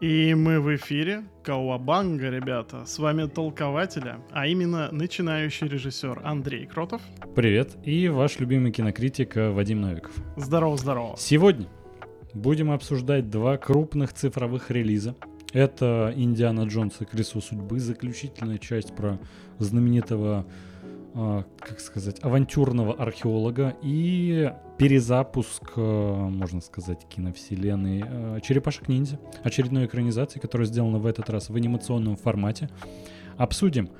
[0.00, 1.24] И мы в эфире.
[1.42, 2.86] Кауабанга, ребята.
[2.86, 7.02] С вами толкователя, а именно начинающий режиссер Андрей Кротов.
[7.34, 7.76] Привет.
[7.84, 10.14] И ваш любимый кинокритик э, Вадим Новиков.
[10.36, 11.16] Здорово, здорово.
[11.18, 11.66] Сегодня
[12.32, 15.16] будем обсуждать два крупных цифровых релиза.
[15.52, 19.18] Это «Индиана Джонс и Колесо судьбы», заключительная часть про
[19.58, 20.46] знаменитого
[21.12, 30.66] как сказать, авантюрного археолога и перезапуск, э, можно сказать, киновселенной э, «Черепашек-ниндзя», очередной экранизации, которая
[30.66, 32.68] сделана в этот раз в анимационном формате.
[33.36, 33.90] Обсудим,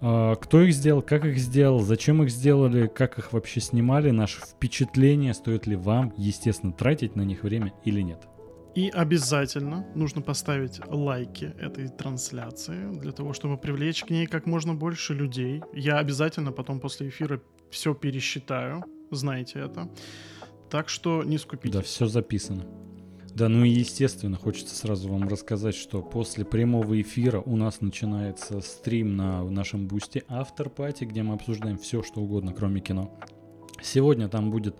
[0.00, 5.34] кто их сделал, как их сделал, зачем их сделали, как их вообще снимали, наши впечатления,
[5.34, 8.29] стоит ли вам, естественно, тратить на них время или нет.
[8.74, 14.74] И обязательно нужно поставить лайки этой трансляции для того, чтобы привлечь к ней как можно
[14.74, 15.62] больше людей.
[15.72, 19.90] Я обязательно потом после эфира все пересчитаю, знаете это.
[20.70, 21.74] Так что не скупитесь.
[21.74, 22.64] Да, все записано.
[23.34, 28.60] Да, ну и естественно, хочется сразу вам рассказать, что после прямого эфира у нас начинается
[28.60, 33.18] стрим на нашем бусте After Party, где мы обсуждаем все, что угодно, кроме кино.
[33.82, 34.76] Сегодня там будет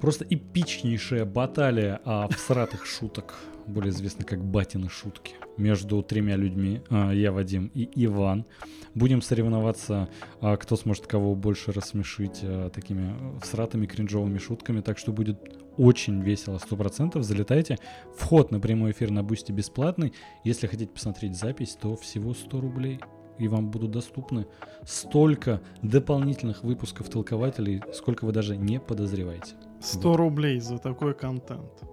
[0.00, 3.34] Просто эпичнейшая баталия а, всратых шуток,
[3.66, 8.46] более известно как батины шутки, между тремя людьми, а, я, Вадим и Иван.
[8.94, 10.08] Будем соревноваться,
[10.40, 15.38] а, кто сможет кого больше рассмешить такими всратыми кринжовыми шутками, так что будет
[15.76, 17.22] очень весело, 100%.
[17.22, 17.78] Залетайте.
[18.16, 20.14] Вход на прямой эфир на Бусти бесплатный.
[20.44, 23.00] Если хотите посмотреть запись, то всего 100 рублей
[23.38, 24.46] и вам будут доступны
[24.84, 29.54] столько дополнительных выпусков толкователей, сколько вы даже не подозреваете.
[29.80, 31.84] 100 рублей за такой контент.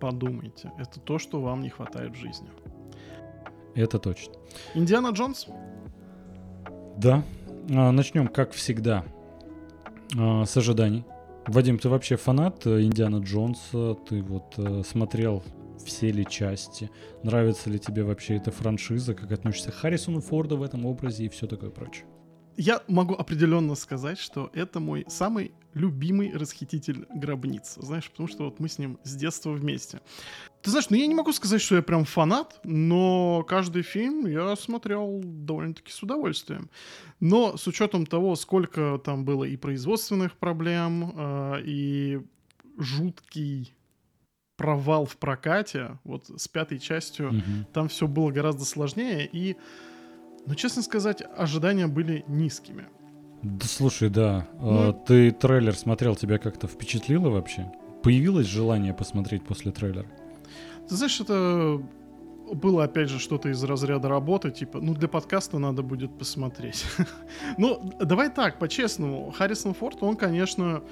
[0.00, 2.48] Подумайте, это то, что вам не хватает в жизни.
[3.74, 4.34] Это точно.
[4.74, 5.46] Индиана Джонс?
[6.96, 7.22] Да.
[7.70, 9.04] А, начнем, как всегда,
[10.18, 11.04] а, с ожиданий.
[11.46, 13.94] Вадим, ты вообще фанат э, Индиана Джонса?
[14.08, 15.42] Ты вот э, смотрел
[15.84, 16.90] все ли части?
[17.22, 19.14] Нравится ли тебе вообще эта франшиза?
[19.14, 22.06] Как относишься к Харрисону Форду в этом образе и все такое прочее?
[22.56, 27.74] Я могу определенно сказать, что это мой самый любимый расхититель гробниц.
[27.76, 30.00] Знаешь, потому что вот мы с ним с детства вместе.
[30.62, 34.54] Ты знаешь, ну я не могу сказать, что я прям фанат, но каждый фильм я
[34.56, 36.70] смотрел довольно-таки с удовольствием.
[37.20, 42.20] Но с учетом того, сколько там было и производственных проблем, э, и
[42.78, 43.74] жуткий
[44.56, 47.66] провал в прокате, вот с пятой частью, угу.
[47.72, 49.56] там все было гораздо сложнее, и,
[50.46, 52.86] ну, честно сказать, ожидания были низкими.
[53.42, 54.48] Да, слушай, да.
[54.60, 57.70] Ну, а, ты трейлер смотрел, тебя как-то впечатлило вообще?
[58.02, 60.06] Появилось желание посмотреть после трейлера?
[60.88, 61.82] Ты знаешь, это
[62.52, 66.84] было, опять же, что-то из разряда работы, типа, ну, для подкаста надо будет посмотреть.
[67.58, 70.82] ну, давай так, по-честному, Харрисон Форд, он, конечно,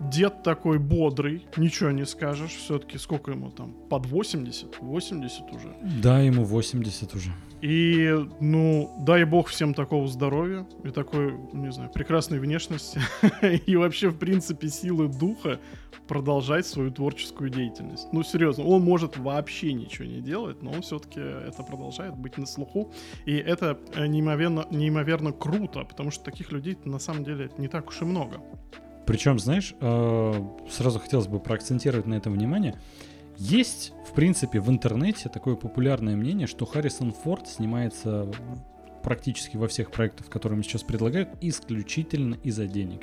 [0.00, 2.52] дед такой бодрый, ничего не скажешь.
[2.52, 3.74] Все-таки сколько ему там?
[3.88, 4.80] Под 80?
[4.80, 5.76] 80 уже?
[6.02, 7.30] Да, ему 80 уже.
[7.60, 13.00] И, ну, дай бог всем такого здоровья и такой, не знаю, прекрасной внешности
[13.66, 15.60] и вообще, в принципе, силы духа
[16.08, 18.08] продолжать свою творческую деятельность.
[18.12, 22.46] Ну, серьезно, он может вообще ничего не делать, но он все-таки это продолжает быть на
[22.46, 22.92] слуху.
[23.26, 27.88] И это э, неимоверно, неимоверно круто, потому что таких людей на самом деле не так
[27.88, 28.40] уж и много.
[29.06, 30.32] Причем, знаешь, э,
[30.70, 32.76] сразу хотелось бы проакцентировать на этом внимание.
[33.40, 38.30] Есть, в принципе, в интернете такое популярное мнение, что Харрисон Форд снимается
[39.02, 43.00] практически во всех проектах, которые мы сейчас предлагают, исключительно из-за денег.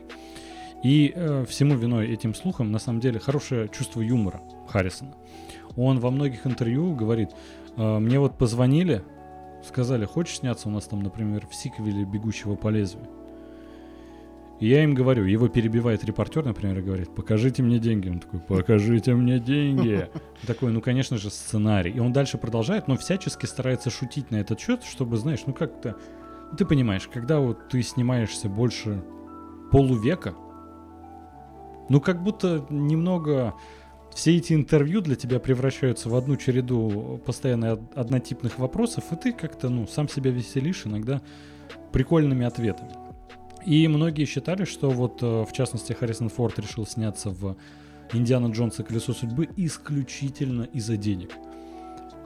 [0.83, 5.15] И э, всему виной этим слухам, на самом деле, хорошее чувство юмора Харрисона.
[5.75, 7.31] Он во многих интервью говорит,
[7.75, 9.01] э, мне вот позвонили,
[9.67, 13.16] сказали, хочешь сняться у нас там, например, в сиквеле «Бегущего по лезвию»?
[14.59, 18.09] И я им говорю, его перебивает репортер, например, и говорит, покажите мне деньги.
[18.09, 20.09] Он такой, покажите мне деньги.
[20.47, 21.91] Такой, ну, конечно же, сценарий.
[21.91, 25.95] И он дальше продолжает, но всячески старается шутить на этот счет, чтобы, знаешь, ну как-то...
[26.57, 29.03] Ты понимаешь, когда вот ты снимаешься больше
[29.71, 30.33] полувека,
[31.89, 33.53] ну как будто немного
[34.15, 39.69] все эти интервью для тебя превращаются в одну череду постоянно однотипных вопросов, и ты как-то,
[39.69, 41.21] ну, сам себя веселишь иногда
[41.91, 43.06] прикольными ответами.
[43.67, 47.57] И многие считали, что вот, э, в частности, Харрисон Форд решил сняться в
[48.13, 48.81] «Индиана Джонса.
[48.81, 51.31] Колесо судьбы» исключительно из-за денег.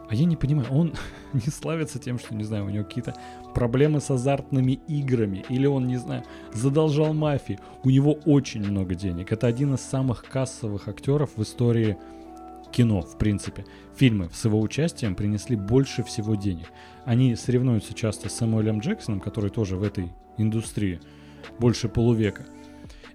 [0.08, 0.94] А я не понимаю, он
[1.34, 3.16] не славится тем, что, не знаю, у него какие-то
[3.56, 6.24] проблемы с азартными играми, или он, не знаю,
[6.54, 7.58] задолжал мафии.
[7.84, 9.32] У него очень много денег.
[9.32, 11.98] Это один из самых кассовых актеров в истории
[12.72, 13.66] кино, в принципе.
[13.96, 16.68] Фильмы с его участием принесли больше всего денег.
[17.04, 21.00] Они соревнуются часто с Сэмюэлем Джексоном, который тоже в этой индустрии
[21.60, 22.46] больше полувека.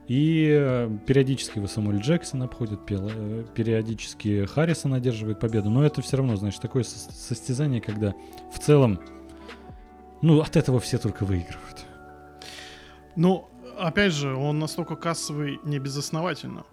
[0.09, 5.69] И э, периодически его Самуэль Джексон обходит, э, периодически Харрисон одерживает победу.
[5.69, 8.15] Но это все равно, значит, такое состязание, когда
[8.53, 9.01] в целом,
[10.23, 11.87] ну, от этого все только выигрывают.
[13.17, 16.65] Ну, опять же, он настолько кассовый не безосновательно.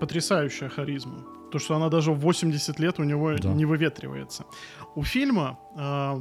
[0.00, 1.26] Потрясающая харизма.
[1.52, 3.52] То, что она даже в 80 лет у него да.
[3.52, 4.46] не выветривается.
[4.94, 6.20] У фильма, э,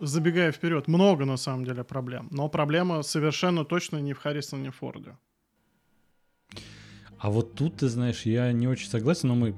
[0.00, 2.28] забегая вперед, много на самом деле проблем.
[2.30, 5.16] Но проблема совершенно точно не в Харрисоне Форде.
[7.18, 9.54] А вот тут, ты знаешь, я не очень согласен, но мы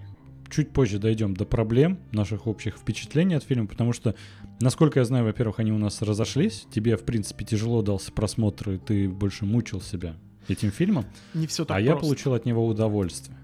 [0.49, 4.15] чуть позже дойдем до проблем наших общих впечатлений от фильма, потому что,
[4.61, 8.79] насколько я знаю, во-первых, они у нас разошлись, тебе, в принципе, тяжело дался просмотр, и
[8.79, 10.17] ты больше мучил себя
[10.49, 11.95] этим фильмом, не все так а просто.
[11.95, 13.37] я получил от него удовольствие.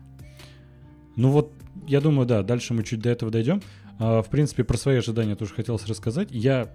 [1.17, 1.53] Ну вот,
[1.87, 3.61] я думаю, да, дальше мы чуть до этого дойдем.
[4.05, 6.27] А, в принципе, про свои ожидания тоже хотелось рассказать.
[6.33, 6.69] Я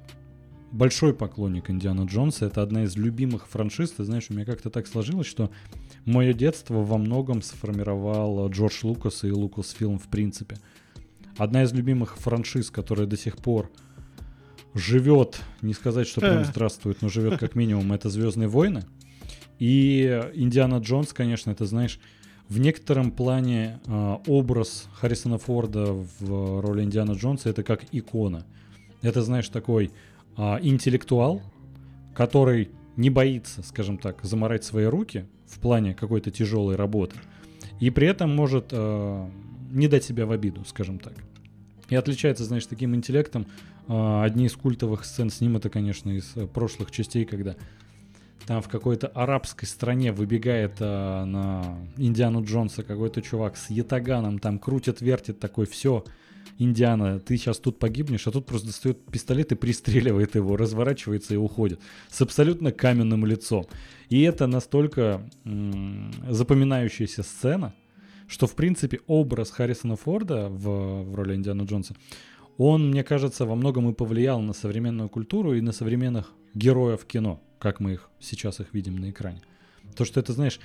[0.72, 2.46] большой поклонник Индиана Джонса.
[2.46, 3.92] Это одна из любимых франшиз.
[3.92, 5.52] Ты знаешь, у меня как-то так сложилось, что
[6.06, 10.58] мое детство во многом сформировал Джордж Лукас и Лукас Фильм в принципе.
[11.36, 13.70] Одна из любимых франшиз, которая до сих пор
[14.74, 16.46] живет, не сказать, что прям э.
[16.46, 18.86] здравствует, но живет как минимум, это Звездные войны.
[19.60, 22.00] И Индиана Джонс, конечно, это, знаешь,
[22.50, 28.46] в некотором плане э, образ Харрисона Форда в роли Индиана Джонса это как икона.
[29.02, 29.92] Это, знаешь, такой
[30.36, 31.42] а, интеллектуал,
[32.16, 37.16] который не боится, скажем так, заморать свои руки в плане какой-то тяжелой работы,
[37.80, 39.30] и при этом может э,
[39.72, 41.14] не дать себя в обиду, скажем так.
[41.90, 43.46] И отличается, знаешь, таким интеллектом.
[43.88, 47.56] Одни из культовых сцен с ним это, конечно, из прошлых частей, когда
[48.46, 54.60] там в какой-то арабской стране выбегает э, на Индиану Джонса какой-то чувак с ятаганом, там
[54.60, 56.04] крутит, вертит такой, все,
[56.58, 61.38] Индиана, ты сейчас тут погибнешь, а тут просто достает пистолет и пристреливает его, разворачивается и
[61.38, 61.80] уходит
[62.10, 63.66] с абсолютно каменным лицом.
[64.10, 67.74] И это настолько м- запоминающаяся сцена,
[68.28, 71.96] что, в принципе, образ Харрисона Форда в, в роли Индиана Джонса,
[72.58, 77.40] он, мне кажется, во многом и повлиял на современную культуру и на современных героев кино,
[77.60, 79.42] как мы их сейчас их видим на экране.
[79.96, 80.60] То, что это, знаешь,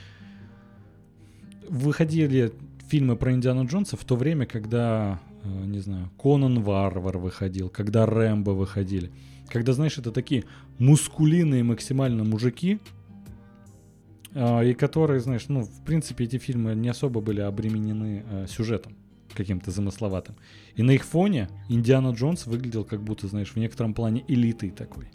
[1.69, 2.53] выходили
[2.89, 8.07] фильмы про Индиану Джонса в то время, когда Э, не знаю, Конан Варвар выходил, когда
[8.07, 9.11] Рэмбо выходили.
[9.49, 10.45] Когда, знаешь, это такие
[10.79, 12.79] мускулиные максимально мужики,
[14.35, 18.95] э, и которые, знаешь, ну, в принципе, эти фильмы не особо были обременены э, сюжетом
[19.35, 20.37] каким-то замысловатым.
[20.77, 25.09] И на их фоне Индиана Джонс выглядел как будто, знаешь, в некотором плане элитой такой.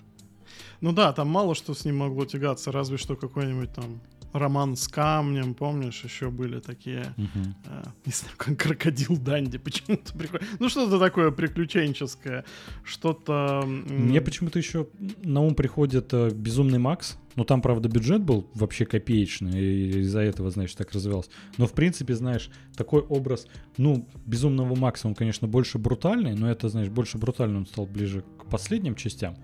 [0.82, 4.02] Ну да, там мало что с ним могло тягаться, разве что какой-нибудь там
[4.34, 7.54] роман с камнем, помнишь, еще были такие, uh-huh.
[7.66, 10.48] э, не знаю, как крокодил Данди, почему-то приходит.
[10.60, 12.46] Ну, что-то такое приключенческое,
[12.84, 13.64] что-то...
[13.66, 14.88] Мне почему-то еще
[15.24, 20.22] на ум приходит э, Безумный Макс, ну, там, правда, бюджет был вообще копеечный, и из-за
[20.22, 21.30] этого, знаешь, так развивался.
[21.58, 23.48] Но, в принципе, знаешь, такой образ,
[23.78, 28.24] ну, Безумного Макса, он, конечно, больше брутальный, но это, знаешь, больше брутальный он стал ближе
[28.40, 29.36] к последним частям.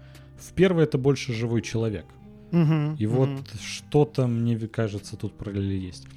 [0.47, 2.05] В первый это больше живой человек.
[2.51, 3.15] Угу, и угу.
[3.15, 3.29] вот
[3.61, 6.07] что-то, мне кажется, тут параллели есть.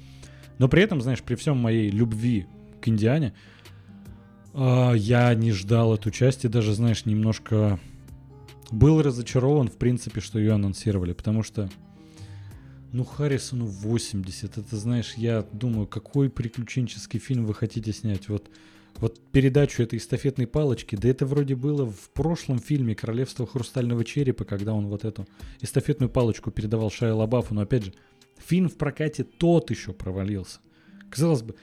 [0.59, 2.45] Но при этом, знаешь, при всем моей любви
[2.81, 3.33] к Индиане,
[4.53, 7.79] э, я не ждал эту часть и даже, знаешь, немножко
[8.69, 11.69] был разочарован, в принципе, что ее анонсировали, потому что,
[12.91, 18.29] ну, Харрисону 80, это, знаешь, я думаю, какой приключенческий фильм вы хотите снять?
[18.29, 18.49] Вот
[18.99, 24.45] вот передачу этой эстафетной палочки, да это вроде было в прошлом фильме «Королевство хрустального черепа»,
[24.45, 25.27] когда он вот эту
[25.61, 27.93] эстафетную палочку передавал Шайя Лабафу, но опять же,
[28.37, 30.59] фильм в прокате тот еще провалился.
[31.09, 31.55] Казалось бы,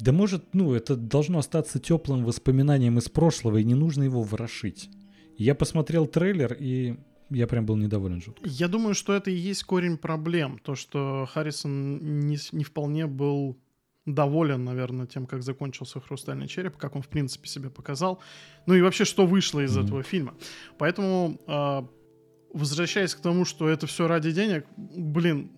[0.00, 4.90] да может, ну, это должно остаться теплым воспоминанием из прошлого, и не нужно его ворошить.
[5.36, 6.96] Я посмотрел трейлер, и
[7.30, 8.48] я прям был недоволен жутко.
[8.48, 10.58] Я думаю, что это и есть корень проблем.
[10.58, 13.56] То, что Харрисон не, не вполне был
[14.06, 18.20] доволен, наверное, тем, как закончился «Хрустальный череп», как он, в принципе, себя показал.
[18.66, 19.84] Ну и вообще, что вышло из mm-hmm.
[19.84, 20.34] этого фильма.
[20.78, 21.82] Поэтому, э,
[22.52, 25.50] возвращаясь к тому, что это все ради денег, блин,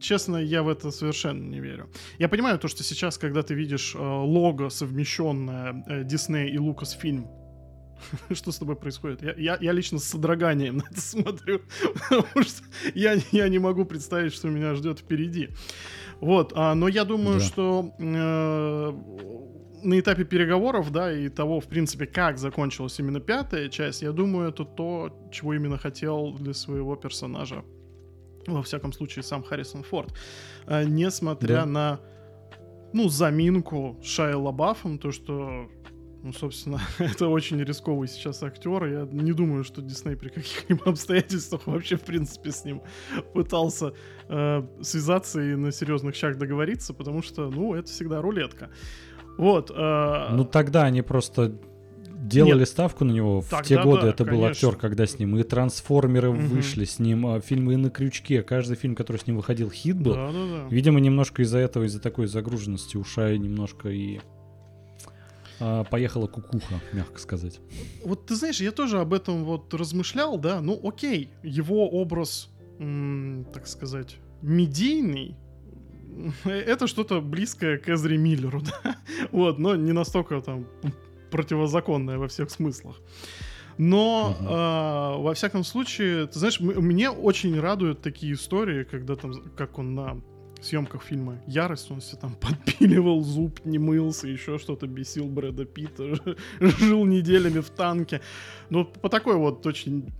[0.00, 1.90] честно, я в это совершенно не верю.
[2.18, 7.39] Я понимаю то, что сейчас, когда ты видишь э, лого, совмещенное э, Disney и Lucasfilm,
[8.32, 9.22] что с тобой происходит?
[9.22, 11.62] Я, я, я лично с содроганием на это смотрю,
[12.08, 12.62] потому что
[12.94, 15.50] я, я не могу представить, что меня ждет впереди.
[16.20, 17.44] Вот, а, но я думаю, да.
[17.44, 18.92] что э,
[19.82, 24.50] на этапе переговоров, да, и того, в принципе, как закончилась именно пятая часть, я думаю,
[24.50, 27.64] это то, чего именно хотел для своего персонажа,
[28.46, 30.12] во всяком случае, сам Харрисон Форд.
[30.66, 31.66] А, несмотря да.
[31.66, 32.00] на,
[32.92, 35.70] ну, заминку Шайя Лабафом, то, что
[36.22, 38.84] Ну, собственно, это очень рисковый сейчас актер.
[38.84, 42.82] Я не думаю, что Дисней при каких-либо обстоятельствах вообще, в принципе, с ним
[43.32, 43.94] пытался
[44.28, 48.70] э, связаться и на серьезных шаг договориться, потому что, ну, это всегда рулетка.
[49.38, 49.70] Вот.
[49.74, 50.28] Э...
[50.32, 51.58] Ну, тогда они просто
[52.20, 53.40] делали Нет, ставку на него.
[53.40, 54.36] В те годы да, это конечно.
[54.36, 56.38] был актер, когда с ним и трансформеры угу.
[56.38, 58.42] вышли, с ним а, фильмы на крючке.
[58.42, 60.14] Каждый фильм, который с ним выходил, хит был.
[60.14, 60.68] Да, да, да.
[60.70, 64.20] Видимо, немножко из-за этого, из-за такой загруженности ушай немножко и
[65.90, 67.60] поехала кукуха, мягко сказать.
[68.04, 72.48] Вот ты знаешь, я тоже об этом вот размышлял, да, ну окей, его образ,
[72.78, 75.36] так сказать, медийный,
[76.44, 78.96] это что-то близкое к Эзри Миллеру, да,
[79.32, 80.66] вот, но не настолько там
[81.30, 83.00] противозаконное во всех смыслах.
[83.78, 84.46] Но угу.
[84.46, 89.94] э, во всяком случае, ты знаешь, мне очень радуют такие истории, когда там, как он
[89.94, 90.20] на
[90.60, 96.14] съемках фильма «Ярость», он себе там подпиливал зуб, не мылся, еще что-то бесил Брэда Питта,
[96.60, 98.20] жил неделями в танке.
[98.70, 100.12] Ну, по такой вот очень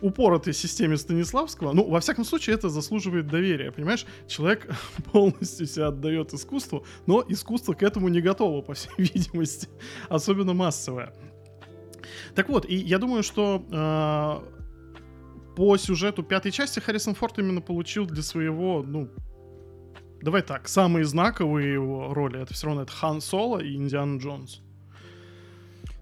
[0.00, 4.06] упоротой системе Станиславского, ну, во всяком случае, это заслуживает доверия, понимаешь?
[4.26, 4.74] Человек
[5.12, 9.68] полностью себя отдает искусству, но искусство к этому не готово, по всей видимости,
[10.08, 11.12] особенно массовое.
[12.34, 14.60] Так вот, и я думаю, что э,
[15.56, 19.10] по сюжету пятой части Харрисон Форд именно получил для своего, ну,
[20.22, 24.60] давай так, самые знаковые его роли, это все равно это Хан Соло и Индиана Джонс.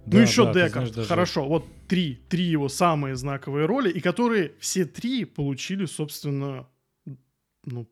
[0.06, 1.08] Ну, да, ну еще да, Декард, даже...
[1.08, 6.66] хорошо, вот три, три его самые знаковые роли, и которые все три получили, собственно,
[7.64, 7.88] ну,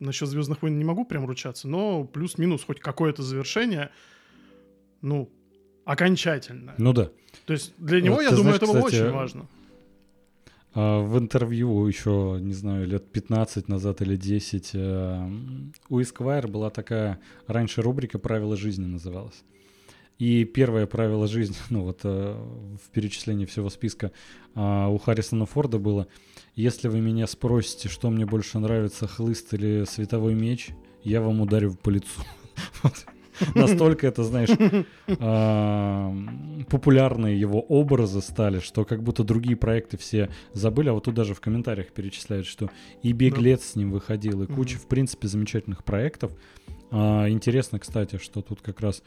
[0.00, 3.90] насчет Звездных войн не могу прям ручаться, но плюс-минус хоть какое-то завершение,
[5.00, 5.30] ну,
[5.84, 6.74] окончательное.
[6.78, 7.10] Ну да.
[7.46, 9.46] То есть для него, вот, я думаю, знаешь, это было кстати, очень важно.
[10.74, 15.30] А, в интервью еще, не знаю, лет 15 назад или 10 э,
[15.88, 19.44] у Esquire была такая раньше рубрика «Правила жизни» называлась.
[20.18, 22.34] И первое правило жизни, ну вот э,
[22.84, 24.12] в перечислении всего списка
[24.54, 26.08] а, у Харрисона Форда было,
[26.54, 30.70] если вы меня спросите, что мне больше нравится, хлыст или световой меч,
[31.04, 32.22] я вам ударю по лицу.
[33.54, 34.50] Настолько это, знаешь,
[35.20, 36.14] а,
[36.68, 40.88] популярные его образы стали, что как будто другие проекты все забыли.
[40.88, 42.70] А вот тут даже в комментариях перечисляют, что
[43.02, 46.32] и «Беглец» с ним выходил, и куча, в принципе, замечательных проектов.
[46.90, 49.02] А, интересно, кстати, что тут как раз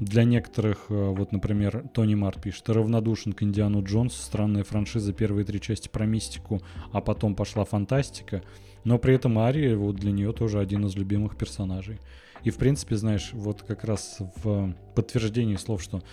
[0.00, 5.44] для некоторых, э, вот, например, Тони Март пишет, равнодушен к Индиану Джонсу, странная франшиза, первые
[5.44, 6.60] три части про мистику,
[6.92, 8.42] а потом пошла фантастика,
[8.84, 11.98] но при этом Ария вот для нее тоже один из любимых персонажей.
[12.46, 16.04] И, в принципе, знаешь, вот как раз в подтверждении слов, что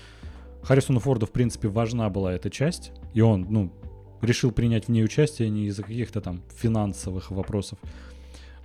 [0.63, 3.71] Харрисону Форду, в принципе, важна была эта часть, и он, ну,
[4.19, 7.77] решил принять в ней участие не из-за каких-то там финансовых вопросов.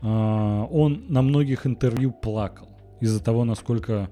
[0.00, 2.70] А, он на многих интервью плакал
[3.00, 4.08] из-за того, насколько,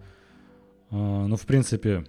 [0.91, 2.05] а, ну, в принципе,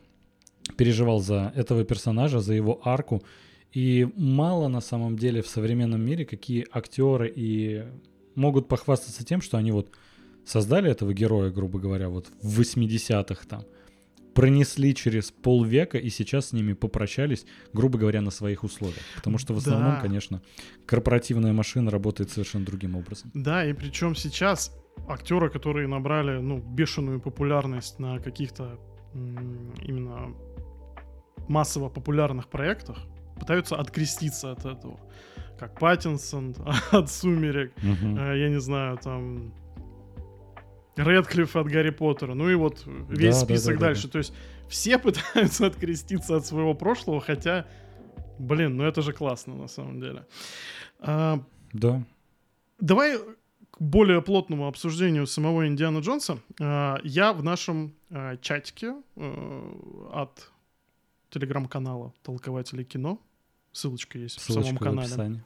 [0.76, 3.24] переживал за этого персонажа, за его арку.
[3.72, 7.86] И мало на самом деле в современном мире какие актеры и
[8.36, 9.94] могут похвастаться тем, что они вот
[10.48, 13.64] создали этого героя, грубо говоря, вот в 80-х там,
[14.34, 19.02] пронесли через полвека и сейчас с ними попрощались, грубо говоря, на своих условиях.
[19.16, 20.02] Потому что в основном, да.
[20.02, 20.42] конечно,
[20.86, 23.32] корпоративная машина работает совершенно другим образом.
[23.34, 24.72] Да, и причем сейчас
[25.08, 28.80] актеры, которые набрали ну, бешеную популярность на каких-то
[29.14, 30.36] именно
[31.48, 32.98] массово популярных проектах,
[33.40, 35.00] пытаются откреститься от этого.
[35.60, 36.56] Как Паттинсон
[36.92, 38.20] от Сумерек, угу.
[38.20, 39.52] я не знаю, там
[40.98, 44.04] Редклифф от Гарри Поттера, ну и вот весь да, список да, да, дальше.
[44.04, 44.12] Да, да.
[44.14, 44.34] То есть
[44.68, 47.68] все пытаются откреститься от своего прошлого, хотя,
[48.40, 50.26] блин, ну это же классно на самом деле.
[51.00, 52.04] А, да.
[52.80, 53.18] Давай
[53.72, 56.40] к более плотному обсуждению самого Индиана Джонса.
[56.60, 60.52] А, я в нашем а, чатике а, от
[61.30, 63.20] телеграм-канала Толкователи кино,
[63.72, 65.08] ссылочка есть ссылочка в самом канале.
[65.08, 65.44] В описании.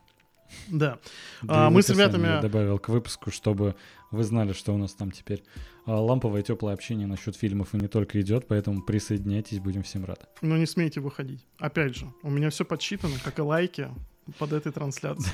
[0.68, 1.00] Да.
[1.48, 2.28] а, мы с ребятами...
[2.28, 3.76] Я добавил к выпуску, чтобы
[4.12, 5.44] вы знали, что у нас там теперь
[5.86, 10.22] а, ламповое теплое общение насчет фильмов и не только идет, поэтому присоединяйтесь, будем всем рады.
[10.42, 11.46] Но не смейте выходить.
[11.58, 13.90] Опять же, у меня все подсчитано, как и лайки
[14.38, 15.34] под этой трансляцией.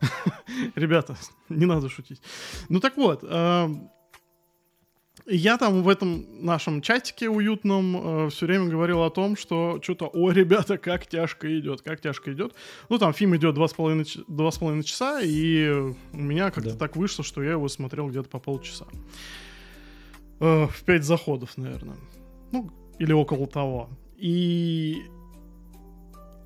[0.74, 1.16] Ребята,
[1.48, 2.20] не надо шутить.
[2.68, 3.70] Ну так вот, а,
[5.28, 10.06] я там в этом нашем чатике уютном э, все время говорил о том, что что-то,
[10.06, 12.54] о, ребята, как тяжко идет, как тяжко идет.
[12.88, 15.68] Ну, там фильм идет два с половиной, два с половиной часа, и
[16.12, 16.76] у меня как-то да.
[16.76, 18.86] так вышло, что я его смотрел где-то по полчаса.
[20.40, 21.98] Э, в пять заходов, наверное.
[22.50, 23.90] Ну, или около того.
[24.16, 25.02] И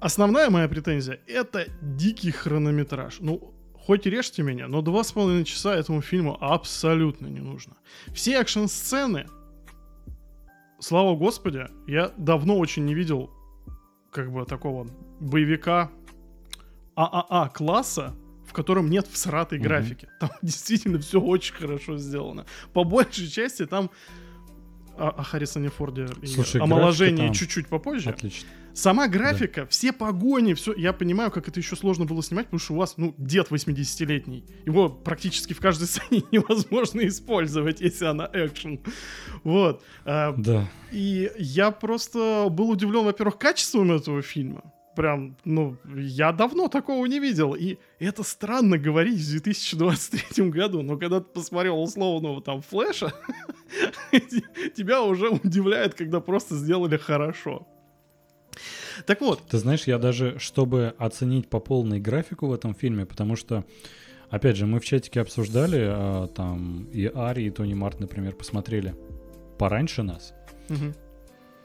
[0.00, 3.18] основная моя претензия— это дикий хронометраж.
[3.20, 3.54] Ну,
[3.86, 7.76] хоть режьте меня, но два с половиной часа этому фильму абсолютно не нужно.
[8.12, 9.26] Все экшн-сцены
[10.82, 13.30] слава господи, я давно очень не видел
[14.10, 14.86] как бы такого
[15.20, 15.90] боевика
[16.96, 18.14] ААА класса,
[18.46, 19.62] в котором нет всратой mm-hmm.
[19.62, 20.08] графики.
[20.20, 22.44] Там действительно все очень хорошо сделано.
[22.72, 23.90] По большей части там
[24.96, 27.34] о, о Харрисоне Форде Слушай, и омоложении там...
[27.34, 28.10] чуть-чуть попозже.
[28.10, 28.48] Отлично.
[28.74, 29.66] Сама графика, да.
[29.66, 30.72] все погони, все.
[30.74, 34.46] Я понимаю, как это еще сложно было снимать, потому что у вас, ну, дед 80-летний.
[34.64, 38.80] Его практически в каждой сцене невозможно использовать, если она экшен.
[39.44, 39.82] Вот.
[40.04, 40.70] А, да.
[40.90, 44.62] И я просто был удивлен, во-первых, качеством этого фильма.
[44.94, 47.54] Прям, ну, я давно такого не видел.
[47.54, 53.12] И это странно говорить в 2023 году, но когда ты посмотрел условного там флеша,
[54.76, 57.66] тебя уже удивляет, когда просто сделали хорошо.
[59.06, 59.42] Так вот.
[59.48, 63.64] Ты знаешь, я даже, чтобы оценить по полной графику в этом фильме, потому что,
[64.28, 68.94] опять же, мы в чатике обсуждали, а, там и Ари, и Тони Март, например, посмотрели
[69.58, 70.34] пораньше нас.
[70.68, 70.92] Угу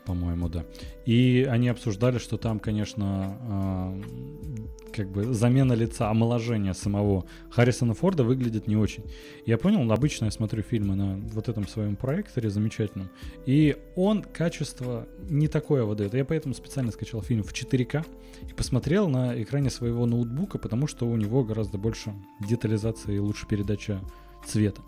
[0.08, 0.66] по-моему, да.
[1.06, 8.24] И они обсуждали, что там, конечно, э, как бы замена лица, омоложение самого Харрисона Форда
[8.24, 9.04] выглядит не очень.
[9.46, 13.10] Я понял, обычно я смотрю фильмы на вот этом своем проекторе замечательном,
[13.46, 16.14] и он качество не такое выдает.
[16.14, 18.06] Я поэтому специально скачал фильм в 4К
[18.50, 23.46] и посмотрел на экране своего ноутбука, потому что у него гораздо больше детализации и лучше
[23.46, 24.00] передача
[24.46, 24.82] цвета.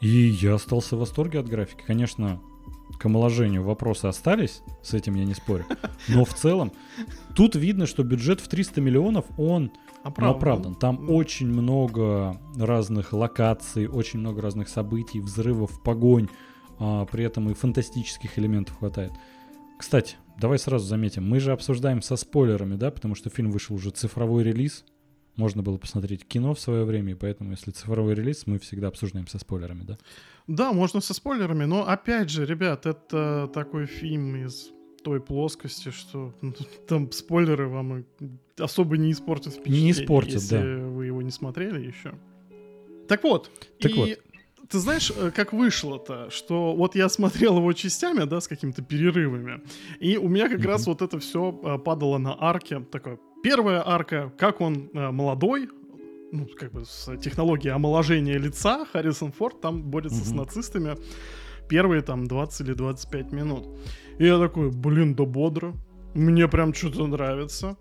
[0.00, 1.84] И я остался в восторге от графики.
[1.86, 2.40] Конечно,
[3.02, 5.66] к омоложению вопросы остались, с этим я не спорю.
[6.08, 6.70] Но в целом,
[7.34, 9.72] тут видно, что бюджет в 300 миллионов, он
[10.04, 10.36] оправдан.
[10.36, 10.74] оправдан.
[10.76, 11.12] Там да.
[11.12, 16.28] очень много разных локаций, очень много разных событий, взрывов, погонь,
[16.78, 19.10] а, при этом и фантастических элементов хватает.
[19.80, 23.90] Кстати, давай сразу заметим, мы же обсуждаем со спойлерами, да, потому что фильм вышел уже
[23.90, 24.84] цифровой релиз,
[25.36, 29.26] можно было посмотреть кино в свое время, и поэтому, если цифровой релиз, мы всегда обсуждаем
[29.26, 29.98] со спойлерами, да?
[30.46, 34.70] Да, можно со спойлерами, но опять же, ребят, это такой фильм из
[35.02, 36.54] той плоскости, что ну,
[36.88, 38.04] там спойлеры вам
[38.58, 40.86] особо не испортят впечатление, не испортят, если да.
[40.86, 42.14] вы его не смотрели еще.
[43.08, 44.68] Так вот, так и вот.
[44.68, 49.60] ты знаешь, э, как вышло-то, что вот я смотрел его частями, да, с какими-то перерывами,
[49.98, 50.66] и у меня как mm-hmm.
[50.66, 55.68] раз вот это все э, падало на арке, такое первая арка, как он э, молодой,
[56.32, 60.28] ну, как бы с технологией омоложения лица, Харрисон Форд там борется mm-hmm.
[60.28, 60.96] с нацистами
[61.68, 63.66] первые там 20 или 25 минут.
[64.18, 65.74] И я такой, блин, да бодро.
[66.14, 67.78] Мне прям что-то нравится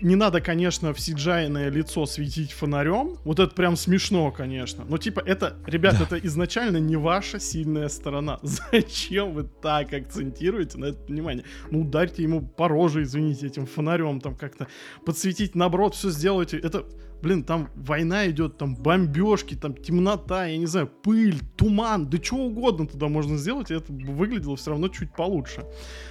[0.00, 3.16] не надо, конечно, в cgi лицо светить фонарем.
[3.24, 4.84] Вот это прям смешно, конечно.
[4.88, 6.04] Но типа это, ребят, да.
[6.04, 8.38] это изначально не ваша сильная сторона.
[8.42, 11.44] Зачем вы так акцентируете на это внимание?
[11.70, 14.68] Ну, ударьте ему по роже, извините, этим фонарем там как-то
[15.04, 16.58] подсветить, наоборот, все сделайте.
[16.58, 16.84] Это,
[17.22, 22.36] блин, там война идет, там бомбежки, там темнота, я не знаю, пыль, туман, да что
[22.36, 25.64] угодно туда можно сделать, и это выглядело все равно чуть получше.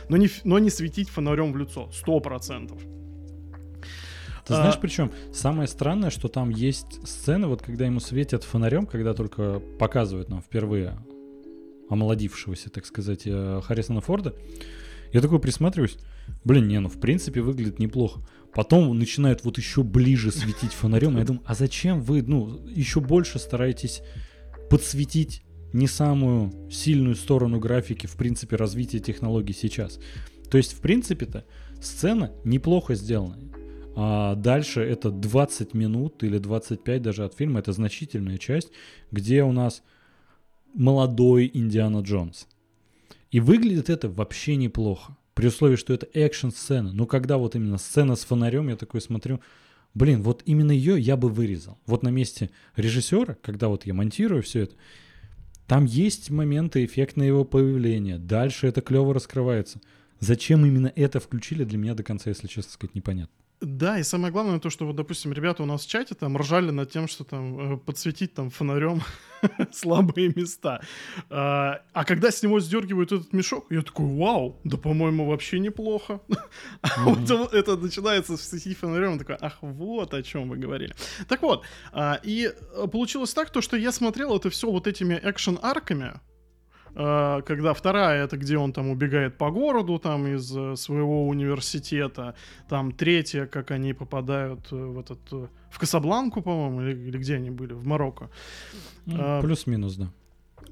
[0.09, 2.81] Но не, но не светить фонарем в лицо, сто процентов.
[4.47, 4.79] Ты знаешь, а...
[4.79, 10.29] причем самое странное, что там есть сцены, вот когда ему светят фонарем, когда только показывают
[10.29, 10.97] нам впервые
[11.89, 14.35] омолодившегося, так сказать, э, Харрисона Форда.
[15.13, 15.97] Я такой присматриваюсь,
[16.43, 18.21] блин, не, ну в принципе выглядит неплохо.
[18.53, 22.99] Потом начинают вот еще ближе светить фонарем, и я думаю, а зачем вы, ну, еще
[22.99, 24.01] больше стараетесь
[24.69, 29.99] подсветить не самую сильную сторону графики, в принципе, развития технологий сейчас.
[30.49, 31.45] То есть, в принципе-то,
[31.81, 33.37] сцена неплохо сделана.
[33.99, 37.61] А дальше это 20 минут или 25 даже от фильма.
[37.61, 38.69] Это значительная часть,
[39.09, 39.81] где у нас
[40.75, 42.47] молодой Индиана Джонс.
[43.31, 45.17] И выглядит это вообще неплохо.
[45.33, 46.91] При условии, что это экшн-сцена.
[46.91, 49.41] Но когда вот именно сцена с фонарем, я такой смотрю,
[49.95, 51.79] блин, вот именно ее я бы вырезал.
[51.87, 54.75] Вот на месте режиссера, когда вот я монтирую все это,
[55.65, 58.19] там есть моменты эффектного его появления.
[58.19, 59.81] Дальше это клево раскрывается.
[60.19, 63.33] Зачем именно это включили, для меня до конца, если честно сказать, непонятно.
[63.59, 66.69] Да, и самое главное то, что вот, допустим, ребята у нас в чате там ржали
[66.69, 69.01] над тем, что там э, подсветить там фонарем
[69.71, 70.81] слабые места.
[71.31, 76.21] А, а когда с него сдергивают этот мешок, я такой, вау, да, по-моему, вообще неплохо.
[76.81, 80.93] А вот это начинается светить фонарем, такой, ах, вот о чем вы говорили.
[81.27, 85.15] Так вот, а, и э, получилось так, то, что я смотрел это все вот этими
[85.15, 86.19] экшен-арками,
[86.97, 92.33] когда вторая это где он там убегает по городу там из э, своего университета,
[92.67, 95.19] там третья, как они попадают э, в этот
[95.69, 98.29] в Касабланку, по-моему, или, или где они были, в Марокко.
[99.05, 100.11] Ну, плюс-минус, да.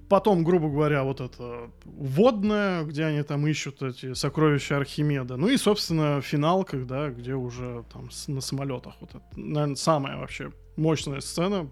[0.09, 5.37] Потом, грубо говоря, вот это водное, где они там ищут эти сокровища Архимеда.
[5.37, 8.95] Ну и, собственно, финал, когда, где уже там на самолетах.
[8.99, 11.69] Вот это, наверное, самая вообще мощная сцена,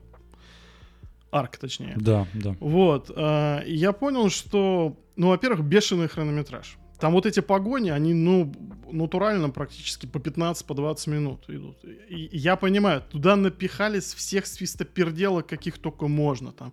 [1.34, 1.96] арк, точнее.
[1.98, 2.56] Да, да.
[2.60, 3.12] Вот.
[3.16, 6.78] Э, я понял, что, ну, во-первых, бешеный хронометраж.
[7.00, 8.54] Там вот эти погони, они, ну,
[8.92, 11.84] натурально практически по 15, по 20 минут идут.
[11.84, 16.52] И я понимаю, туда напихались всех свистоперделок, каких только можно.
[16.52, 16.72] Там.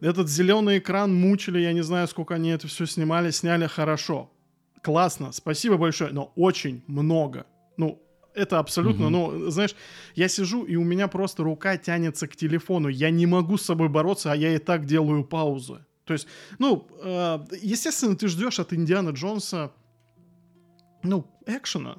[0.00, 4.30] Этот зеленый экран мучили, я не знаю, сколько они это все снимали, сняли хорошо.
[4.82, 7.44] Классно, спасибо большое, но очень много.
[7.76, 8.00] Ну,
[8.38, 9.10] это абсолютно, угу.
[9.10, 9.74] ну, знаешь,
[10.14, 12.88] я сижу, и у меня просто рука тянется к телефону.
[12.88, 15.84] Я не могу с собой бороться, а я и так делаю паузы.
[16.04, 16.26] То есть,
[16.58, 19.72] ну, э, естественно, ты ждешь от Индиана Джонса,
[21.02, 21.98] ну, экшена.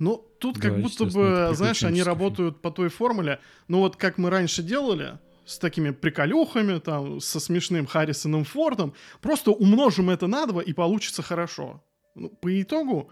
[0.00, 3.38] Но тут да, как будто бы, знаешь, они работают по той формуле.
[3.68, 9.50] Ну вот как мы раньше делали, с такими приколюхами, там, со смешным Харрисоном Фордом, просто
[9.50, 11.82] умножим это на два, и получится хорошо.
[12.14, 13.10] Ну, по итогу,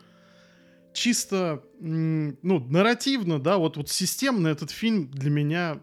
[0.93, 5.81] чисто, ну, нарративно, да, вот, вот системно этот фильм для меня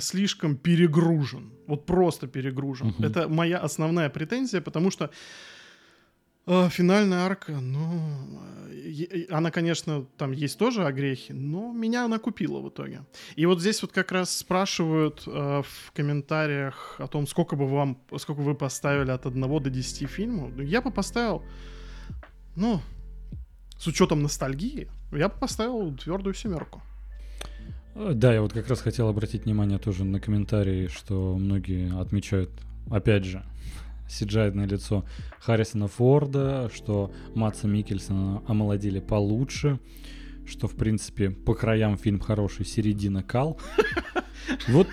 [0.00, 1.52] слишком перегружен.
[1.66, 2.88] Вот просто перегружен.
[2.88, 3.06] Uh-huh.
[3.06, 5.10] Это моя основная претензия, потому что
[6.46, 8.00] э, финальная арка, ну,
[8.70, 13.04] э, она, конечно, там есть тоже огрехи, но меня она купила в итоге.
[13.36, 18.02] И вот здесь вот как раз спрашивают э, в комментариях о том, сколько бы вам,
[18.18, 20.52] сколько вы поставили от 1 до 10 фильму.
[20.60, 21.42] Я бы поставил,
[22.56, 22.80] ну,
[23.78, 26.82] с учетом ностальгии, я бы поставил твердую семерку.
[27.94, 32.50] Э, да, я вот как раз хотел обратить внимание тоже на комментарии, что многие отмечают,
[32.90, 33.44] опять же,
[34.08, 35.04] сиджайное лицо
[35.40, 39.78] Харрисона Форда, что Матса Микельсона омолодили получше,
[40.46, 43.60] что, в принципе, по краям фильм хороший, середина кал.
[44.66, 44.88] Вот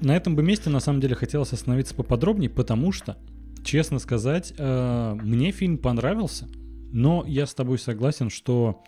[0.00, 3.16] на этом бы месте, на самом деле, хотелось остановиться поподробнее, потому что,
[3.64, 6.46] честно сказать, э, мне фильм понравился.
[6.92, 8.82] Но я с тобой согласен, что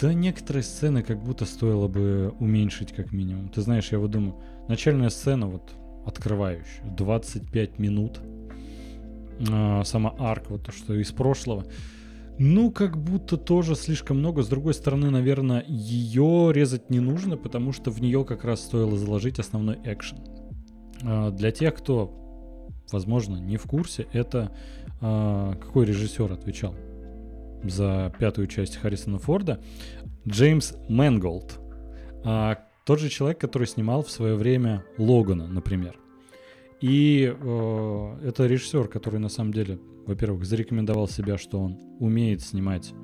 [0.00, 3.48] да некоторые сцены как будто стоило бы уменьшить как минимум.
[3.48, 4.36] Ты знаешь, я вот думаю,
[4.68, 5.72] начальная сцена вот
[6.06, 8.20] открывающая, 25 минут,
[9.50, 11.64] а, сама арк, вот то, что из прошлого,
[12.38, 14.42] ну, как будто тоже слишком много.
[14.42, 18.96] С другой стороны, наверное, ее резать не нужно, потому что в нее как раз стоило
[18.96, 20.18] заложить основной экшен.
[21.02, 24.56] А, для тех, кто, возможно, не в курсе, это
[25.00, 26.74] а, какой режиссер отвечал?
[27.64, 29.60] За пятую часть Харрисона Форда,
[30.26, 31.58] Джеймс Мэнголд.
[32.24, 35.98] А, тот же человек, который снимал в свое время Логана, например.
[36.80, 42.94] И э, это режиссер, который на самом деле, во-первых, зарекомендовал себя, что он умеет снимать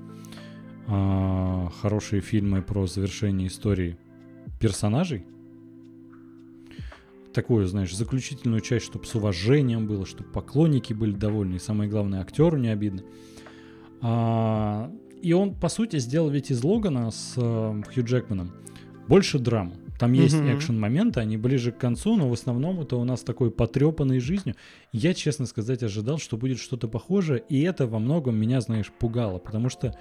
[0.88, 3.98] э, хорошие фильмы про завершение истории
[4.58, 5.26] персонажей.
[7.34, 12.22] Такую, знаешь, заключительную часть, чтобы с уважением было, чтобы поклонники были довольны, и самое главное,
[12.22, 13.02] актеру не обидно.
[15.22, 18.52] И он, по сути, сделал ведь из Логана с э, Хью Джекманом
[19.08, 19.72] больше драму.
[19.98, 20.56] Там есть mm-hmm.
[20.56, 24.54] экшен-моменты, они ближе к концу, но в основном это у нас такой потрепанной жизнью.
[24.92, 29.38] Я, честно сказать, ожидал, что будет что-то похожее, и это во многом меня, знаешь, пугало,
[29.38, 29.96] потому что,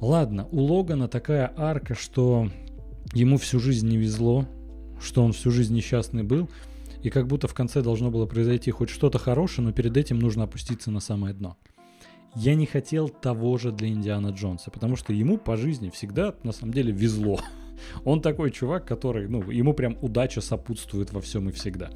[0.00, 2.48] ладно, у Логана такая арка, что
[3.14, 4.46] ему всю жизнь не везло,
[5.00, 6.50] что он всю жизнь несчастный был,
[7.04, 10.44] и как будто в конце должно было произойти хоть что-то хорошее, но перед этим нужно
[10.44, 11.56] опуститься на самое дно
[12.34, 16.52] я не хотел того же для Индиана Джонса, потому что ему по жизни всегда, на
[16.52, 17.40] самом деле, везло.
[18.04, 21.90] Он такой чувак, который, ну, ему прям удача сопутствует во всем и всегда.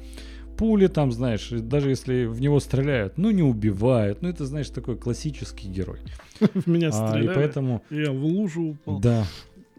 [0.57, 4.21] Пули там, знаешь, даже если в него стреляют, ну, не убивают.
[4.21, 5.99] Ну, это, знаешь, такой классический герой.
[6.39, 7.83] В меня стреляли, а, и поэтому...
[7.91, 8.99] я в лужу упал.
[8.99, 9.25] Да.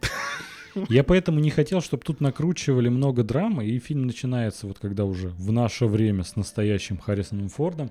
[0.88, 5.30] Я поэтому не хотел, чтобы тут накручивали много драмы, и фильм начинается вот когда уже
[5.30, 7.90] в наше время с настоящим Харрисоном Фордом.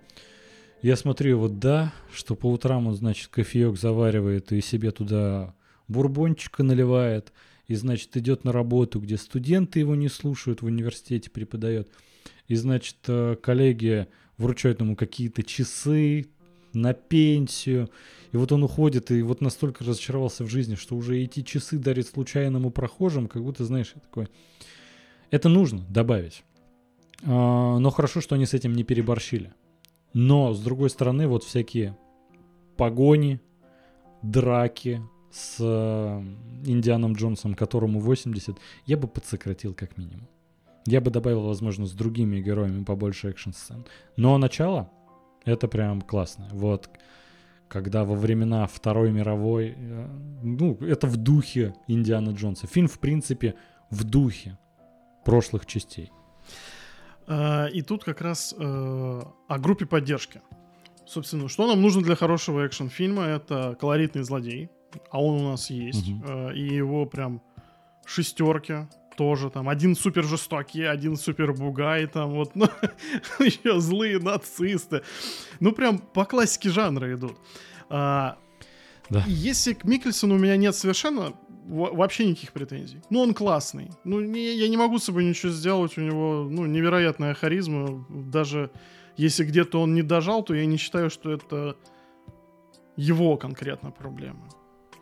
[0.83, 5.55] Я смотрю, вот да, что по утрам он, значит, кофеек заваривает и себе туда
[5.87, 7.33] бурбончика наливает,
[7.67, 11.89] и, значит, идет на работу, где студенты его не слушают, в университете преподает,
[12.47, 16.27] и, значит, э, коллеги вручают ему какие-то часы
[16.73, 17.89] на пенсию,
[18.31, 22.07] и вот он уходит, и вот настолько разочаровался в жизни, что уже эти часы дарит
[22.07, 24.29] случайному прохожим, как будто, знаешь, такое...
[25.31, 26.43] Это нужно добавить.
[27.23, 29.53] А, но хорошо, что они с этим не переборщили.
[30.13, 31.97] Но, с другой стороны, вот всякие
[32.75, 33.39] погони,
[34.21, 36.23] драки с э,
[36.65, 40.27] Индианом Джонсом, которому 80, я бы подсократил как минимум.
[40.85, 43.85] Я бы добавил, возможно, с другими героями побольше экшн-сцен.
[44.15, 44.89] Но начало—
[45.45, 46.47] это прям классно.
[46.51, 46.89] Вот
[47.67, 50.07] когда во времена Второй мировой, э,
[50.43, 52.67] ну, это в духе Индиана Джонса.
[52.67, 53.55] Фильм, в принципе,
[53.89, 54.57] в духе
[55.25, 56.11] прошлых частей.
[57.27, 60.41] А, и тут как раз э, о группе поддержки.
[61.05, 63.23] Собственно, что нам нужно для хорошего экшн-фильма?
[63.23, 64.69] Это колоритный злодей,
[65.09, 66.09] а он у нас есть.
[66.09, 66.51] Угу.
[66.51, 67.41] И его прям
[68.05, 68.87] шестерки.
[69.17, 72.67] тоже там один супер жестокий, один супер бугай, там вот, ну,
[73.39, 75.01] еще злые нацисты.
[75.59, 77.37] Ну, прям по классике жанра идут.
[77.89, 78.37] А,
[79.09, 79.23] да.
[79.27, 81.33] Если к Микельсону у меня нет совершенно
[81.67, 83.01] вообще никаких претензий.
[83.09, 83.89] Ну, он классный.
[84.03, 85.97] Ну, не, я не могу с собой ничего сделать.
[85.97, 88.05] У него, ну, невероятная харизма.
[88.09, 88.71] Даже
[89.17, 91.75] если где-то он не дожал, то я не считаю, что это
[92.95, 94.49] его конкретно проблема.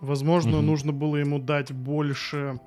[0.01, 0.65] Возможно, угу.
[0.65, 2.59] нужно было ему дать больше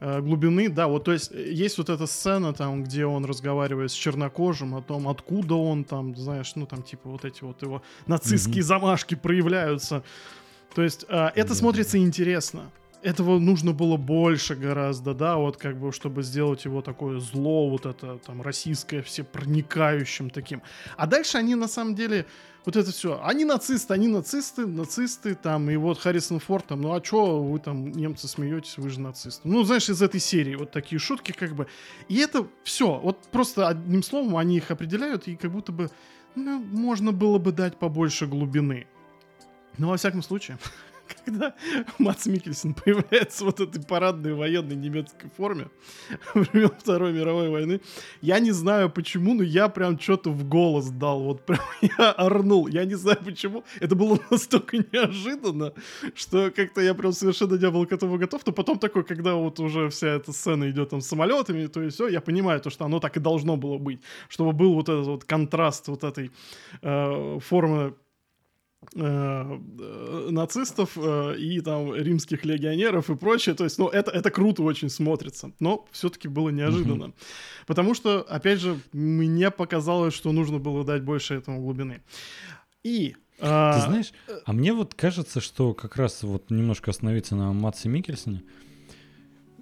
[0.00, 0.68] э, глубины.
[0.68, 4.74] Да, вот то есть э, есть вот эта сцена там, где он разговаривает с чернокожим
[4.74, 8.68] о том, откуда он там, знаешь, ну там типа вот эти вот его нацистские угу.
[8.68, 10.02] замашки проявляются.
[10.74, 12.70] То есть э, это смотрится интересно
[13.04, 17.84] этого нужно было больше гораздо, да, вот как бы, чтобы сделать его такое зло, вот
[17.84, 20.62] это там российское, все проникающим таким.
[20.96, 22.24] А дальше они на самом деле,
[22.64, 26.94] вот это все, они нацисты, они нацисты, нацисты, там, и вот Харрисон Форд, там, ну
[26.94, 29.46] а чё вы там, немцы, смеетесь, вы же нацисты.
[29.46, 31.66] Ну, знаешь, из этой серии вот такие шутки, как бы.
[32.08, 35.90] И это все, вот просто одним словом они их определяют, и как будто бы,
[36.36, 38.86] ну, можно было бы дать побольше глубины.
[39.76, 40.58] Но во всяком случае,
[41.24, 41.54] когда
[41.98, 45.68] Мац Микельсон появляется вот этой парадной военной немецкой форме
[46.34, 47.80] времен Второй мировой войны,
[48.20, 51.60] я не знаю почему, но я прям что-то в голос дал, вот прям
[51.98, 55.72] я орнул, я не знаю почему, это было настолько неожиданно,
[56.14, 59.60] что как-то я прям совершенно не был к этому готов, но потом такой, когда вот
[59.60, 63.00] уже вся эта сцена идет там самолетами, то есть все, я понимаю то, что оно
[63.00, 66.30] так и должно было быть, чтобы был вот этот вот контраст вот этой
[66.82, 67.94] э, формы
[70.30, 73.54] нацистов э, и там римских легионеров и прочее.
[73.54, 75.52] То есть, ну, это, это круто очень смотрится.
[75.60, 77.04] Но все-таки было неожиданно.
[77.04, 77.66] Mm-hmm.
[77.66, 82.02] Потому что, опять же, мне показалось, что нужно было дать больше этому глубины.
[82.82, 84.12] И а, Ты знаешь,
[84.44, 88.42] а мне вот кажется, что как раз вот немножко остановиться на Матсе Микельсоне.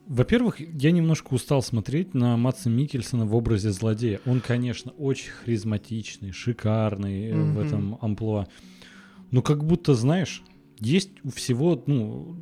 [0.07, 4.21] Во-первых, я немножко устал смотреть на Матса Микельсона в образе злодея.
[4.27, 7.53] Он, конечно, очень харизматичный, шикарный mm-hmm.
[7.53, 8.47] в этом амплуа.
[9.33, 10.43] Ну, как будто, знаешь,
[10.79, 12.37] есть у всего, ну,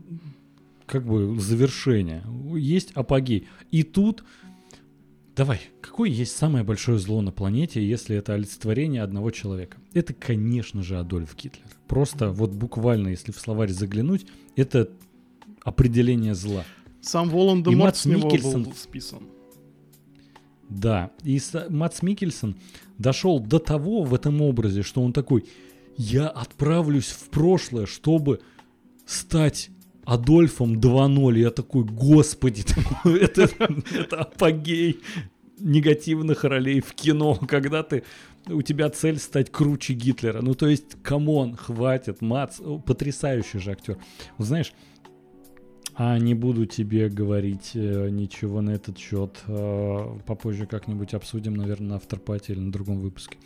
[0.86, 2.22] как бы завершение,
[2.56, 3.46] есть апогей.
[3.70, 4.24] И тут,
[5.36, 9.78] давай, какое есть самое большое зло на планете, если это олицетворение одного человека?
[9.94, 11.64] Это, конечно же, Адольф Гитлер.
[11.86, 14.26] Просто вот буквально, если в словарь заглянуть,
[14.56, 14.90] это
[15.62, 16.64] определение зла.
[17.02, 18.64] Сам Волан-де-Морт с него Микельсон...
[18.64, 19.22] был списан.
[20.68, 22.56] Да, и Мадс Микельсон
[22.98, 25.44] дошел до того в этом образе, что он такой,
[26.00, 28.40] я отправлюсь в прошлое, чтобы
[29.04, 29.68] стать
[30.04, 31.38] Адольфом 2.0.
[31.38, 32.64] Я такой, господи,
[33.04, 33.50] это,
[33.94, 35.00] это апогей
[35.58, 38.04] негативных ролей в кино, когда ты
[38.46, 40.40] у тебя цель стать круче Гитлера.
[40.40, 43.98] Ну, то есть, come on, хватит, Мадс, потрясающий же актер.
[44.38, 44.72] Вот знаешь,
[45.96, 49.38] а не буду тебе говорить э, ничего на этот счет.
[49.46, 53.36] Э, попозже как-нибудь обсудим, наверное, на авторпате или на другом выпуске.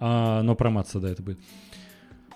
[0.00, 1.38] А, но про Матса, да, это будет.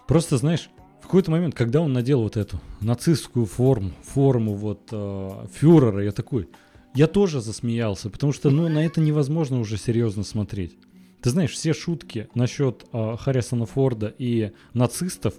[0.06, 5.46] Просто, знаешь, в какой-то момент, когда он надел вот эту нацистскую форму, форму вот э,
[5.52, 6.48] фюрера, я такой,
[6.94, 10.76] я тоже засмеялся, потому что, ну, на это невозможно уже серьезно смотреть.
[11.20, 15.34] Ты знаешь, все шутки насчет э, Харрисона Форда и нацистов,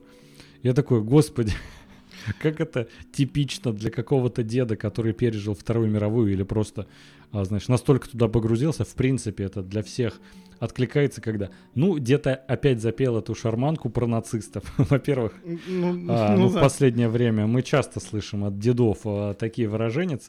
[0.62, 1.54] я такой, господи,
[2.42, 6.88] как это типично для какого-то деда, который пережил Вторую мировую или просто,
[7.32, 8.84] а, знаешь, настолько туда погрузился.
[8.84, 10.20] В принципе, это для всех
[10.60, 14.64] откликается, когда, ну, где-то опять запел эту шарманку про нацистов.
[14.78, 16.60] Во-первых, ну, а, ну, ну да.
[16.60, 20.20] в последнее время мы часто слышим от дедов а, такие выражения,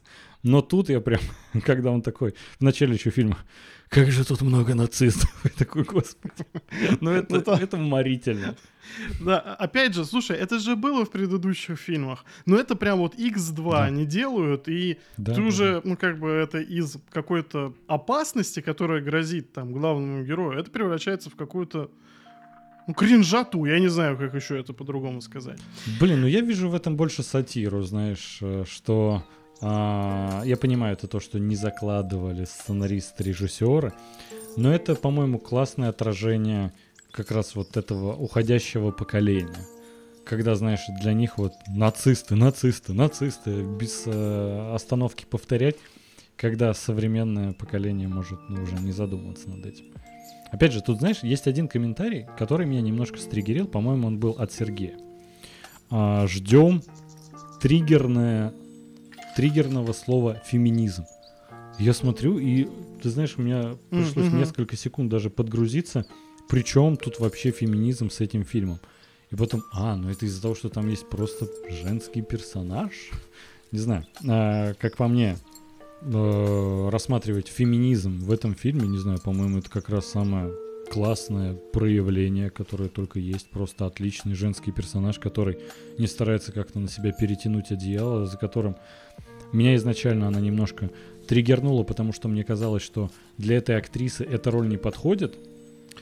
[0.42, 1.20] но тут я прям,
[1.64, 3.38] когда он такой, в начале еще фильма,
[3.90, 5.28] как же тут много нацистов.
[5.44, 6.46] Я такой, господи.
[7.00, 8.54] Ну, это, ну, это уморительно.
[9.20, 12.24] Да, опять же, слушай, это же было в предыдущих фильмах.
[12.46, 13.84] Но это прям вот X2 да.
[13.84, 15.80] они делают, и да, ты да, уже, да.
[15.84, 21.34] ну, как бы это из какой-то опасности, которая грозит там главному герою, это превращается в
[21.34, 21.90] какую-то
[22.86, 25.58] ну, кринжату, я не знаю, как еще это по-другому сказать.
[26.00, 29.24] Блин, ну я вижу в этом больше сатиру, знаешь, э, что
[29.62, 33.92] а, я понимаю, это то, что не закладывали сценаристы, режиссеры,
[34.56, 36.72] но это, по-моему, классное отражение
[37.10, 39.66] как раз вот этого уходящего поколения.
[40.24, 45.76] Когда, знаешь, для них вот нацисты, нацисты, нацисты, без э, остановки повторять,
[46.36, 49.86] когда современное поколение может ну, уже не задумываться над этим.
[50.50, 54.52] Опять же, тут, знаешь, есть один комментарий, который меня немножко стригерил, по-моему, он был от
[54.52, 54.98] Сергея.
[55.90, 56.82] А, ждем
[57.60, 58.54] триггерное
[59.40, 61.06] триггерного слова феминизм.
[61.78, 62.68] Я смотрю, и
[63.02, 64.38] ты знаешь, у меня пришлось mm-hmm.
[64.38, 66.04] несколько секунд даже подгрузиться,
[66.50, 68.80] причем тут вообще феминизм с этим фильмом.
[69.30, 72.92] И потом, а, ну это из-за того, что там есть просто женский персонаж.
[73.72, 75.38] Не знаю, а, как по мне,
[76.02, 80.52] э, рассматривать феминизм в этом фильме, не знаю, по-моему, это как раз самое
[80.90, 83.48] классное проявление, которое только есть.
[83.50, 85.58] Просто отличный женский персонаж, который
[85.98, 88.76] не старается как-то на себя перетянуть одеяло, за которым
[89.52, 90.90] меня изначально она немножко
[91.26, 95.38] триггернула, потому что мне казалось, что для этой актрисы эта роль не подходит.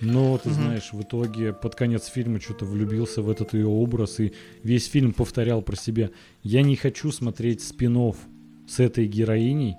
[0.00, 4.32] Но, ты знаешь, в итоге под конец фильма что-то влюбился в этот ее образ и
[4.62, 6.10] весь фильм повторял про себя.
[6.42, 8.14] Я не хочу смотреть спин
[8.68, 9.76] с этой героиней.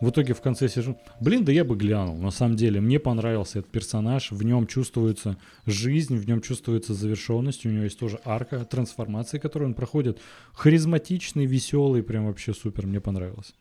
[0.00, 2.16] В итоге в конце сижу, блин, да я бы глянул.
[2.16, 5.36] На самом деле, мне понравился этот персонаж, в нем чувствуется
[5.66, 10.18] жизнь, в нем чувствуется завершенность, у него есть тоже арка трансформации, которую он проходит.
[10.54, 13.54] Харизматичный, веселый, прям вообще супер, мне понравилось.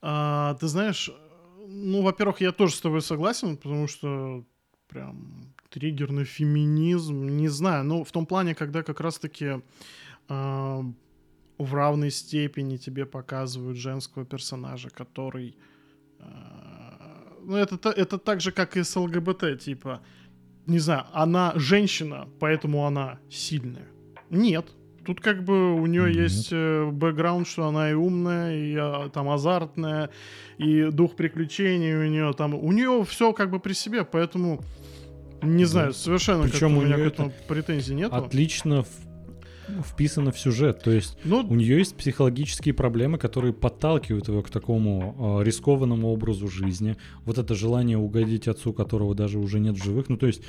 [0.00, 1.10] А, ты знаешь,
[1.66, 4.44] ну, во-первых, я тоже с тобой согласен, потому что
[4.88, 9.60] прям триггерный феминизм, не знаю, ну, в том плане, когда как раз-таки
[10.28, 10.82] э,
[11.58, 15.56] в равной степени тебе показывают женского персонажа, который...
[16.20, 16.24] Э,
[17.42, 20.00] ну, это, это так же, как и с ЛГБТ, типа,
[20.66, 23.88] не знаю, она женщина, поэтому она сильная.
[24.30, 24.66] Нет,
[25.04, 26.22] Тут как бы у нее mm-hmm.
[26.22, 30.10] есть э, бэкграунд, что она и умная, и э, там азартная,
[30.56, 32.54] и дух приключений у нее там.
[32.54, 34.62] У нее все как бы при себе, поэтому
[35.42, 38.12] не знаю, совершенно Причем у, меня нее к этому претензий нет.
[38.12, 39.03] Отлично в
[39.84, 40.82] вписано в сюжет.
[40.82, 46.08] То есть ну, у нее есть психологические проблемы, которые подталкивают его к такому э, рискованному
[46.08, 46.96] образу жизни.
[47.24, 50.08] Вот это желание угодить отцу, которого даже уже нет в живых.
[50.08, 50.42] Ну, то есть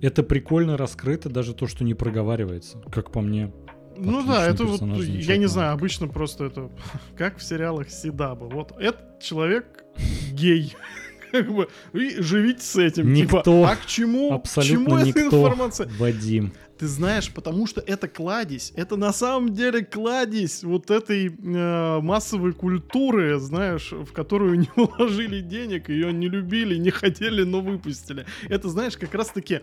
[0.00, 3.52] это прикольно раскрыто, даже то, что не проговаривается, как по мне.
[3.96, 6.70] Ну да, это вот, я не знаю, обычно просто это,
[7.16, 8.44] как в сериалах Сидаба.
[8.44, 9.84] Вот этот человек
[10.32, 10.74] гей.
[11.32, 13.10] Как бы, и живите с этим.
[13.10, 14.34] Никто, типа, а к чему?
[14.34, 15.88] Абсолютно к чему никто, эта информация?
[15.98, 16.52] Вадим.
[16.78, 18.72] Ты знаешь, потому что это кладезь.
[18.74, 25.40] Это на самом деле кладезь вот этой э, массовой культуры, знаешь, в которую не вложили
[25.40, 28.26] денег, ее не любили, не хотели, но выпустили.
[28.48, 29.60] Это, знаешь, как раз-таки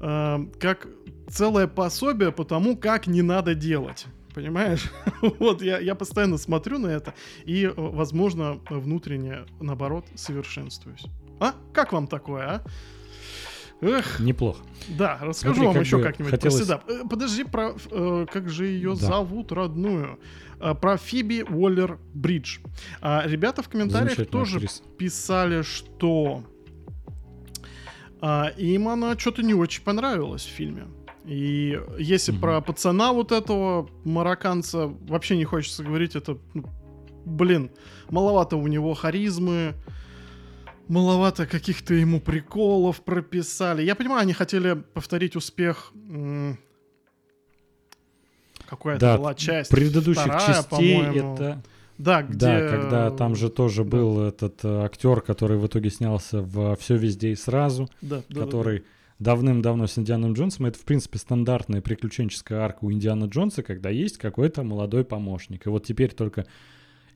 [0.00, 0.88] э, как
[1.28, 4.06] целое пособие по тому, как не надо делать.
[4.34, 4.90] Понимаешь?
[5.38, 11.04] вот я, я постоянно смотрю на это и, э, возможно, внутренне, наоборот, совершенствуюсь.
[11.40, 11.54] А?
[11.72, 12.64] Как вам такое, а?
[13.80, 14.20] Эх.
[14.20, 14.60] Неплохо.
[14.88, 16.56] Да, расскажу Смотри, вам как еще как-нибудь хотелось...
[16.56, 16.90] про седап.
[16.90, 19.06] Э, подожди, про э, как же ее да.
[19.06, 20.18] зовут родную?
[20.60, 22.58] Э, про Фиби Уоллер Бридж.
[23.00, 24.82] А, ребята в комментариях тоже актриса.
[24.98, 26.44] писали, что
[28.20, 30.86] а, им она что-то не очень понравилась в фильме.
[31.24, 32.40] И если угу.
[32.40, 36.64] про пацана вот этого марокканца вообще не хочется говорить, это, ну,
[37.24, 37.70] блин,
[38.10, 39.74] маловато у него харизмы,
[40.90, 43.82] маловато каких-то ему приколов прописали.
[43.82, 45.92] Я понимаю, они хотели повторить успех
[48.66, 49.70] какая-то да, была часть.
[49.70, 51.62] Предыдущих вторая, частей это.
[51.96, 52.38] Да, где...
[52.38, 53.90] Да, когда там же тоже да.
[53.90, 58.40] был этот э, актер, который в итоге снялся в «Все везде и сразу», да, да,
[58.40, 60.66] который да, да давным-давно с Индианом Джонсом.
[60.66, 65.66] Это, в принципе, стандартная приключенческая арка у Индиана Джонса, когда есть какой-то молодой помощник.
[65.66, 66.46] И вот теперь только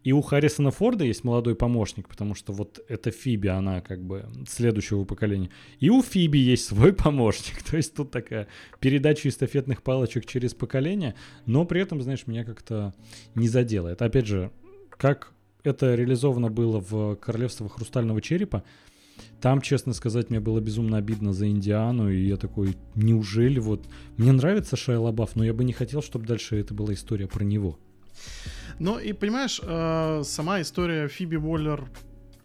[0.04, 4.26] и у Харрисона Форда есть молодой помощник, потому что вот эта Фиби, она как бы
[4.46, 5.48] следующего поколения.
[5.80, 7.62] И у Фиби есть свой помощник.
[7.62, 8.46] То есть тут такая
[8.80, 11.14] передача эстафетных палочек через поколение,
[11.46, 12.94] но при этом, знаешь, меня как-то
[13.34, 13.88] не задело.
[13.88, 14.50] Это, опять же,
[14.90, 18.62] как это реализовано было в «Королевство хрустального черепа»,
[19.40, 23.86] там, честно сказать, мне было безумно обидно за Индиану, и я такой, неужели вот...
[24.16, 27.44] Мне нравится Шайа Лабаф, но я бы не хотел, чтобы дальше это была история про
[27.44, 27.78] него.
[28.78, 31.84] Ну и понимаешь, э, сама история Фиби Уоллер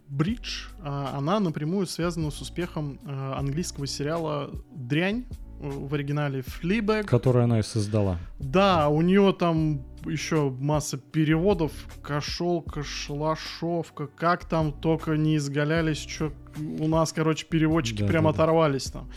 [0.08, 5.24] Бридж, э, она напрямую связана с успехом э, английского сериала «Дрянь»,
[5.60, 7.04] в оригинале Fleabag.
[7.04, 8.18] Которую она и создала.
[8.38, 11.72] Да, у нее там еще масса переводов.
[12.02, 18.30] Кошелка, шлашовка, как там только не изгалялись, что у нас, короче, переводчики да, прям да,
[18.30, 19.00] оторвались да.
[19.00, 19.10] там.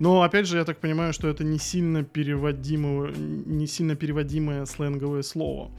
[0.00, 5.20] Но опять же, я так понимаю, что это не сильно переводимое, не сильно переводимое сленговое
[5.20, 5.70] слово.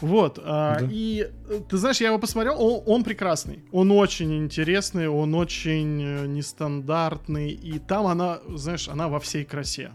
[0.00, 0.38] Вот.
[0.40, 0.88] А, да.
[0.92, 1.28] И
[1.68, 3.64] ты знаешь, я его посмотрел, он, он прекрасный.
[3.72, 7.50] Он очень интересный, он очень э, нестандартный.
[7.50, 9.90] И там она, знаешь, она во всей красе.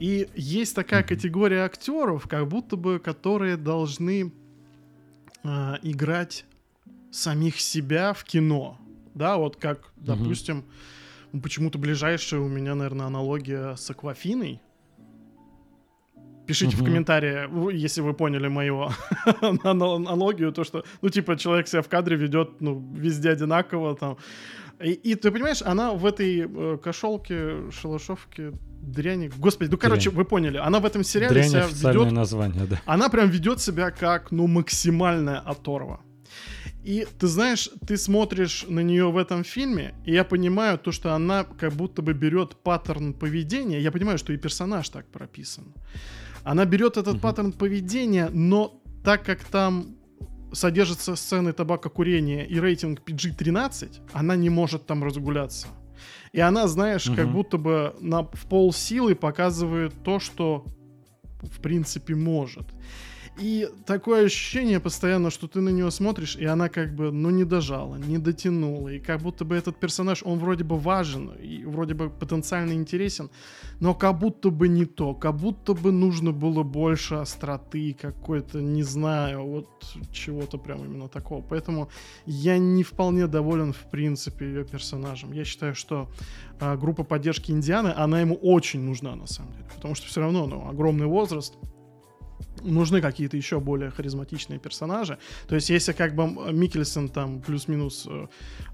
[0.00, 4.32] И есть такая категория актеров, как будто бы, которые должны
[5.44, 6.46] э, играть
[7.12, 8.76] самих себя в кино.
[9.14, 10.64] Да, вот как, допустим, mm
[11.40, 14.60] почему-то ближайшая у меня, наверное, аналогия с Аквафиной.
[16.46, 16.82] Пишите угу.
[16.82, 18.88] в комментарии, если вы поняли мою
[19.62, 24.16] аналогию, то что, ну, типа, человек себя в кадре ведет, ну, везде одинаково, там.
[24.82, 28.52] И, и ты понимаешь, она в этой э, кошелке, шалашовке,
[28.82, 30.16] дряни, господи, ну, короче, Дрянь.
[30.16, 32.10] вы поняли, она в этом сериале Дрянь себя ведет...
[32.10, 32.80] название, да.
[32.84, 36.00] Она прям ведет себя как, ну, максимальная оторва.
[36.84, 41.14] И ты знаешь, ты смотришь на нее в этом фильме, и я понимаю то, что
[41.14, 43.80] она как будто бы берет паттерн поведения.
[43.80, 45.72] Я понимаю, что и персонаж так прописан.
[46.42, 47.20] Она берет этот угу.
[47.20, 49.96] паттерн поведения, но так как там
[50.52, 55.68] содержатся сцены табакокурения и рейтинг PG-13, она не может там разгуляться.
[56.32, 57.16] И она, знаешь, угу.
[57.16, 60.66] как будто бы на, в пол силы показывает то, что
[61.42, 62.66] в принципе может.
[63.38, 67.44] И такое ощущение постоянно, что ты на нее смотришь, и она как бы, ну, не
[67.44, 68.90] дожала, не дотянула.
[68.90, 73.30] И как будто бы этот персонаж, он вроде бы важен, и вроде бы потенциально интересен,
[73.80, 75.14] но как будто бы не то.
[75.14, 79.68] Как будто бы нужно было больше остроты, какой-то, не знаю, вот
[80.12, 81.40] чего-то прям именно такого.
[81.40, 81.88] Поэтому
[82.26, 85.32] я не вполне доволен, в принципе, ее персонажем.
[85.32, 86.10] Я считаю, что
[86.60, 89.64] а, группа поддержки Индианы, она ему очень нужна, на самом деле.
[89.74, 91.54] Потому что все равно, ну, огромный возраст,
[92.64, 95.18] нужны какие-то еще более харизматичные персонажи.
[95.48, 98.26] То есть, если как бы Микельсон там плюс-минус э,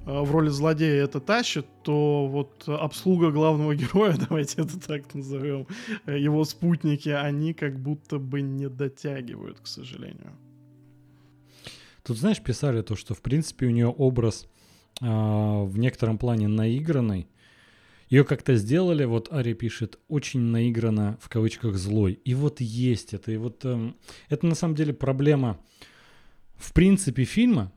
[0.06, 5.66] э, в роли злодея это тащит, то вот обслуга главного героя, давайте это так назовем,
[6.06, 10.32] э, его спутники, они как будто бы не дотягивают, к сожалению.
[12.02, 14.48] Тут, знаешь, писали то, что, в принципе, у нее образ
[15.00, 17.28] э, в некотором плане наигранный,
[18.08, 22.18] ее как-то сделали, вот Ари пишет, очень наигранно, в кавычках, злой.
[22.24, 23.32] И вот есть это.
[23.32, 23.96] И вот эм,
[24.28, 25.60] это на самом деле проблема
[26.56, 27.72] в принципе фильма,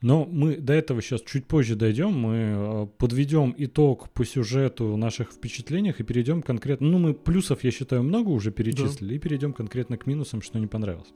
[0.00, 5.32] но мы до этого сейчас чуть позже дойдем, мы э, подведем итог по сюжету наших
[5.32, 9.14] впечатлениях и перейдем конкретно, ну мы плюсов, я считаю, много уже перечислили, да.
[9.14, 11.08] и перейдем конкретно к минусам, что не понравилось.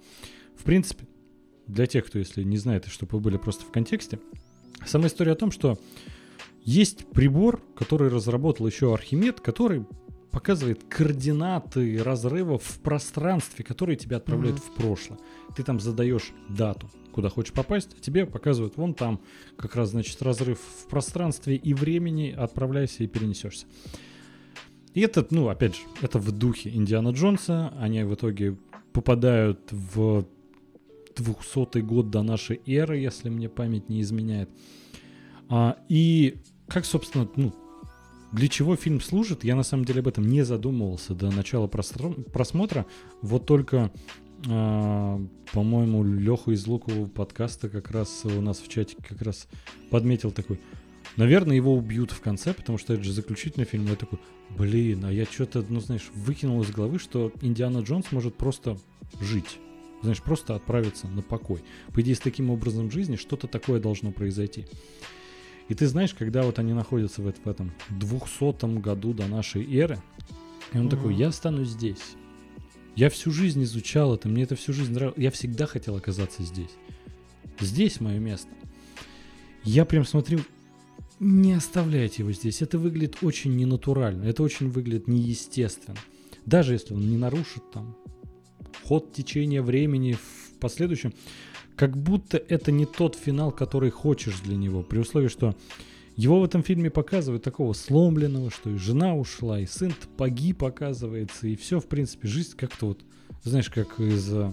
[0.57, 1.07] В принципе,
[1.67, 4.19] для тех, кто, если не знает, чтобы вы были просто в контексте,
[4.85, 5.79] сама история о том, что
[6.65, 9.85] есть прибор, который разработал еще Архимед, который
[10.31, 14.73] показывает координаты разрывов в пространстве, которые тебя отправляют mm-hmm.
[14.73, 15.19] в прошлое.
[15.55, 19.21] Ты там задаешь дату, куда хочешь попасть, а тебе показывают вон там
[19.57, 23.67] как раз, значит, разрыв в пространстве и времени, отправляйся и перенесешься.
[24.95, 27.73] И это, ну, опять же, это в духе Индиана Джонса.
[27.79, 28.57] Они в итоге
[28.93, 30.27] попадают в
[31.17, 34.51] 200 год до нашей эры, если мне память не изменяет.
[35.55, 37.53] А, и как, собственно, ну,
[38.33, 42.87] для чего фильм служит, я на самом деле об этом не задумывался до начала просмотра.
[43.21, 43.93] Вот только,
[44.47, 49.47] э, по-моему, Леха из Лукового подкаста как раз у нас в чате как раз
[49.91, 50.59] подметил такой.
[51.19, 53.85] Наверное, его убьют в конце, потому что это же заключительный фильм.
[53.89, 54.21] Я такой,
[54.57, 58.79] блин, а я что-то, ну, знаешь, выкинул из головы, что Индиана Джонс может просто
[59.21, 59.59] жить.
[60.01, 61.63] Знаешь, просто отправиться на покой.
[61.93, 64.65] По идее, с таким образом жизни что-то такое должно произойти.
[65.69, 70.03] И ты знаешь, когда вот они находятся в, в этом 200 году до нашей эры,
[70.73, 70.91] и он mm-hmm.
[70.91, 72.15] такой, я останусь здесь.
[72.95, 75.19] Я всю жизнь изучал это, мне это всю жизнь нравилось.
[75.19, 76.71] Я всегда хотел оказаться здесь.
[77.61, 78.51] Здесь мое место.
[79.65, 80.41] Я прям смотрю,
[81.21, 82.63] не оставляйте его здесь.
[82.63, 85.99] Это выглядит очень ненатурально, это очень выглядит неестественно.
[86.45, 87.97] Даже если он не нарушит там
[88.85, 91.15] ход течения времени в последующем
[91.83, 95.57] как будто это не тот финал, который хочешь для него, при условии, что
[96.15, 101.49] его в этом фильме показывают такого сломленного, что и жена ушла, и сын погиб, оказывается,
[101.49, 103.01] и все, в принципе, жизнь как-то вот,
[103.43, 104.53] знаешь, как из э,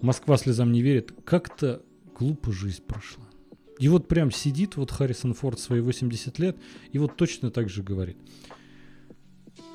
[0.00, 1.82] «Москва слезам не верит», как-то
[2.16, 3.24] глупо жизнь прошла.
[3.80, 6.56] И вот прям сидит вот Харрисон Форд свои 80 лет
[6.92, 8.18] и вот точно так же говорит.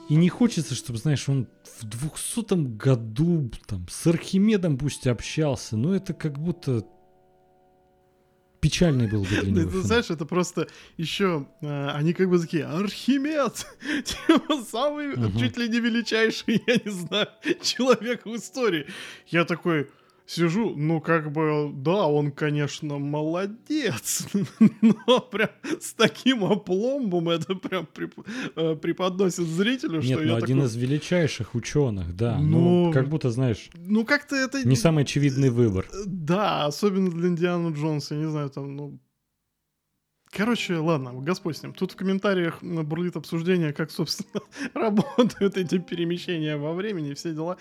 [0.10, 1.48] И не хочется, чтобы, знаешь, он
[1.80, 6.86] в 200 году там с Архимедом пусть общался, но это как будто
[8.62, 9.72] печальный был бы для него.
[9.72, 13.66] Ты знаешь, это просто еще э, они как бы такие Архимед,
[14.06, 17.28] типа самый чуть ли не величайший, я не знаю,
[17.62, 18.88] человек в истории.
[19.28, 19.90] Я такой,
[20.32, 24.28] сижу, ну, как бы, да, он, конечно, молодец,
[24.82, 27.88] но прям с таким опломбом это прям
[28.56, 30.70] э, преподносит зрителю, Нет, что ну, я один такой...
[30.70, 34.66] из величайших ученых, да, ну, ну, как будто, знаешь, ну, как-то это...
[34.68, 35.86] Не самый очевидный выбор.
[36.06, 39.00] Да, особенно для Индиана Джонса, я не знаю, там, ну,
[40.34, 41.74] Короче, ладно, Господь с ним.
[41.74, 44.42] Тут в комментариях бурлит обсуждение, как, собственно,
[44.74, 47.58] работают эти перемещения во времени, все дела.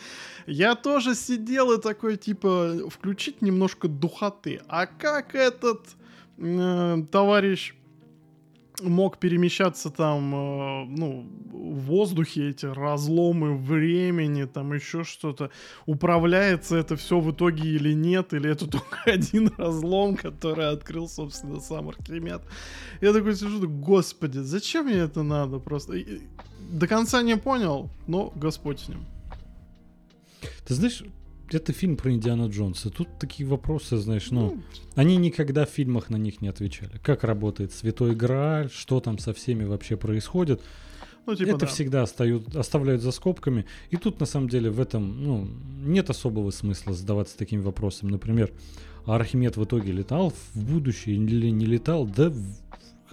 [0.46, 4.60] Я тоже сидел и такой, типа, включить немножко духоты.
[4.68, 5.80] А как этот
[6.38, 7.74] э, товарищ
[8.82, 15.50] мог перемещаться там, э, ну, в воздухе, эти разломы времени, там еще что-то.
[15.86, 21.60] Управляется это все в итоге или нет, или это только один разлом, который открыл, собственно,
[21.60, 22.42] сам Архимед.
[23.00, 25.94] Я такой сижу, господи, зачем мне это надо просто?
[26.70, 29.04] До конца не понял, но Господь с ним.
[30.66, 31.02] Ты знаешь,
[31.54, 32.90] это фильм про Индиана Джонса.
[32.90, 34.62] Тут такие вопросы, знаешь, ну, ну,
[34.94, 37.00] они никогда в фильмах на них не отвечали.
[37.02, 40.62] Как работает Святой Грааль, что там со всеми вообще происходит.
[41.26, 41.66] Ну, типа, это да.
[41.66, 43.66] всегда остают, оставляют за скобками.
[43.90, 45.48] И тут, на самом деле, в этом ну,
[45.84, 48.10] нет особого смысла задаваться такими вопросами.
[48.10, 48.50] Например,
[49.06, 52.06] а Архимед в итоге летал в будущее или не летал?
[52.06, 52.32] Да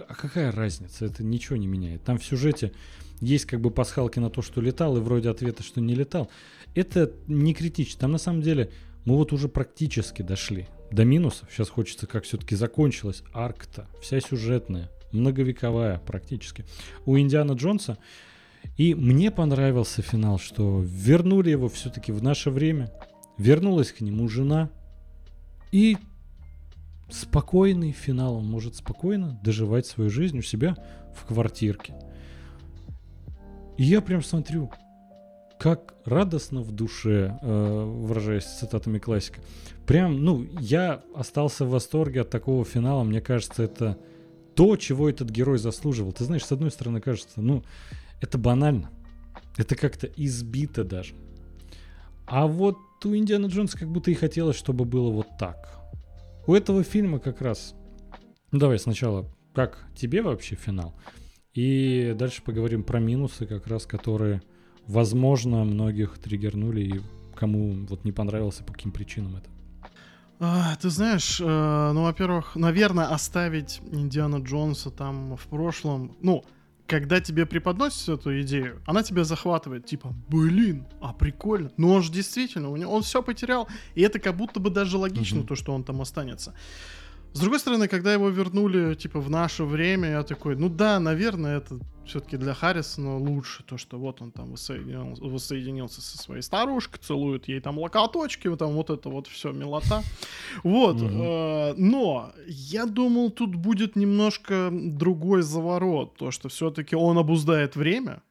[0.07, 1.05] а какая разница?
[1.05, 2.03] Это ничего не меняет.
[2.03, 2.71] Там в сюжете
[3.19, 6.29] есть как бы пасхалки на то, что летал, и вроде ответа, что не летал.
[6.77, 8.01] Это не критично.
[8.01, 8.69] Там на самом деле
[9.03, 11.49] мы вот уже практически дошли до минусов.
[11.51, 16.65] Сейчас хочется, как все-таки закончилась арка вся сюжетная, многовековая практически.
[17.05, 17.97] У Индиана Джонса
[18.75, 22.91] и мне понравился финал, что вернули его все-таки в наше время.
[23.39, 24.69] Вернулась к нему жена.
[25.71, 25.97] И
[27.09, 28.35] спокойный финал.
[28.35, 30.75] Он может спокойно доживать свою жизнь у себя
[31.15, 31.95] в квартирке.
[33.77, 34.71] И я прям смотрю,
[35.59, 39.41] как радостно в душе, э, выражаясь цитатами классика.
[39.85, 43.03] Прям, ну, я остался в восторге от такого финала.
[43.03, 43.97] Мне кажется, это
[44.55, 46.11] то, чего этот герой заслуживал.
[46.11, 47.63] Ты знаешь, с одной стороны, кажется, ну,
[48.21, 48.89] это банально.
[49.57, 51.15] Это как-то избито даже.
[52.25, 55.79] А вот у Индиана Джонса как будто и хотелось, чтобы было вот так.
[56.45, 57.73] У этого фильма как раз...
[58.51, 60.93] Ну, давай сначала, как тебе вообще финал?
[61.53, 64.41] И дальше поговорим про минусы, как раз которые,
[64.87, 67.01] возможно, многих триггернули и
[67.35, 69.49] кому вот не понравился, по каким причинам это.
[70.39, 76.43] А, ты знаешь, э, ну, во-первых, наверное, оставить Индиана Джонса там в прошлом, ну,
[76.85, 81.71] когда тебе преподносят эту идею, она тебя захватывает, типа, блин, а прикольно.
[81.77, 85.47] Ну он же действительно, он все потерял, и это как будто бы даже логично, угу.
[85.47, 86.53] то, что он там останется.
[87.33, 91.57] С другой стороны, когда его вернули, типа, в наше время, я такой, ну да, наверное,
[91.57, 96.99] это все-таки для Харрисона лучше, то, что вот он там воссоединился, воссоединился со своей старушкой,
[97.03, 100.01] целует ей там локоточки, вот там вот это вот все милота.
[100.63, 107.75] Вот, э, но я думал, тут будет немножко другой заворот, то, что все-таки он обуздает
[107.75, 108.23] время,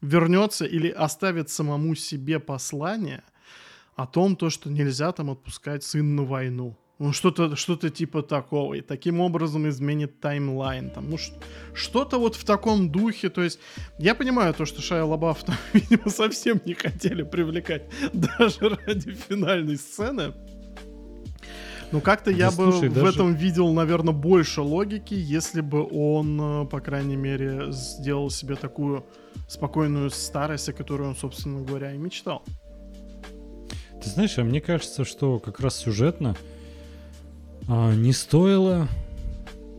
[0.00, 3.24] вернется или оставит самому себе послание
[3.96, 8.74] о том, то, что нельзя там отпускать сына на войну ну, что-то что типа такого.
[8.74, 10.90] И таким образом изменит таймлайн.
[10.90, 11.18] Там, ну,
[11.74, 13.28] что-то вот в таком духе.
[13.28, 13.58] То есть,
[13.98, 19.76] я понимаю то, что Шая Лабаф там, видимо, совсем не хотели привлекать даже ради финальной
[19.76, 20.32] сцены.
[21.92, 23.06] Ну, как-то да я слушай, бы даже...
[23.06, 28.56] в этом видел, наверное, больше логики, если бы он, э, по крайней мере, сделал себе
[28.56, 29.06] такую
[29.48, 32.42] спокойную старость, о которой он, собственно говоря, и мечтал.
[34.02, 36.36] Ты знаешь, а мне кажется, что как раз сюжетно
[37.68, 38.88] а, не стоило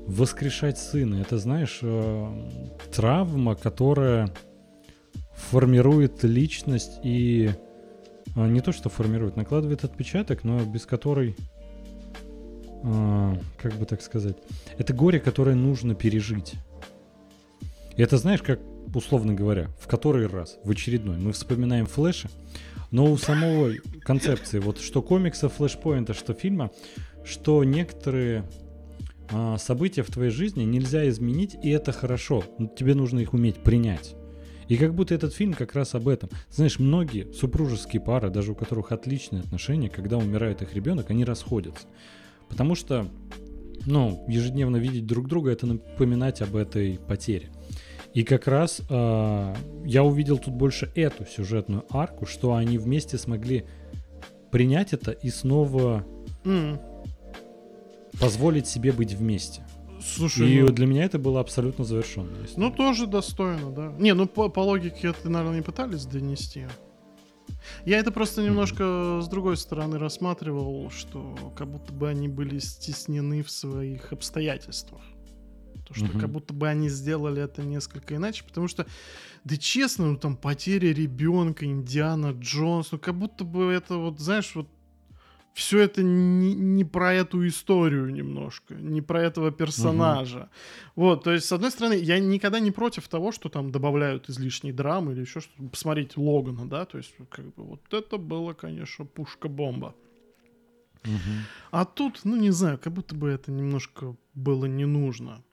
[0.08, 1.16] воскрешать сына.
[1.22, 2.50] Это, знаешь, э,
[2.94, 4.34] травма, которая
[5.36, 7.52] формирует личность и
[8.36, 11.36] э, не то, что формирует, накладывает отпечаток, но без которой,
[12.84, 14.38] э, как бы так сказать,
[14.78, 16.56] это горе, которое нужно пережить.
[17.98, 18.60] И это, знаешь, как,
[18.94, 22.30] условно говоря, в который раз, в очередной, мы вспоминаем флеша,
[22.92, 26.72] но у самой концепции, вот что комикса, флешпоинта, что фильма,
[27.28, 28.44] что некоторые
[29.32, 32.44] а, события в твоей жизни нельзя изменить, и это хорошо.
[32.78, 34.16] Тебе нужно их уметь принять.
[34.68, 36.30] И как будто этот фильм как раз об этом.
[36.50, 41.88] Знаешь, многие супружеские пары, даже у которых отличные отношения, когда умирает их ребенок, они расходятся.
[42.50, 43.08] Потому что,
[43.86, 47.50] ну, ежедневно видеть друг друга, это напоминать об этой потере.
[48.14, 49.56] И как раз э,
[49.86, 53.66] я увидел тут больше эту сюжетную арку, что они вместе смогли
[54.52, 56.06] принять это и снова
[56.44, 56.87] mm
[58.20, 59.64] позволить себе быть вместе.
[60.02, 60.70] Слушай, и ну...
[60.70, 62.30] для меня это было абсолютно завершенно.
[62.56, 63.94] Ну, тоже достойно, да.
[63.98, 66.68] Не, ну по, по логике это, наверное, не пытались донести.
[67.86, 69.22] Я это просто немножко mm-hmm.
[69.22, 75.02] с другой стороны рассматривал, что как будто бы они были стеснены в своих обстоятельствах.
[75.88, 76.20] То, что mm-hmm.
[76.20, 78.86] как будто бы они сделали это несколько иначе, потому что,
[79.46, 84.52] да честно, ну там потеря ребенка, Индиана Джонс, ну как будто бы это вот, знаешь,
[84.54, 84.68] вот
[85.58, 90.38] все это не, не про эту историю немножко, не про этого персонажа.
[90.38, 90.50] Угу.
[90.96, 94.72] Вот, то есть, с одной стороны, я никогда не против того, что там добавляют излишней
[94.72, 95.68] драмы или еще что-то.
[95.70, 99.96] Посмотреть Логана, да, то есть, как бы, вот это было, конечно, пушка-бомба.
[101.04, 101.34] Угу.
[101.72, 105.44] А тут, ну, не знаю, как будто бы это немножко было не нужно.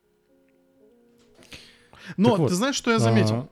[2.16, 3.48] Но вот, ты знаешь, что я заметил?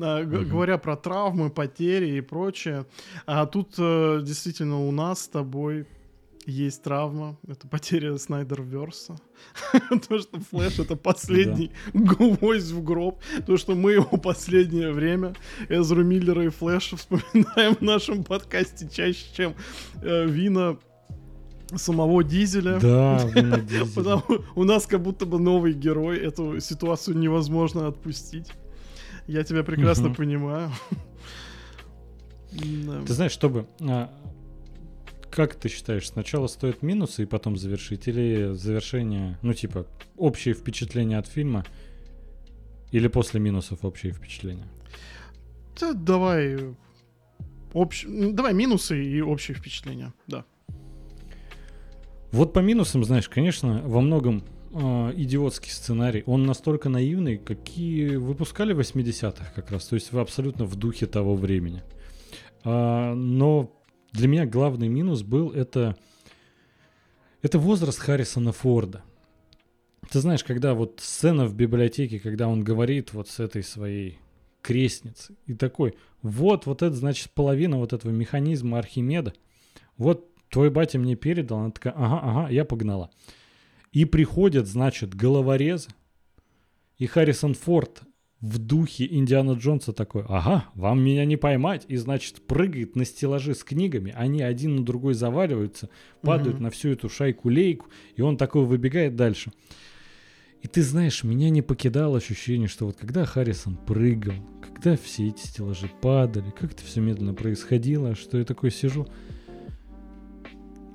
[0.00, 2.86] А, говоря про травмы, потери и прочее,
[3.26, 5.86] а тут э, действительно у нас с тобой
[6.48, 9.18] есть травма, это потеря Снайдерверса.
[10.08, 13.20] То, что Флэш это последний гвоздь в гроб.
[13.46, 15.34] То, что мы его последнее время,
[15.68, 19.54] Эзру Миллера и Флэша, вспоминаем в нашем подкасте чаще, чем
[20.02, 20.78] э, Вина
[21.76, 22.78] самого Дизеля.
[22.80, 23.20] Да.
[23.94, 24.22] Потому
[24.54, 28.52] у нас как будто бы новый герой, эту ситуацию невозможно отпустить.
[29.26, 30.70] Я тебя прекрасно понимаю.
[32.50, 34.10] Ты знаешь, чтобы а,
[35.30, 38.08] как ты считаешь, сначала стоит минусы и потом завершить?
[38.08, 41.64] Или завершение, ну типа, общее впечатление от фильма?
[42.90, 44.66] Или после минусов общее впечатление?
[45.78, 46.74] Да, давай
[47.72, 48.06] общ...
[48.06, 50.44] давай минусы и общее впечатление, да.
[52.30, 56.22] Вот по минусам, знаешь, конечно, во многом э, идиотский сценарий.
[56.26, 59.86] Он настолько наивный, какие выпускали в 80-х как раз.
[59.86, 61.82] То есть вы абсолютно в духе того времени.
[62.64, 63.74] А, но
[64.12, 65.96] для меня главный минус был это,
[67.40, 69.02] это возраст Харрисона Форда.
[70.10, 74.18] Ты знаешь, когда вот сцена в библиотеке, когда он говорит вот с этой своей
[74.60, 79.32] крестницей и такой, вот, вот это значит половина вот этого механизма Архимеда.
[79.96, 83.10] Вот твой батя мне передал, она такая, ага, ага, я погнала.
[83.92, 85.90] И приходят, значит, головорезы,
[86.98, 88.02] и Харрисон Форд
[88.40, 93.54] в духе Индиана Джонса такой, ага, вам меня не поймать, и значит прыгает на стеллажи
[93.54, 95.88] с книгами, они один на другой заваливаются,
[96.22, 96.64] падают угу.
[96.64, 99.52] на всю эту шайку-лейку, и он такой выбегает дальше.
[100.60, 105.46] И ты знаешь, меня не покидало ощущение, что вот когда Харрисон прыгал, когда все эти
[105.46, 109.06] стеллажи падали, как это все медленно происходило, что я такой сижу.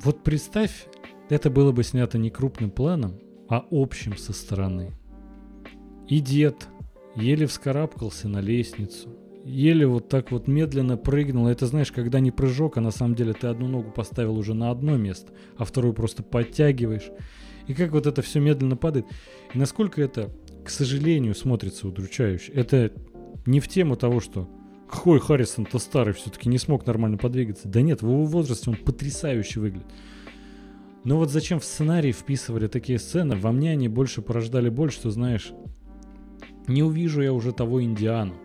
[0.03, 0.87] Вот представь,
[1.29, 4.91] это было бы снято не крупным планом, а общим со стороны.
[6.09, 6.67] И дед,
[7.15, 9.09] еле вскарабкался на лестницу,
[9.45, 11.47] еле вот так вот медленно прыгнул.
[11.47, 14.71] Это знаешь, когда не прыжок, а на самом деле ты одну ногу поставил уже на
[14.71, 17.09] одно место, а вторую просто подтягиваешь.
[17.67, 19.05] И как вот это все медленно падает.
[19.53, 20.29] И насколько это,
[20.65, 22.51] к сожалению, смотрится удручающе.
[22.51, 22.91] Это
[23.45, 24.49] не в тему того, что
[24.93, 27.67] какой Харрисон-то старый, все-таки не смог нормально подвигаться.
[27.67, 29.87] Да нет, в его возрасте он потрясающе выглядит.
[31.03, 35.09] Но вот зачем в сценарий вписывали такие сцены, во мне они больше порождали боль, что,
[35.11, 35.51] знаешь,
[36.67, 38.35] не увижу я уже того Индиану.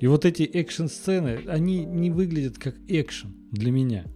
[0.00, 4.06] И вот эти экшн-сцены, они не выглядят как экшен для меня.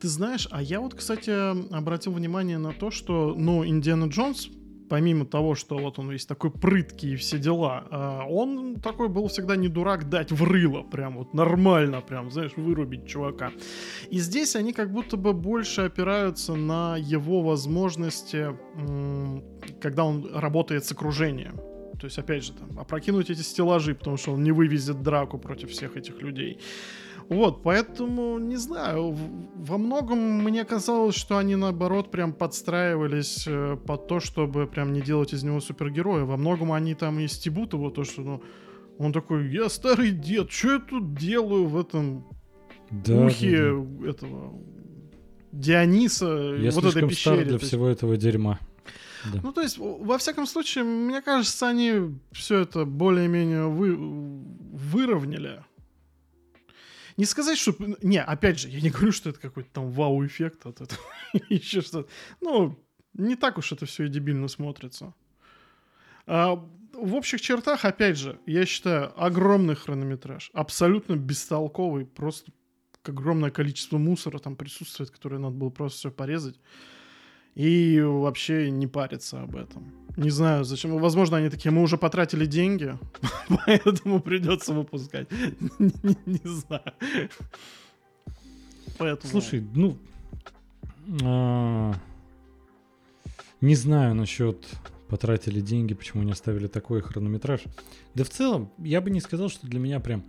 [0.00, 1.30] Ты знаешь, а я вот, кстати,
[1.74, 4.48] обратил внимание на то, что, ну, Индиана Джонс,
[4.88, 9.28] помимо того, что вот он весь такой прыткий и все дела, а, он такой был
[9.28, 13.52] всегда не дурак дать в рыло, прям вот нормально, прям, знаешь, вырубить чувака.
[14.10, 18.56] И здесь они как будто бы больше опираются на его возможности,
[19.80, 21.56] когда он работает с окружением.
[22.00, 25.70] То есть, опять же, там, опрокинуть эти стеллажи, потому что он не вывезет драку против
[25.70, 26.58] всех этих людей.
[27.28, 29.16] Вот, поэтому, не знаю,
[29.56, 35.00] во многом мне казалось, что они, наоборот, прям подстраивались э, под то, чтобы прям не
[35.00, 36.24] делать из него супергероя.
[36.24, 38.42] Во многом они там и стебут его, то, что, ну,
[38.98, 42.26] он такой, я старый дед, что я тут делаю в этом
[42.90, 44.10] да, ухе да, да.
[44.10, 44.60] этого
[45.52, 47.44] Диониса, я вот этой пещере.
[47.44, 48.58] для всего этого дерьма.
[49.32, 49.40] Да.
[49.42, 55.64] Ну, то есть, во всяком случае, мне кажется, они все это более-менее вы, выровняли.
[57.16, 57.74] Не сказать, что...
[58.02, 61.00] Не, опять же, я не говорю, что это какой-то там вау-эффект от этого.
[61.48, 62.08] Еще что-то.
[62.40, 62.78] Ну,
[63.14, 65.14] не так уж это все и дебильно смотрится.
[66.26, 66.54] А,
[66.92, 70.50] в общих чертах, опять же, я считаю, огромный хронометраж.
[70.52, 72.06] Абсолютно бестолковый.
[72.06, 72.52] Просто
[73.04, 76.58] огромное количество мусора там присутствует, которое надо было просто все порезать
[77.54, 79.92] и вообще не париться об этом.
[80.16, 80.96] Не знаю, зачем.
[80.98, 82.96] Возможно, они такие, мы уже потратили деньги,
[83.66, 85.28] поэтому придется выпускать.
[85.78, 86.92] Не знаю.
[88.98, 89.30] Поэтому...
[89.30, 89.98] Слушай, ну...
[91.22, 91.92] А,
[93.60, 94.66] не знаю насчет
[95.08, 97.60] потратили деньги, почему не оставили такой хронометраж.
[98.14, 100.24] Да в целом, я бы не сказал, что для меня прям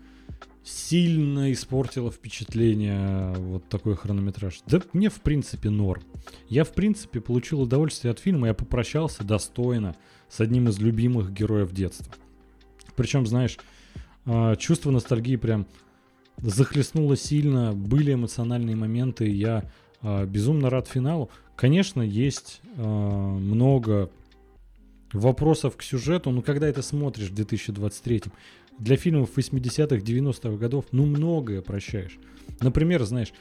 [0.64, 4.62] сильно испортило впечатление вот такой хронометраж.
[4.66, 6.02] Да мне в принципе норм.
[6.50, 9.96] Я в принципе получил удовольствие от фильма, я попрощался достойно
[10.28, 12.14] с одним из любимых героев детства.
[12.96, 13.58] Причем, знаешь,
[14.26, 15.68] а, чувство ностальгии прям
[16.38, 19.70] захлестнуло сильно, были эмоциональные моменты, я
[20.02, 21.30] а, безумно рад финалу.
[21.56, 24.10] Конечно, есть а, много
[25.14, 28.24] вопросов к сюжету, но когда это смотришь в 2023
[28.80, 32.18] для фильмов 80-х, 90-х годов, ну, многое прощаешь.
[32.60, 33.34] Например, знаешь,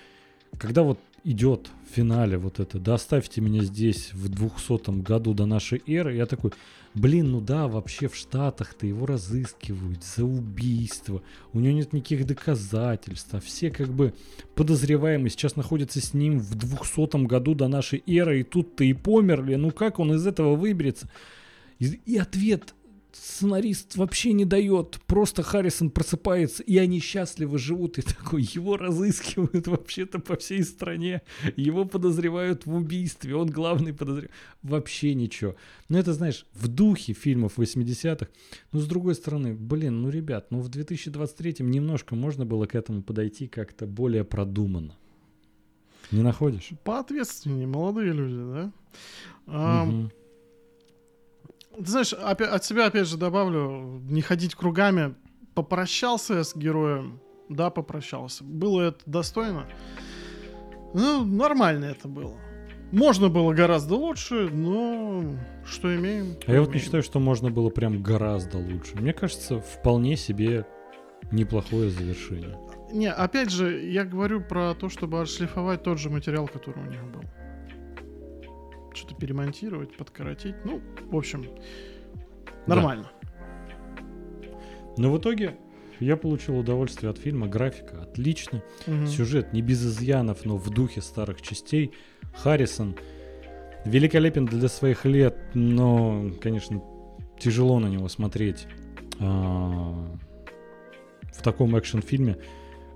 [0.58, 5.82] когда вот идет в финале вот это «Доставьте меня здесь в 200 году до нашей
[5.86, 6.52] эры», я такой,
[6.92, 11.22] блин, ну да, вообще в Штатах-то его разыскивают за убийство,
[11.52, 14.12] у него нет никаких доказательств, а все как бы
[14.54, 19.54] подозреваемые сейчас находятся с ним в 200 году до нашей эры, и тут-то и померли,
[19.54, 21.08] ну как он из этого выберется?
[21.78, 22.74] И, и ответ
[23.16, 25.00] сценарист вообще не дает.
[25.06, 27.98] Просто Харрисон просыпается, и они счастливо живут.
[27.98, 31.22] И такой, его разыскивают вообще-то по всей стране.
[31.56, 33.36] Его подозревают в убийстве.
[33.36, 34.34] Он главный подозреваемый.
[34.62, 35.56] Вообще ничего.
[35.88, 38.28] Но это, знаешь, в духе фильмов 80-х.
[38.72, 43.02] Но с другой стороны, блин, ну, ребят, ну в 2023-м немножко можно было к этому
[43.02, 44.96] подойти как-то более продуманно.
[46.10, 46.70] Не находишь?
[46.84, 48.72] Поответственнее, молодые люди, да?
[49.46, 50.10] А, угу.
[51.76, 55.14] Ты знаешь, опять, от себя опять же добавлю, не ходить кругами.
[55.54, 58.44] Попрощался с героем, да, попрощался.
[58.44, 59.66] Было это достойно?
[60.94, 62.36] Ну, нормально это было.
[62.92, 66.36] Можно было гораздо лучше, но что имеем?
[66.46, 68.94] А я вот не считаю, что можно было прям гораздо лучше.
[68.96, 70.66] Мне кажется, вполне себе
[71.32, 72.56] неплохое завершение.
[72.92, 77.02] Не, опять же, я говорю про то, чтобы отшлифовать тот же материал, который у них
[77.04, 77.22] был
[78.94, 80.54] что-то перемонтировать, подкоротить.
[80.64, 80.80] Ну,
[81.10, 81.44] в общем,
[82.66, 83.10] нормально.
[83.20, 84.50] Да.
[84.96, 85.56] Но в итоге
[86.00, 87.46] я получил удовольствие от фильма.
[87.46, 88.62] Графика отлично.
[88.86, 89.06] Угу.
[89.06, 91.92] Сюжет не без изъянов, но в духе старых частей.
[92.34, 92.96] Харрисон
[93.84, 96.82] великолепен для своих лет, но, конечно,
[97.38, 98.66] тяжело на него смотреть
[99.20, 100.16] а,
[101.32, 102.38] в таком экшен-фильме.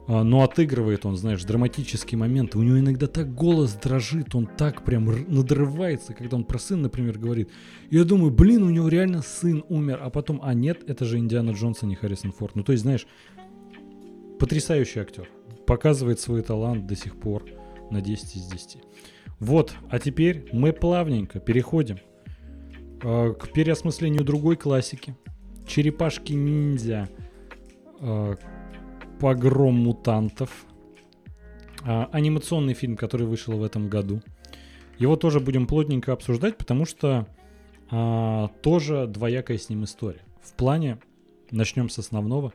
[0.09, 2.59] А, но отыгрывает он, знаешь, драматические моменты.
[2.59, 7.19] У него иногда так голос дрожит, он так прям надрывается, когда он про сына, например,
[7.19, 7.51] говорит.
[7.91, 11.51] Я думаю, блин, у него реально сын умер, а потом, а нет, это же Индиана
[11.51, 12.57] Джонс, а не Харрисон Форд.
[12.57, 13.07] Ну, то есть, знаешь,
[14.39, 15.29] потрясающий актер.
[15.67, 17.45] Показывает свой талант до сих пор
[17.91, 18.79] на 10 из 10.
[19.41, 21.99] Вот, а теперь мы плавненько переходим
[23.03, 25.15] э, к переосмыслению другой классики.
[25.67, 27.11] Черепашки-ниндзя.
[28.01, 28.37] Э,
[29.21, 30.67] Погром мутантов.
[31.85, 34.23] А, анимационный фильм, который вышел в этом году.
[34.99, 37.27] Его тоже будем плотненько обсуждать, потому что
[37.91, 40.23] а, тоже двоякая с ним история.
[40.43, 40.99] В плане,
[41.51, 42.53] начнем с основного,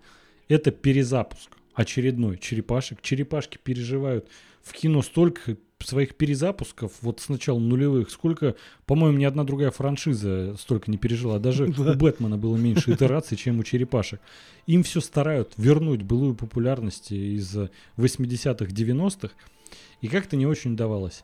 [0.47, 3.01] это перезапуск очередной черепашек.
[3.01, 4.29] Черепашки переживают
[4.61, 8.55] в кино столько своих перезапусков, вот с начала нулевых, сколько,
[8.85, 11.39] по-моему, ни одна другая франшиза столько не пережила.
[11.39, 14.21] Даже у Бэтмена было меньше итераций, чем у черепашек.
[14.67, 17.55] Им все старают вернуть былую популярность из
[17.97, 19.33] 80-х, 90-х,
[20.01, 21.23] и как-то не очень удавалось.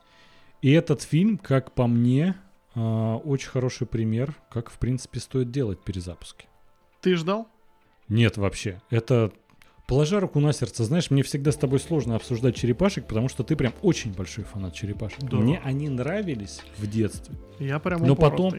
[0.62, 2.36] И этот фильм, как по мне,
[2.74, 6.46] а, очень хороший пример, как, в принципе, стоит делать перезапуски.
[7.00, 7.48] Ты ждал?
[8.08, 8.82] Нет, вообще.
[8.90, 9.32] Это
[9.90, 13.56] Положа руку на сердце, знаешь, мне всегда с тобой сложно обсуждать черепашек, потому что ты
[13.56, 15.18] прям очень большой фанат черепашек.
[15.24, 15.38] Да.
[15.38, 17.34] Мне они нравились в детстве.
[17.58, 18.54] Я прям Но потом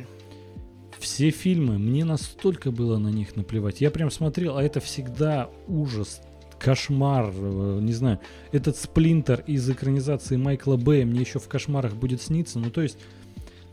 [1.00, 3.80] все фильмы, мне настолько было на них наплевать.
[3.80, 6.22] Я прям смотрел, а это всегда ужас,
[6.60, 8.20] кошмар, э, не знаю.
[8.52, 12.60] Этот сплинтер из экранизации Майкла Бэя мне еще в кошмарах будет сниться.
[12.60, 12.98] Ну, то есть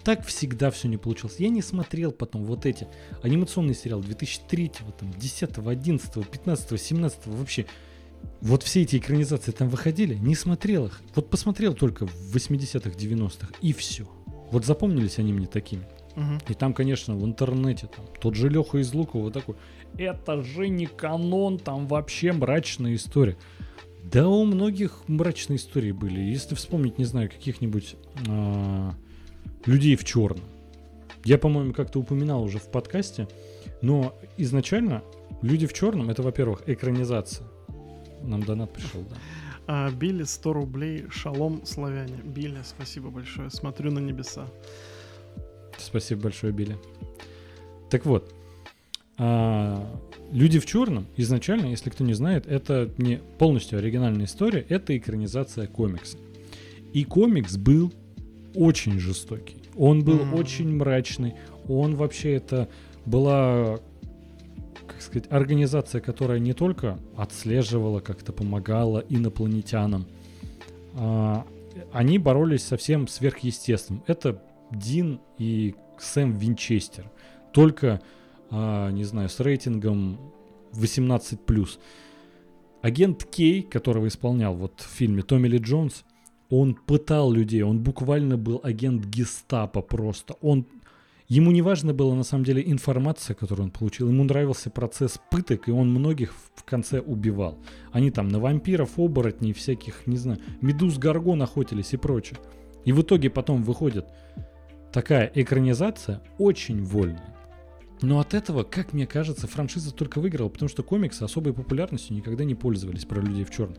[0.05, 1.36] так всегда все не получилось.
[1.38, 2.86] Я не смотрел потом вот эти
[3.22, 7.66] анимационные сериалы 2003, там, 10, 11, 15, 17, вообще.
[8.40, 11.01] Вот все эти экранизации там выходили, не смотрел их.
[11.14, 14.09] Вот посмотрел только в 80-х, 90-х, и все.
[14.51, 15.86] Вот запомнились они мне такими.
[16.16, 16.51] Угу.
[16.51, 19.55] И там, конечно, в интернете там тот же Леха из Лукова такой,
[19.96, 23.36] это же не канон, там вообще мрачная история.
[24.05, 26.20] Да, у многих мрачные истории были.
[26.20, 27.96] Если вспомнить, не знаю, каких-нибудь
[28.26, 28.94] а,
[29.67, 30.45] людей в черном.
[31.25, 33.29] Я, по-моему, как-то упоминал уже в подкасте,
[33.83, 35.03] но изначально
[35.43, 37.47] люди в черном это, во-первых, экранизация.
[38.23, 39.17] Нам донат пришел, да.
[39.67, 42.17] А, Билли 100 рублей, шалом славяне.
[42.25, 43.51] Билли, спасибо большое.
[43.51, 44.47] Смотрю на небеса.
[45.77, 46.77] Спасибо большое, Билли.
[47.91, 48.35] Так вот,
[49.19, 50.01] а,
[50.33, 55.67] люди в черном изначально, если кто не знает, это не полностью оригинальная история, это экранизация
[55.67, 56.17] комикса.
[56.95, 57.93] И комикс был
[58.55, 59.57] очень жестокий.
[59.76, 60.38] Он был mm-hmm.
[60.38, 61.34] очень мрачный.
[61.68, 62.68] Он вообще это
[63.07, 63.78] была,
[64.86, 70.07] как сказать, организация, которая не только отслеживала, как-то помогала инопланетянам.
[70.94, 71.46] А,
[71.92, 74.03] они боролись со всем сверхъестественным.
[74.07, 77.11] Это Дин и Сэм Винчестер.
[77.53, 78.01] Только,
[78.51, 80.18] а, не знаю, с рейтингом
[80.72, 81.78] 18+.
[82.82, 86.05] Агент Кей, которого исполнял вот в фильме Томми Ли Джонс,
[86.51, 90.34] он пытал людей, он буквально был агент гестапо просто.
[90.40, 90.66] Он
[91.28, 94.09] Ему не важно было на самом деле информация, которую он получил.
[94.09, 97.59] Ему нравился процесс пыток, и он многих в конце убивал.
[97.92, 102.38] Они там на вампиров, оборотней, всяких, не знаю, медуз, горгон охотились и прочее.
[102.86, 104.07] И в итоге потом выходит
[104.90, 107.36] такая экранизация очень вольная.
[108.01, 112.44] Но от этого, как мне кажется, франшиза только выиграла, потому что комиксы особой популярностью никогда
[112.44, 113.76] не пользовались про людей в черном.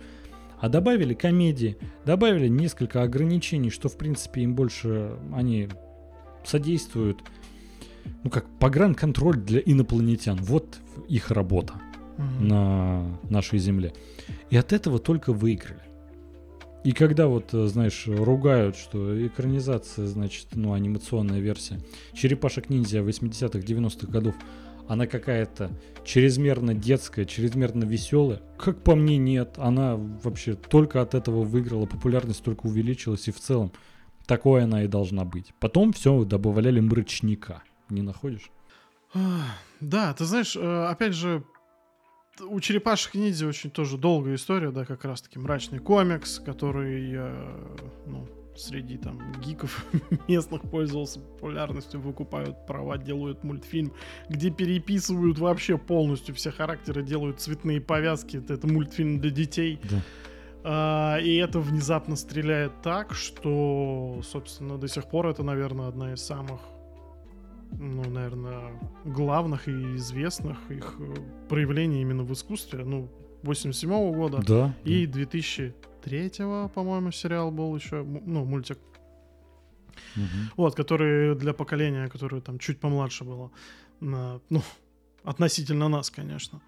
[0.60, 5.70] А добавили комедии, добавили несколько ограничений, что в принципе им больше они
[6.44, 7.24] содействуют
[8.24, 10.38] ну как, погранконтроль для инопланетян.
[10.42, 11.74] Вот их работа
[12.18, 12.44] mm-hmm.
[12.44, 13.94] на нашей Земле.
[14.50, 15.82] И от этого только выиграли.
[16.84, 21.80] И когда вот, э, знаешь, ругают, что экранизация, значит, ну, анимационная версия
[22.14, 24.36] Черепашек-ниндзя 80-х, 90-х годов,
[24.90, 25.70] она какая-то
[26.04, 28.42] чрезмерно детская, чрезмерно веселая.
[28.58, 29.54] Как по мне, нет.
[29.58, 33.72] Она вообще только от этого выиграла, популярность только увеличилась, и в целом
[34.26, 35.54] такое она и должна быть.
[35.60, 38.50] Потом все добавляли мрачника не находишь?
[39.80, 41.44] Да, ты знаешь, э, опять же,
[42.42, 47.78] у черепашек ниндзя очень тоже долгая история, да, как раз-таки мрачный комикс, который, э,
[48.08, 49.86] ну, среди там гиков
[50.28, 53.94] местных пользовался популярностью, выкупают права, делают мультфильм,
[54.30, 58.38] где переписывают вообще полностью все характеры, делают цветные повязки.
[58.38, 59.80] Это, это мультфильм для детей.
[59.90, 60.02] Да.
[60.64, 66.22] А, и это внезапно стреляет так, что, собственно, до сих пор это, наверное, одна из
[66.22, 66.60] самых
[67.72, 68.72] ну, наверное,
[69.06, 71.14] главных и известных их э,
[71.48, 72.84] проявлений именно в искусстве.
[72.84, 73.10] Ну,
[73.44, 74.42] 87 -го года.
[74.46, 74.76] Да.
[74.84, 75.06] И
[76.04, 78.78] 2003 по-моему, сериал был еще, ну, мультик.
[80.16, 80.54] Угу.
[80.58, 83.52] Вот, который для поколения, которое там чуть помладше было.
[84.00, 84.42] Ну,
[85.24, 86.62] относительно нас, конечно.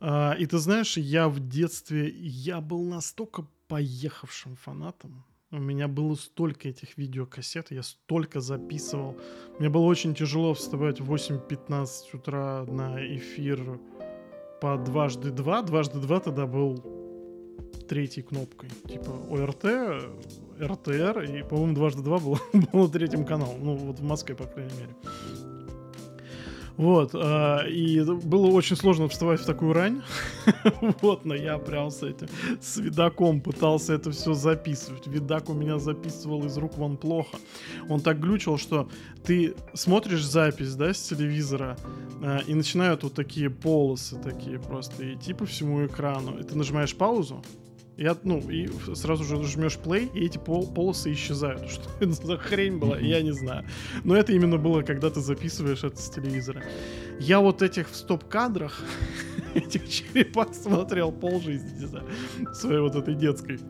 [0.00, 6.14] А, и ты знаешь, я в детстве, я был настолько поехавшим фанатом у меня было
[6.14, 9.18] столько этих видеокассет, я столько записывал.
[9.58, 13.78] Мне было очень тяжело вставать в 8.15 утра на эфир
[14.62, 15.60] по дважды два.
[15.60, 17.01] Дважды два тогда был
[17.86, 18.70] третьей кнопкой.
[18.88, 19.64] Типа ОРТ,
[20.60, 22.38] РТР, и, по-моему, дважды два было,
[22.72, 23.56] было третьим каналом.
[23.62, 24.94] Ну, вот в Москве, по крайней мере.
[26.76, 30.02] Вот, э, и было очень сложно вставать в такую рань.
[31.00, 32.28] вот, но я прям с этим,
[32.60, 35.06] с видаком пытался это все записывать.
[35.06, 37.36] Видак у меня записывал из рук вон плохо.
[37.88, 38.88] Он так глючил, что
[39.24, 41.76] ты смотришь запись, да, с телевизора,
[42.22, 46.38] э, и начинают вот такие полосы такие просто идти по всему экрану.
[46.38, 47.44] И ты нажимаешь паузу,
[47.96, 51.70] я, ну, и сразу же жмешь play, и эти пол полосы исчезают.
[51.70, 53.64] Что это за хрень была, я не знаю.
[54.04, 56.62] Но это именно было, когда ты записываешь это с телевизора.
[57.20, 58.82] Я вот этих в стоп-кадрах,
[59.54, 62.06] этих черепах смотрел полжизни, не знаю,
[62.54, 63.60] своей вот этой детской.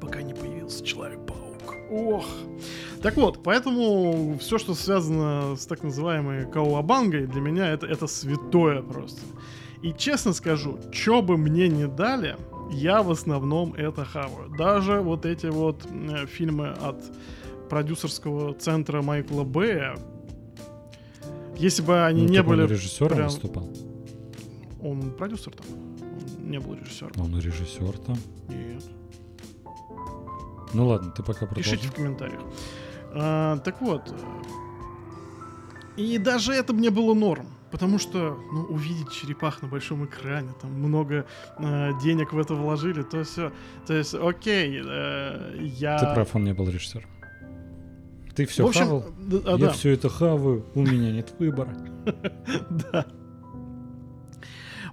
[0.00, 1.74] Пока не появился Человек-паук.
[1.90, 2.26] Ох.
[3.02, 8.82] Так вот, поэтому все, что связано с так называемой кауабангой, для меня это, это святое
[8.82, 9.20] просто.
[9.82, 12.36] И честно скажу, что бы мне не дали,
[12.70, 14.50] я в основном это хаваю.
[14.56, 16.96] Даже вот эти вот э, фильмы от
[17.68, 19.96] продюсерского центра Майкла Бэя,
[21.56, 22.62] если бы они ну, не были...
[22.62, 23.28] Он режиссером прям...
[23.28, 23.70] выступал?
[24.82, 25.66] Он продюсер там.
[25.70, 27.12] Он не был режиссером.
[27.18, 28.18] Он режиссер там?
[28.48, 28.84] Нет.
[30.74, 31.70] Ну ладно, ты пока продолжи.
[31.70, 32.42] Пишите в комментариях.
[33.12, 34.14] А, так вот.
[35.96, 37.46] И даже это мне было норм.
[37.76, 41.26] Потому что, ну, увидеть черепах на большом экране, там много
[41.58, 43.52] э, денег в это вложили, то все.
[43.86, 45.98] То есть, окей, э, я...
[45.98, 47.10] Ты прав, он не был режиссером.
[48.34, 49.70] Ты все общем, хавал, да, я да.
[49.72, 51.76] все это хаваю, у меня нет выбора.
[52.70, 53.04] Да.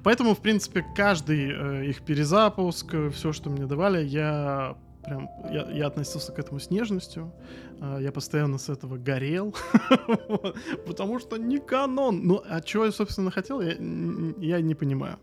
[0.04, 5.88] Поэтому, в принципе, каждый э, их перезапуск, все, что мне давали, я прям я, я
[5.88, 7.32] относился к этому с нежностью.
[7.82, 9.56] А, я постоянно с этого горел.
[10.86, 12.22] Потому что не канон.
[12.24, 15.20] Ну, а чего я, собственно, хотел, я, я не понимаю.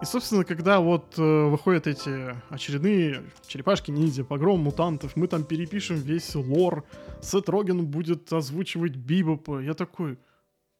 [0.00, 5.96] И, собственно, когда вот э, выходят эти очередные черепашки, ниндзя, погром мутантов, мы там перепишем
[5.96, 6.84] весь лор,
[7.20, 9.60] Сет Роген будет озвучивать Бибопа.
[9.60, 10.18] Я такой,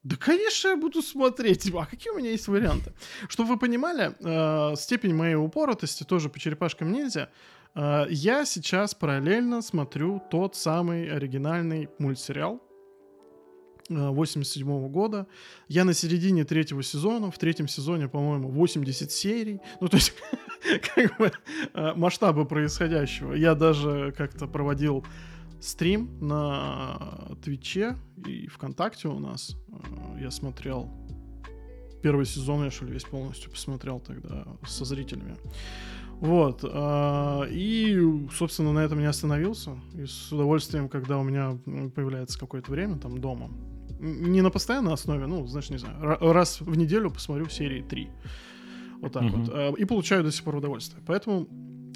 [0.02, 1.72] да, конечно, я буду смотреть.
[1.74, 2.92] А какие у меня есть варианты?
[3.28, 7.28] Чтобы вы понимали, э, степень моей упоротости тоже по черепашкам нельзя.
[7.74, 12.60] А, я сейчас параллельно смотрю тот самый оригинальный мультсериал
[13.88, 15.26] 87 -го года.
[15.68, 17.30] Я на середине третьего сезона.
[17.30, 19.60] В третьем сезоне, по-моему, 80 серий.
[19.80, 20.14] Ну, то есть,
[20.94, 21.32] как бы,
[21.74, 23.34] а, масштабы происходящего.
[23.34, 25.04] Я даже как-то проводил
[25.60, 27.96] стрим на Твиче
[28.26, 29.56] и ВКонтакте у нас.
[29.70, 30.90] А, я смотрел
[32.02, 35.36] первый сезон, я что ли весь полностью посмотрел тогда со зрителями.
[36.22, 36.60] Вот.
[36.64, 37.98] а, И,
[38.32, 39.76] собственно, на этом не остановился.
[39.94, 41.58] И с удовольствием, когда у меня
[41.94, 43.50] появляется какое-то время там дома,
[44.00, 48.08] не на постоянной основе, ну, знаешь, не знаю, ра- раз в неделю посмотрю серии 3.
[49.00, 49.44] Вот так Мгм.
[49.44, 49.50] вот.
[49.52, 51.02] А, И получаю до сих пор удовольствие.
[51.06, 51.48] Поэтому,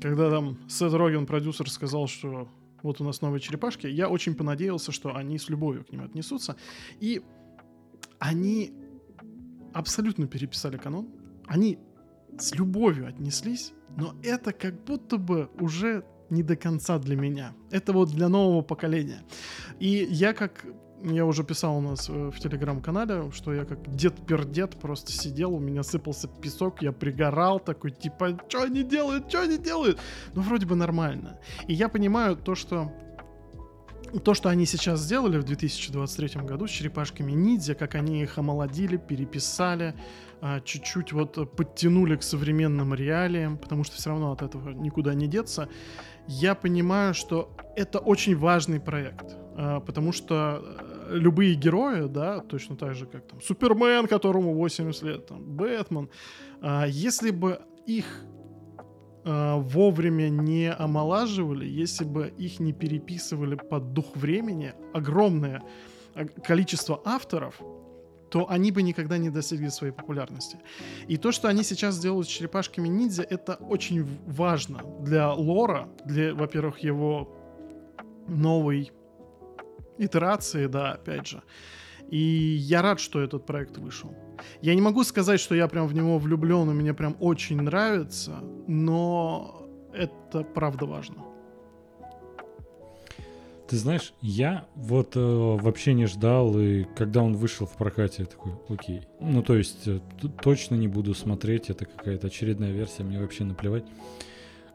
[0.02, 2.48] когда там Сет Роген, продюсер, сказал, что
[2.82, 6.56] вот у нас новые черепашки, я очень понадеялся, что они с любовью к ним отнесутся.
[7.00, 7.22] И
[8.18, 8.72] они
[9.72, 11.06] абсолютно переписали канон.
[11.46, 11.78] Они
[12.38, 17.54] с любовью отнеслись, но это как будто бы уже не до конца для меня.
[17.70, 19.22] Это вот для нового поколения.
[19.78, 20.66] И я как
[21.02, 25.58] я уже писал у нас э, в телеграм-канале, что я как дед-пердед просто сидел, у
[25.58, 30.00] меня сыпался песок, я пригорал такой, типа, что они делают, что они делают?
[30.34, 31.38] Ну, вроде бы нормально.
[31.68, 32.92] И я понимаю то, что
[34.24, 38.96] то, что они сейчас сделали в 2023 году с черепашками ниндзя, как они их омолодили,
[38.96, 39.94] переписали,
[40.64, 45.68] чуть-чуть вот подтянули к современным реалиям, потому что все равно от этого никуда не деться.
[46.26, 50.62] Я понимаю, что это очень важный проект, а, потому что
[51.08, 56.10] э, любые герои, да, точно так же, как там Супермен, которому 80 лет, там, Бэтмен,
[56.60, 58.24] а, если бы их
[59.24, 65.62] а, вовремя не омолаживали, если бы их не переписывали под дух времени, огромное
[66.14, 67.60] а, количество авторов,
[68.36, 70.58] то они бы никогда не достигли своей популярности.
[71.08, 76.34] И то, что они сейчас делают с черепашками ниндзя, это очень важно для лора, для,
[76.34, 77.28] во-первых, его
[78.28, 78.92] новой
[79.96, 81.42] итерации, да, опять же.
[82.10, 84.14] И я рад, что этот проект вышел.
[84.60, 88.42] Я не могу сказать, что я прям в него влюблен, и мне прям очень нравится,
[88.68, 91.24] но это правда важно.
[93.68, 98.26] Ты знаешь, я вот э, вообще не ждал, и когда он вышел в прокате, я
[98.26, 99.02] такой, окей.
[99.20, 99.98] Ну, то есть, э,
[100.40, 103.84] точно не буду смотреть, это какая-то очередная версия, мне вообще наплевать.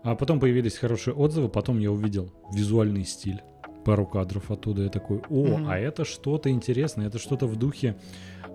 [0.04, 3.42] А потом появились хорошие отзывы, потом я увидел визуальный стиль,
[3.86, 5.70] пару кадров оттуда, я такой, о, Мгм.
[5.70, 7.96] а это что-то интересное, это что-то в духе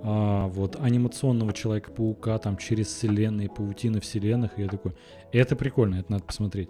[0.03, 4.93] а, вот анимационного Человека-паука, там, через вселенные, паутины вселенных, и я такой,
[5.33, 6.69] это прикольно, это надо посмотреть.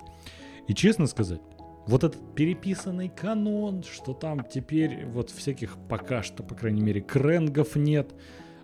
[0.68, 1.40] И честно сказать,
[1.86, 7.76] вот этот переписанный канон, что там теперь вот всяких пока что, по крайней мере, кренгов
[7.76, 8.12] нет,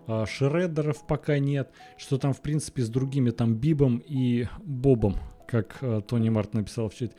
[0.07, 5.15] а, шреддеров пока нет, что там, в принципе, с другими, там, Бибом и Бобом,
[5.47, 7.15] как а, Тони Март написал в чате,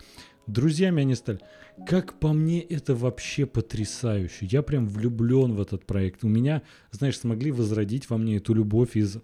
[0.47, 1.41] друзьями они стали.
[1.87, 4.47] Как по мне, это вообще потрясающе.
[4.47, 6.23] Я прям влюблен в этот проект.
[6.23, 9.19] У меня, знаешь, смогли возродить во мне эту любовь из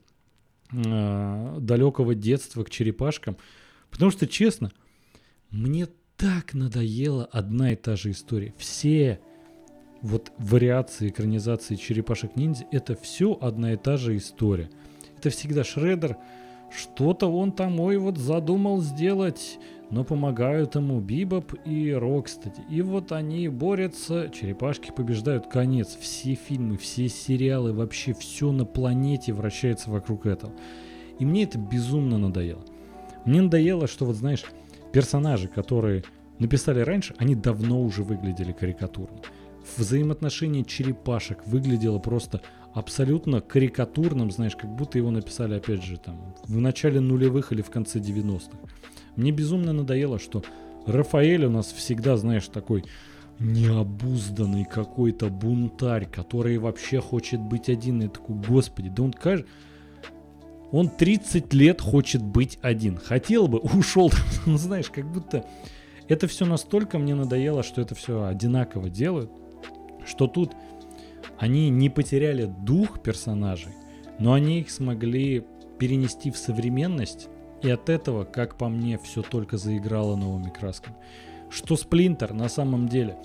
[0.72, 3.36] а, далекого детства к черепашкам.
[3.90, 4.72] Потому что, честно,
[5.50, 5.86] мне
[6.20, 8.52] так надоела одна и та же история.
[8.58, 9.20] Все
[10.02, 14.68] вот вариации экранизации черепашек ниндзя это все одна и та же история.
[15.16, 16.18] Это всегда Шредер,
[16.70, 19.58] что-то он там, ой, вот задумал сделать,
[19.90, 22.60] но помогают ему Бибоп и Рокстеди.
[22.68, 25.96] И вот они борются, черепашки побеждают, конец.
[25.98, 30.52] Все фильмы, все сериалы, вообще все на планете вращается вокруг этого.
[31.18, 32.64] И мне это безумно надоело.
[33.24, 34.44] Мне надоело, что вот знаешь,
[34.92, 36.04] персонажи, которые
[36.38, 39.20] написали раньше, они давно уже выглядели карикатурно.
[39.76, 42.40] Взаимоотношение черепашек выглядело просто
[42.72, 47.70] абсолютно карикатурным, знаешь, как будто его написали, опять же, там, в начале нулевых или в
[47.70, 48.56] конце 90-х.
[49.16, 50.42] Мне безумно надоело, что
[50.86, 52.84] Рафаэль у нас всегда, знаешь, такой
[53.38, 58.02] необузданный какой-то бунтарь, который вообще хочет быть один.
[58.02, 59.50] И такой, господи, да он кажется...
[60.72, 62.96] Он 30 лет хочет быть один.
[62.96, 64.12] Хотел бы, ушел.
[64.46, 65.44] Ну, знаешь, как будто
[66.08, 69.30] это все настолько мне надоело, что это все одинаково делают,
[70.04, 70.52] что тут
[71.38, 73.72] они не потеряли дух персонажей,
[74.18, 75.44] но они их смогли
[75.78, 77.28] перенести в современность,
[77.62, 80.96] и от этого, как по мне, все только заиграло новыми красками.
[81.48, 83.16] Что Сплинтер на самом деле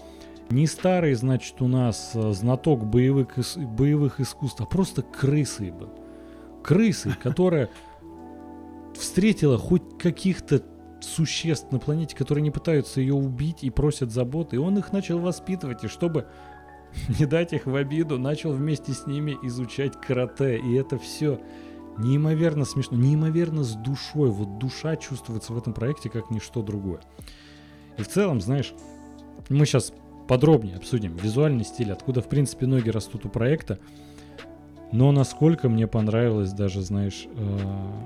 [0.50, 5.90] не старый, значит, у нас э, знаток боевых, боевых искусств, а просто крысой был.
[6.66, 7.70] Крысой, которая
[8.96, 10.64] встретила хоть каких-то
[11.00, 15.20] существ на планете, которые не пытаются ее убить и просят заботы, и он их начал
[15.20, 16.26] воспитывать, и чтобы
[17.20, 21.40] не дать их в обиду, начал вместе с ними изучать карате, и это все
[22.00, 27.02] неимоверно смешно, неимоверно с душой, вот душа чувствуется в этом проекте как ничто другое.
[28.00, 28.74] И в целом, знаешь,
[29.50, 29.94] мы сейчас
[30.28, 33.80] подробнее обсудим визуальный стиль, откуда, в принципе, ноги растут у проекта,
[34.92, 37.28] но насколько мне понравилось даже, знаешь,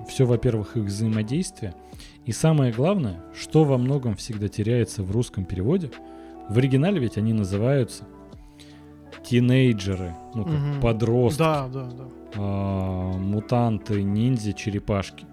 [0.08, 1.74] все, во-первых, их взаимодействие,
[2.26, 5.92] и самое главное, что во многом всегда теряется в русском переводе,
[6.50, 8.06] в оригинале ведь они называются
[9.24, 10.82] тинейджеры, ну как Мгм.
[10.82, 12.04] подростки, Да, да, да.
[12.38, 15.26] а, мутанты, ниндзя, черепашки.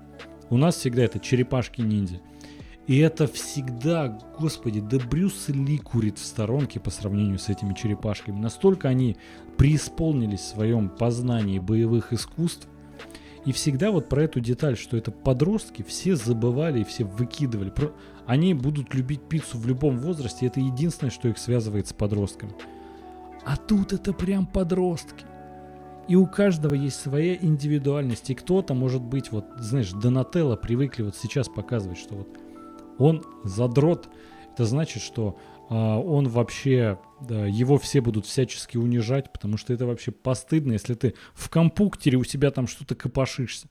[0.50, 2.20] У нас всегда это черепашки-ниндзя.
[2.86, 8.38] И это всегда, господи, да Брюс Ли курит в сторонке по сравнению с этими черепашками.
[8.38, 9.16] Настолько они
[9.56, 12.68] преисполнились в своем познании боевых искусств.
[13.44, 17.72] И всегда вот про эту деталь, что это подростки, все забывали и все выкидывали.
[18.24, 22.52] Они будут любить пиццу в любом возрасте, это единственное, что их связывает с подростками.
[23.44, 25.24] А тут это прям подростки.
[26.08, 28.30] И у каждого есть своя индивидуальность.
[28.30, 32.28] И кто-то, может быть, вот, знаешь, Донателло привыкли вот сейчас показывать, что вот
[32.98, 34.08] он задрот.
[34.52, 35.38] Это значит, что
[35.68, 40.94] э, он вообще, да, его все будут всячески унижать, потому что это вообще постыдно, если
[40.94, 43.68] ты в компуктере у себя там что-то копошишься.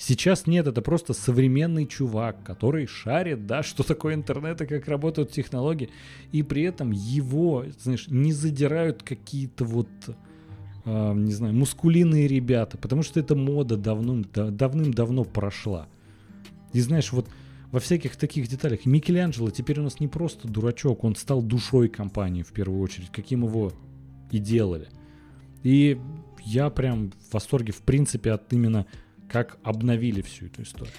[0.00, 5.32] Сейчас нет, это просто современный чувак, который шарит, да, что такое интернет и как работают
[5.32, 5.90] технологии,
[6.30, 9.88] и при этом его, знаешь, не задирают какие-то вот,
[10.84, 15.88] э, не знаю, мускулиные ребята, потому что эта мода давным, давным-давно прошла.
[16.72, 17.26] И знаешь, вот
[17.70, 18.86] во всяких таких деталях.
[18.86, 23.44] Микеланджело теперь у нас не просто дурачок, он стал душой компании в первую очередь, каким
[23.44, 23.72] его
[24.30, 24.88] и делали.
[25.62, 26.00] И
[26.44, 28.86] я прям в восторге, в принципе, от именно
[29.28, 30.94] как обновили всю эту историю.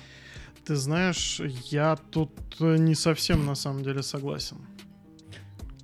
[0.65, 1.41] Ты знаешь,
[1.71, 4.57] я тут не совсем на самом деле согласен.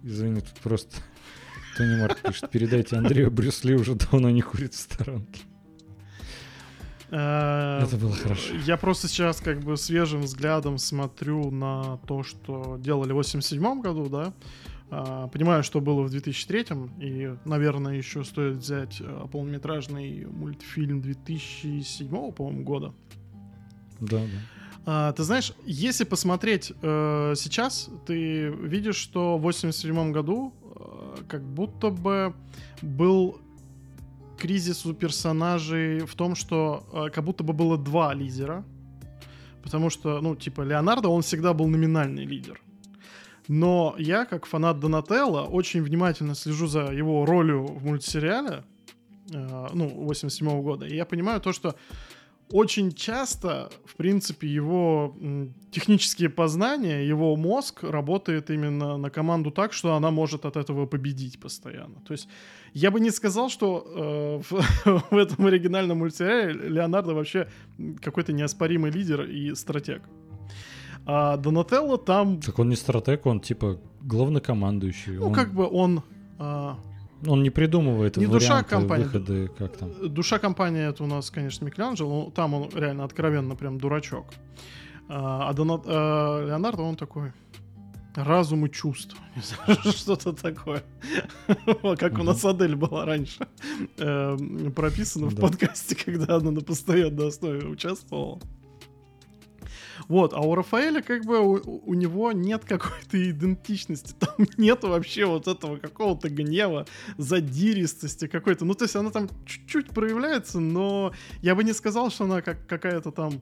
[0.03, 0.97] Извини, тут просто
[1.77, 5.41] Тони Марк пишет, передайте Андрею Брюсли уже давно не курит в сторонке.
[7.15, 8.53] Э, Это было хорошо.
[8.65, 14.09] Я просто сейчас как бы свежим взглядом смотрю на то, что делали в 87 году,
[14.09, 14.33] да.
[14.91, 16.65] А, понимаю, что было в 2003
[16.99, 22.93] и, наверное, еще стоит взять э, полнометражный мультфильм 2007, по-моему, года.
[24.01, 24.19] Да,
[24.85, 25.13] да.
[25.13, 31.89] Ты знаешь, если посмотреть э, сейчас, ты видишь, что в 87 году э, как будто
[31.89, 32.35] бы
[32.83, 33.39] был
[34.37, 38.63] кризис у персонажей в том, что э, как будто бы было два лидера.
[39.63, 42.61] Потому что, ну, типа, Леонардо, он всегда был номинальный лидер.
[43.47, 48.63] Но я, как фанат Донателло, очень внимательно слежу за его ролью в мультсериале,
[49.33, 50.85] э, ну, 87 -го года.
[50.85, 51.75] И я понимаю то, что
[52.51, 55.15] очень часто, в принципе, его
[55.71, 61.39] технические познания, его мозг работает именно на команду так, что она может от этого победить
[61.39, 62.01] постоянно.
[62.07, 62.27] То есть
[62.75, 67.47] я бы не сказал, что э, в, в этом оригинальном мультсериале Леонардо вообще
[68.01, 70.01] какой-то неоспоримый лидер и стратег.
[71.05, 72.41] А Донателло там...
[72.41, 75.17] Так он не стратег, он типа главнокомандующий.
[75.17, 75.33] Ну, он...
[75.33, 76.03] как бы он...
[76.37, 76.77] А...
[77.25, 80.13] Он не придумывает не душа компании, выходы, как там.
[80.13, 82.29] Душа компании это у нас, конечно, Микеланджело.
[82.35, 84.25] Там он реально откровенно прям дурачок.
[85.07, 87.31] А, а Донат, а Леонардо, он такой
[88.17, 89.19] разум и чувство.
[89.83, 90.83] Что-то такое.
[91.97, 93.47] Как у нас Адель была раньше
[93.97, 98.39] эм, прописано в подкасте, когда она на постоянной основе участвовала.
[100.07, 105.25] Вот, а у Рафаэля как бы у, у него нет какой-то идентичности, там нет вообще
[105.25, 106.85] вот этого какого-то гнева,
[107.17, 108.65] задиристости какой-то.
[108.65, 112.67] Ну, то есть она там чуть-чуть проявляется, но я бы не сказал, что она как
[112.67, 113.41] какая-то там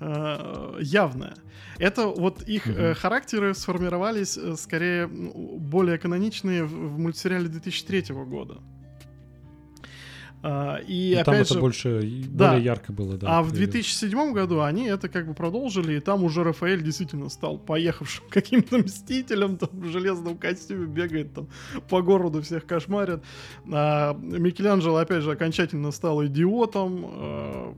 [0.00, 1.34] э, явная.
[1.78, 8.58] Это вот их э, характеры сформировались э, скорее более каноничные в, мультсериале 2003 года.
[10.40, 13.38] И ну, опять там это же, больше да, более ярко было, да.
[13.38, 17.58] А в 2007 году они это как бы продолжили, и там уже Рафаэль действительно стал
[17.58, 21.48] поехавшим каким-то мстителем, там в железном костюме бегает там
[21.88, 23.24] по городу всех кошмарят.
[23.68, 27.74] А, Микеланджело опять же окончательно стал идиотом.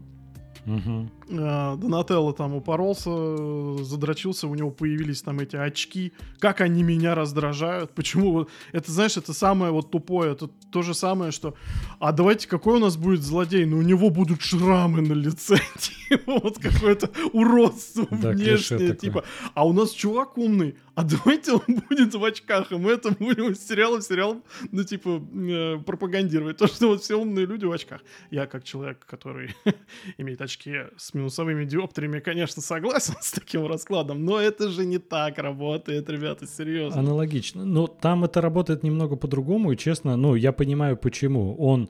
[0.67, 1.11] Угу.
[1.29, 6.13] Донателло там упоролся, задрочился, у него появились там эти очки.
[6.39, 7.93] Как они меня раздражают?
[7.93, 8.49] Почему?
[8.73, 10.33] Это, знаешь, это самое вот тупое.
[10.33, 11.55] Это то же самое, что...
[11.99, 13.65] А давайте, какой у нас будет злодей?
[13.65, 15.59] Ну, у него будут шрамы на лице.
[16.09, 18.95] Типа вот какое-то уродство внешнее.
[18.95, 23.11] Типа, а у нас чувак умный а давайте он будет в очках, и мы это
[23.13, 26.59] будем из сериала в сериал, ну, типа, э, пропагандировать.
[26.59, 28.03] То, что вот все умные люди в очках.
[28.31, 29.55] Я, как человек, который
[30.19, 30.60] имеет очки
[30.97, 36.47] с минусовыми диоптриями, конечно, согласен с таким раскладом, но это же не так работает, ребята,
[36.47, 37.01] серьезно.
[37.01, 37.65] Аналогично.
[37.65, 41.55] Но там это работает немного по-другому, и честно, ну, я понимаю, почему.
[41.57, 41.89] Он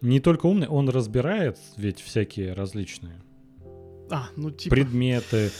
[0.00, 3.22] не только умный, он разбирает ведь всякие различные
[4.10, 4.74] а, ну, типа...
[4.74, 5.50] предметы,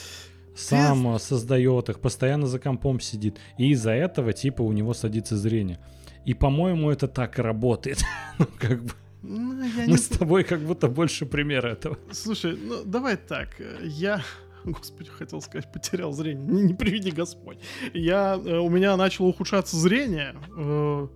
[0.55, 1.19] сам Ты...
[1.21, 3.39] создает их, постоянно за компом сидит.
[3.59, 5.79] И из-за этого, типа, у него садится зрение.
[6.25, 8.03] И, по-моему, это так и работает.
[8.39, 8.93] ну, как бы.
[9.23, 9.97] Ну, Мы не...
[9.97, 11.99] с тобой как будто больше примера этого.
[12.11, 13.49] Слушай, ну давай так.
[13.83, 14.23] Я
[14.65, 16.45] Господи, хотел сказать, потерял зрение.
[16.47, 17.59] Не, не приведи Господь.
[17.95, 21.09] Я, э, у меня начало ухудшаться зрение э,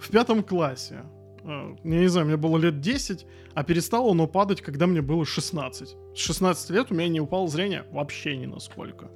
[0.00, 1.02] в пятом классе.
[1.44, 5.24] Э, Я не знаю, мне было лет 10, а перестало оно падать, когда мне было
[5.24, 5.96] 16.
[6.14, 9.10] С 16 лет у меня не упало зрение вообще ни насколько.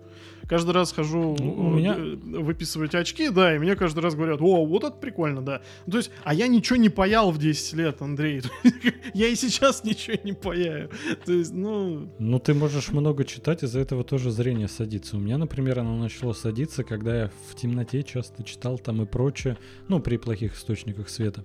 [0.48, 4.40] Каждый раз хожу у э, меня- э, выписывать очки, да, и мне каждый раз говорят,
[4.40, 5.62] о, вот это прикольно, да.
[5.86, 8.42] Ну, То есть, а я ничего не паял в 10 лет, Андрей.
[9.14, 10.90] Я и сейчас ничего не паяю.
[11.24, 15.16] То есть, ну, Ну, ты можешь много читать, из-за этого тоже зрение садится.
[15.16, 19.58] У меня, например, оно начало садиться, когда я в темноте часто читал там и прочее,
[19.88, 21.44] ну, при плохих источниках света.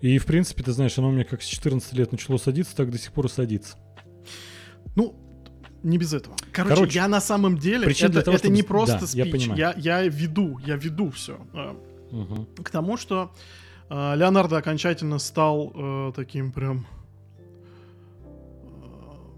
[0.00, 2.90] И, в принципе, ты знаешь, оно у меня как с 14 лет начало садиться, так
[2.90, 3.76] до сих пор и садится.
[4.94, 5.14] Ну,
[5.88, 6.36] не без этого.
[6.52, 9.24] Короче, Короче, я на самом деле, это, для того, это чтобы не просто да, я
[9.24, 9.32] спич.
[9.32, 9.58] понимаю.
[9.58, 11.38] Я, я веду, я веду все.
[12.10, 12.46] Мгм.
[12.62, 13.32] К тому, что
[13.90, 16.86] э, Леонардо окончательно стал э, таким прям
[17.38, 17.44] э,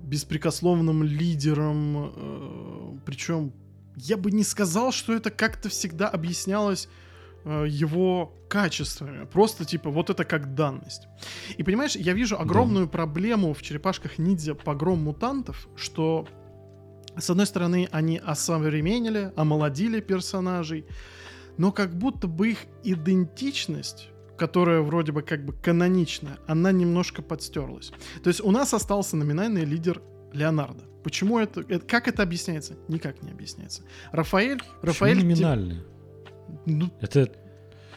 [0.02, 2.12] беспрекословным лидером.
[2.14, 3.52] Э, причем
[3.96, 6.88] я бы не сказал, что это как-то всегда объяснялось
[7.44, 9.24] э, его качествами.
[9.26, 11.08] Просто типа вот это как данность.
[11.56, 16.26] И понимаешь, я вижу огромную проблему в черепашках ниндзя погром мутантов, что
[17.18, 20.86] с одной стороны они осовременили, омолодили персонажей,
[21.58, 27.92] но как будто бы их идентичность которая вроде бы как бы каноничная, она немножко подстерлась.
[28.22, 30.00] То есть у нас остался номинальный лидер
[30.32, 30.82] Леонардо.
[31.04, 32.76] Почему это, это- как это объясняется?
[32.88, 33.82] Никак не объясняется.
[34.12, 35.80] Рафаэль, Почему Рафаэль, те- номинальный?
[36.64, 37.30] ну, Это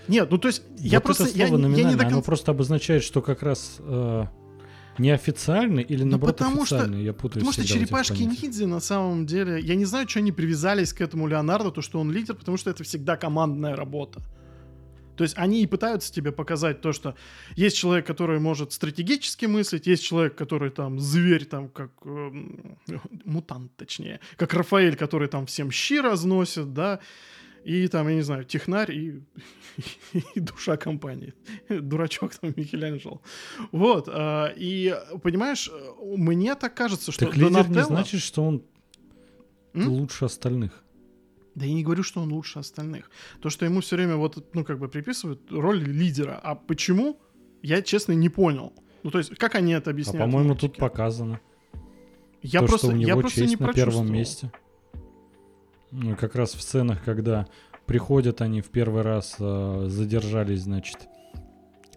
[0.10, 2.10] нет, ну то есть я вот просто это я, слово не- я не до оно
[2.16, 2.26] конца.
[2.26, 4.26] просто обозначает, что как раз э,
[4.98, 7.04] неофициальный или наоборот Ну, потому что- официальный.
[7.04, 10.94] Я путаюсь Потому что черепашки ниндзя на самом деле, я не знаю, что они привязались
[10.94, 14.22] к этому Леонардо, то, что он лидер, потому что это всегда командная работа.
[15.16, 17.16] То есть они и пытаются тебе показать то, что
[17.56, 22.78] есть человек, который может стратегически мыслить, есть человек, который там зверь, там как эм,
[23.24, 27.00] мутант, точнее, как Рафаэль, который там всем щи разносит, да,
[27.66, 29.22] и там, я не знаю, технарь и,
[30.36, 31.34] и душа компании.
[31.70, 33.22] Дурачок там Микеланджело.
[33.72, 34.10] Вот.
[34.12, 35.70] а, И, понимаешь,
[36.02, 38.64] мне так кажется, что Так лидер не Донателло- значит, что он
[39.74, 39.88] М?
[39.90, 40.84] лучше остальных.
[41.56, 43.10] Да я не говорю, что он лучше остальных.
[43.42, 46.40] То, что ему все время вот, ну, как бы приписывают роль лидера.
[46.44, 47.20] А почему,
[47.62, 48.74] я, честно, не понял.
[49.04, 50.20] Ну, то есть, как они это А объясняют?
[50.20, 51.40] в по-моему, тут показано.
[52.42, 54.52] Я то, просто, что у я него просто честь не на первом месте.
[56.20, 57.48] Как раз в сценах, когда
[57.86, 61.08] приходят они в первый раз, э, задержались, значит,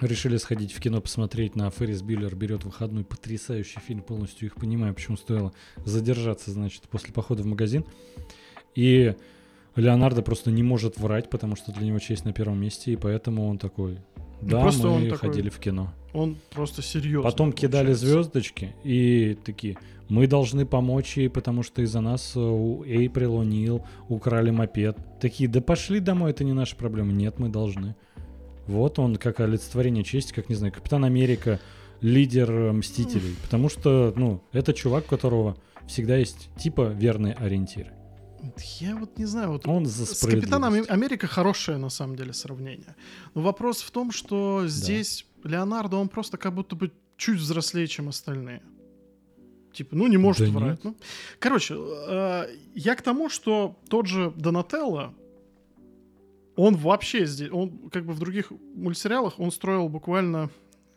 [0.01, 4.95] решили сходить в кино посмотреть на Феррис Биллер берет выходной потрясающий фильм, полностью их понимаю,
[4.95, 5.53] почему стоило
[5.85, 7.85] задержаться, значит, после похода в магазин.
[8.75, 9.15] И
[9.75, 13.49] Леонардо просто не может врать, потому что для него честь на первом месте, и поэтому
[13.49, 13.99] он такой,
[14.41, 15.93] да, Ну, просто мы он такой ходили в кино.
[16.13, 17.31] Он просто серьезно.
[17.31, 18.07] Потом кидали получается.
[18.07, 23.85] звездочки и такие, мы должны помочь ей, потому что из-за нас э, у Эйприл О'Нил
[24.09, 24.97] украли мопед.
[25.21, 27.13] Такие, да пошли домой, это не наша проблема.
[27.13, 27.97] Нет, мы должны.
[28.67, 31.61] Вот он как олицетворение чести, как, не знаю, Капитан Америка,
[32.01, 33.35] лидер э, Мстителей.
[33.43, 35.57] Потому что, ну, это чувак, у которого
[35.87, 37.93] всегда есть типа верные ориентиры.
[38.81, 40.75] Я вот не знаю, вот Он за с Капитаном.
[40.89, 42.95] Америка хорошее, на самом деле, сравнение.
[43.35, 48.09] Но вопрос в том, что здесь Леонардо, он просто как будто бы чуть взрослее, чем
[48.09, 48.63] остальные.
[49.77, 50.85] Типа, ну, не может Да врать.
[50.85, 50.97] Ну.
[51.39, 55.15] Короче, э, я к тому, что тот же Донателло,
[56.57, 60.49] он вообще здесь, он как бы в других мультсериалах, он строил буквально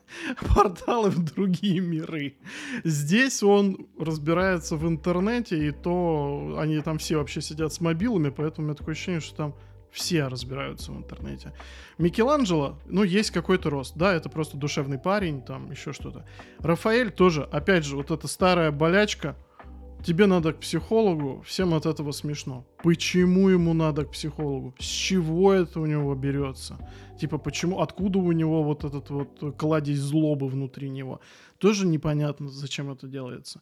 [0.56, 2.36] порталы в другие миры.
[2.86, 8.66] Здесь он разбирается в интернете, и то они там все вообще сидят с мобилами, поэтому
[8.66, 9.56] у меня такое ощущение, что там
[9.92, 11.54] все разбираются в интернете.
[11.98, 13.96] Микеланджело, ну, есть какой-то рост.
[13.96, 16.26] Да, это просто душевный парень, там еще что-то.
[16.60, 19.36] Рафаэль тоже, опять же, вот эта старая болячка.
[20.02, 22.66] Тебе надо к психологу, всем от этого смешно.
[22.84, 24.74] Почему ему надо к психологу?
[24.80, 26.78] С чего это у него берется?
[27.20, 31.20] Типа, почему, откуда у него вот этот вот кладезь злобы внутри него?
[31.58, 33.62] Тоже непонятно, зачем это делается.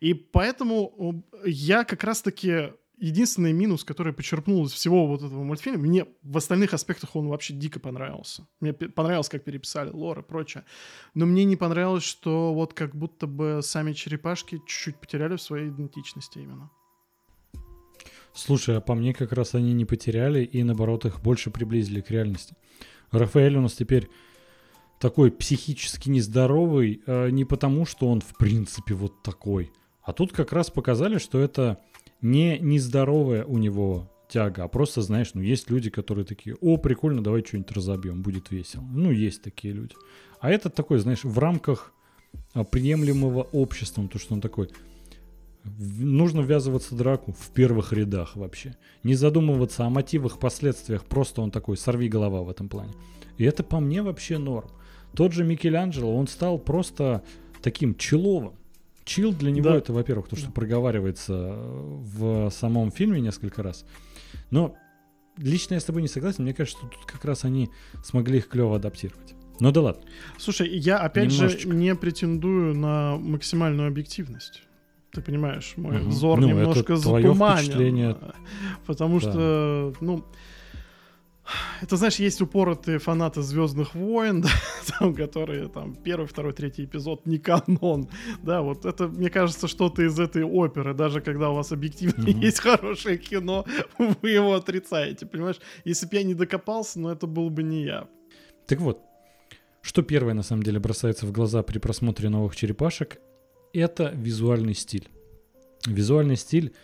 [0.00, 6.06] И поэтому я как раз-таки единственный минус, который почерпнул из всего вот этого мультфильма, мне
[6.22, 8.46] в остальных аспектах он вообще дико понравился.
[8.60, 10.64] Мне понравилось, как переписали лор и прочее.
[11.14, 15.68] Но мне не понравилось, что вот как будто бы сами черепашки чуть-чуть потеряли в своей
[15.68, 16.70] идентичности именно.
[18.34, 22.10] Слушай, а по мне как раз они не потеряли и наоборот их больше приблизили к
[22.10, 22.54] реальности.
[23.10, 24.08] Рафаэль у нас теперь
[25.00, 29.72] такой психически нездоровый э, не потому, что он в принципе вот такой,
[30.08, 31.80] а тут как раз показали, что это
[32.20, 37.22] не нездоровая у него тяга, а просто, знаешь, ну есть люди, которые такие, о, прикольно,
[37.22, 38.82] давай что-нибудь разобьем, будет весело.
[38.82, 39.94] Ну, есть такие люди.
[40.40, 41.92] А этот такой, знаешь, в рамках
[42.52, 44.68] а, приемлемого обществом, то, что он такой,
[45.64, 48.76] нужно ввязываться в драку в первых рядах вообще.
[49.02, 52.92] Не задумываться о мотивах, последствиях, просто он такой, сорви голова в этом плане.
[53.36, 54.70] И это по мне вообще норм.
[55.14, 57.22] Тот же Микеланджело, он стал просто
[57.62, 58.52] таким человым.
[59.08, 59.76] Чил для него Да.
[59.76, 63.86] это, во-первых, то, что проговаривается в самом фильме несколько раз.
[64.50, 64.76] Но
[65.38, 66.44] лично я с тобой не согласен.
[66.44, 67.70] Мне кажется, что тут как раз они
[68.04, 69.34] смогли их клево адаптировать.
[69.60, 70.02] Ну да ладно.
[70.36, 71.70] Слушай, я опять Немножечко.
[71.70, 74.62] же не претендую на максимальную объективность.
[75.10, 76.10] Ты понимаешь, мой Мгм.
[76.10, 78.16] взор Ну, немножко затуманен.
[78.86, 79.30] Потому Да.
[79.30, 80.22] что, ну,
[81.80, 84.48] это, знаешь, есть упоротые фанаты Звездных войн, да,
[84.98, 88.08] там, которые там первый, второй, третий эпизод не канон.
[88.42, 90.94] Да, вот это, мне кажется, что-то из этой оперы.
[90.94, 92.40] Даже когда у вас объективно Мгм.
[92.40, 93.64] есть хорошее кино,
[93.98, 95.60] вы его отрицаете, понимаешь?
[95.84, 98.08] Если бы я не докопался, но это был бы не я.
[98.66, 99.00] Так вот,
[99.80, 103.18] что первое на самом деле бросается в глаза при просмотре новых черепашек,
[103.72, 105.08] это визуальный стиль.
[105.86, 106.74] Визуальный стиль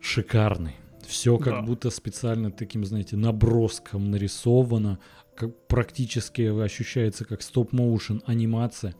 [0.00, 0.76] шикарный.
[1.06, 1.62] Все как Да.
[1.62, 4.98] будто специально таким, знаете, наброском нарисовано,
[5.34, 8.94] как практически ощущается как стоп-моушен анимация.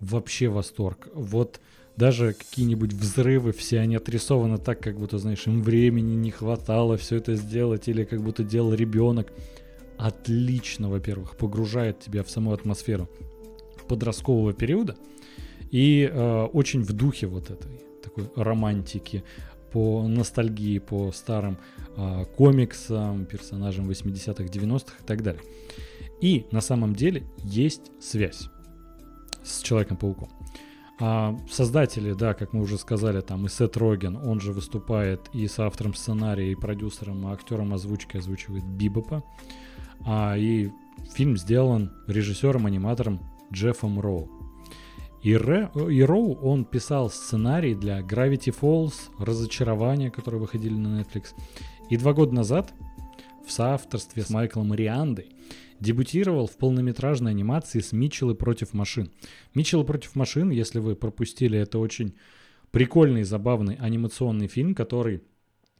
[0.00, 1.08] Вообще восторг.
[1.14, 1.60] Вот
[1.96, 7.16] даже какие-нибудь взрывы, все они отрисованы так, как будто, знаешь, им времени не хватало все
[7.16, 9.32] это сделать, или как будто делал ребенок.
[9.98, 13.08] Отлично, во-первых, погружает тебя в саму атмосферу
[13.88, 14.96] подросткового периода
[15.70, 17.70] и э, очень в духе вот этой
[18.02, 19.22] такой романтики,
[19.72, 21.58] по ностальгии, по старым
[21.96, 25.42] э, комиксам, персонажам 80-х, 90-х и так далее.
[26.20, 28.48] И на самом деле есть связь
[29.42, 30.28] с Человеком-пауком.
[31.00, 35.48] А, создатели, да, как мы уже сказали, там и Сет Роген, он же выступает и
[35.48, 39.24] с автором сценария, и продюсером, и актером озвучки озвучивает Бибопа.
[40.06, 40.70] А, и
[41.14, 43.20] фильм сделан режиссером-аниматором
[43.52, 44.41] Джеффом Роу.
[45.22, 51.34] И, Ре- и Роу, он писал сценарий для Gravity Falls, Разочарования, которые выходили на Netflix.
[51.90, 52.72] И два года назад
[53.46, 55.30] в соавторстве с Майклом Риандой
[55.78, 59.10] дебютировал в полнометражной анимации с Митчеллы против машин.
[59.54, 62.14] Митчеллы против машин, если вы пропустили, это очень
[62.70, 65.22] прикольный, забавный анимационный фильм, который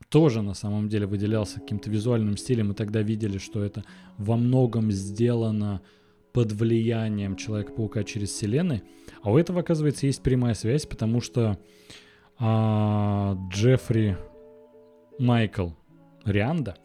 [0.08, 3.84] тоже на самом деле выделялся каким-то визуальным стилем, и тогда видели, что это
[4.18, 5.80] во многом сделано
[6.32, 8.82] под влиянием Человека-паука через вселенной.
[9.22, 11.58] А у этого, оказывается, есть прямая связь, потому что
[12.38, 14.16] а, Джеффри
[15.18, 15.70] Майкл
[16.24, 16.76] Рианда,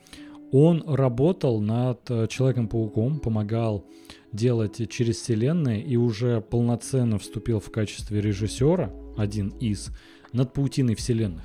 [0.51, 3.85] он работал над э, Человеком-пауком, помогал
[4.31, 9.89] делать через вселенные и уже полноценно вступил в качестве режиссера, один из,
[10.31, 11.43] над паутиной вселенных.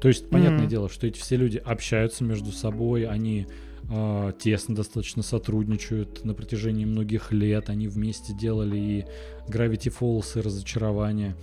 [0.00, 0.68] То есть, понятное Мгм.
[0.68, 3.46] дело, что эти все люди общаются между собой, они
[3.90, 7.70] э, тесно достаточно сотрудничают на протяжении многих лет.
[7.70, 9.06] Они вместе делали и
[9.48, 11.36] Gravity Falls, и Разочарование.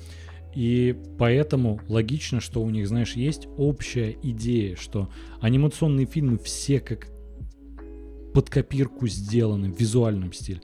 [0.55, 5.09] И поэтому логично, что у них, знаешь, есть общая идея, что
[5.39, 7.07] анимационные фильмы все как
[8.33, 10.61] под копирку сделаны в визуальном стиле.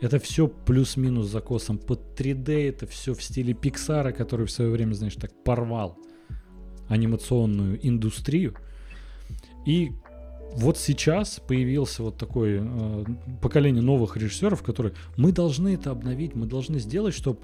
[0.00, 4.94] Это все плюс-минус закосом под 3D, это все в стиле Пиксара, который в свое время,
[4.94, 5.98] знаешь, так порвал
[6.88, 8.54] анимационную индустрию.
[9.66, 9.90] И
[10.54, 13.04] вот сейчас появился вот такое э,
[13.40, 17.38] поколение новых режиссеров, которые мы должны это обновить, мы должны сделать, чтобы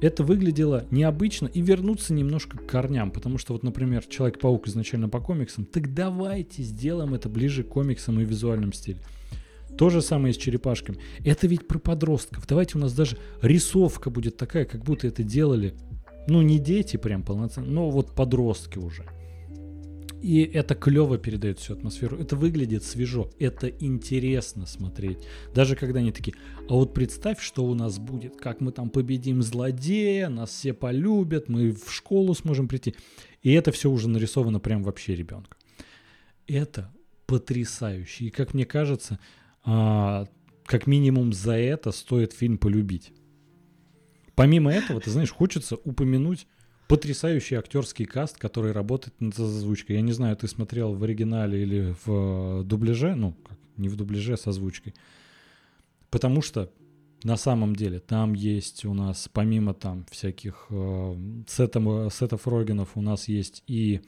[0.00, 3.10] это выглядело необычно и вернуться немножко к корням.
[3.10, 8.20] Потому что вот, например, Человек-паук изначально по комиксам, так давайте сделаем это ближе к комиксам
[8.20, 9.00] и визуальном стиле.
[9.78, 10.98] То же самое с черепашками.
[11.24, 12.46] Это ведь про подростков.
[12.46, 15.74] Давайте у нас даже рисовка будет такая, как будто это делали,
[16.26, 19.04] ну, не дети прям полноценно, но вот подростки уже.
[20.22, 22.18] И это клево передает всю атмосферу.
[22.18, 23.30] Это выглядит свежо.
[23.38, 25.18] Это интересно смотреть.
[25.54, 26.36] Даже когда они такие,
[26.68, 31.48] а вот представь, что у нас будет, как мы там победим злодея, нас все полюбят,
[31.48, 32.94] мы в школу сможем прийти.
[33.42, 35.56] И это все уже нарисовано прям вообще ребенка.
[36.46, 36.92] Это
[37.26, 38.26] потрясающе.
[38.26, 39.18] И как мне кажется,
[39.64, 40.26] а,
[40.66, 43.12] как минимум за это стоит фильм полюбить.
[44.34, 46.46] Помимо этого, ты знаешь, хочется упомянуть
[46.90, 49.96] потрясающий актерский каст, который работает над озвучкой.
[49.96, 53.94] Я не знаю, ты смотрел в оригинале или в э, дубляже, ну, как, не в
[53.94, 54.94] дубляже, с озвучкой.
[56.10, 56.68] Потому что
[57.22, 63.02] на самом деле там есть у нас, помимо там всяких э, сетом, сетов Рогенов, у
[63.02, 64.00] нас есть и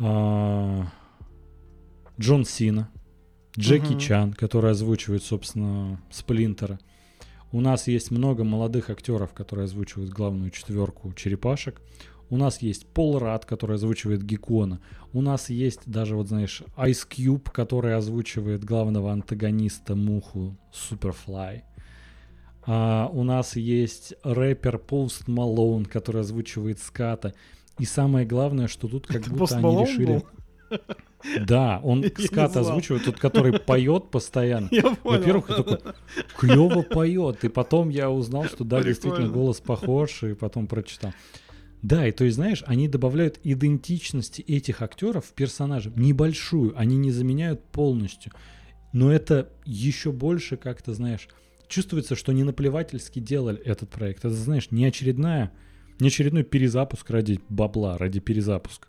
[0.00, 0.82] э,
[2.18, 2.90] Джон Сина,
[3.56, 3.98] Джеки Мгм.
[4.00, 6.80] Чан, который озвучивает, собственно, Сплинтера.
[7.52, 11.80] У нас есть много молодых актеров, которые озвучивают главную четверку черепашек.
[12.28, 14.80] У нас есть Пол Рад, который озвучивает Геккона.
[15.12, 21.64] У нас есть даже, вот знаешь, Ice Cube, который озвучивает главного антагониста Муху Суперфлай.
[22.66, 27.32] А, у нас есть рэпер Пост Малоун, который озвучивает Ската.
[27.78, 30.06] И самое главное, что тут как Это будто они решили...
[30.06, 30.26] был?
[31.46, 34.68] Да, он скат озвучивает, тот, который поет постоянно.
[35.02, 35.78] Во-первых, такой,
[36.36, 37.44] клево поет.
[37.44, 41.12] И потом я узнал, что да, действительно голос похож, и потом прочитал.
[41.82, 45.92] Да, и то есть, знаешь, они добавляют идентичности этих актеров в персонажа.
[45.94, 48.32] Небольшую, они не заменяют полностью.
[48.92, 51.28] Но это еще больше как-то, знаешь,
[51.68, 54.24] чувствуется, что не наплевательски делали этот проект.
[54.24, 55.52] Это, знаешь, не очередная,
[56.00, 58.88] не очередной перезапуск ради бабла, ради перезапуска.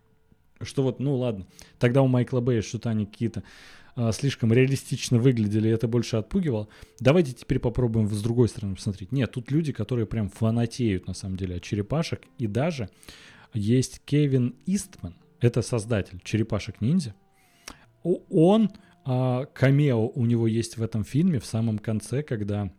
[0.61, 1.45] Что вот, ну ладно,
[1.79, 3.43] тогда у Майкла Бэя что-то они какие-то
[3.95, 6.67] а, слишком реалистично выглядели, это больше отпугивало.
[6.99, 9.11] Давайте теперь попробуем с другой стороны посмотреть.
[9.11, 12.89] Нет, тут люди, которые прям фанатеют на самом деле от черепашек, и даже
[13.53, 17.15] есть Кевин Истман, это создатель черепашек-ниндзя.
[18.03, 18.69] О- Он,
[19.03, 22.71] а, камео у него есть в этом фильме в самом конце, когда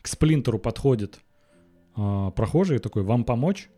[0.00, 1.20] к Сплинтеру подходит
[1.94, 3.68] а, прохожий такой, вам помочь?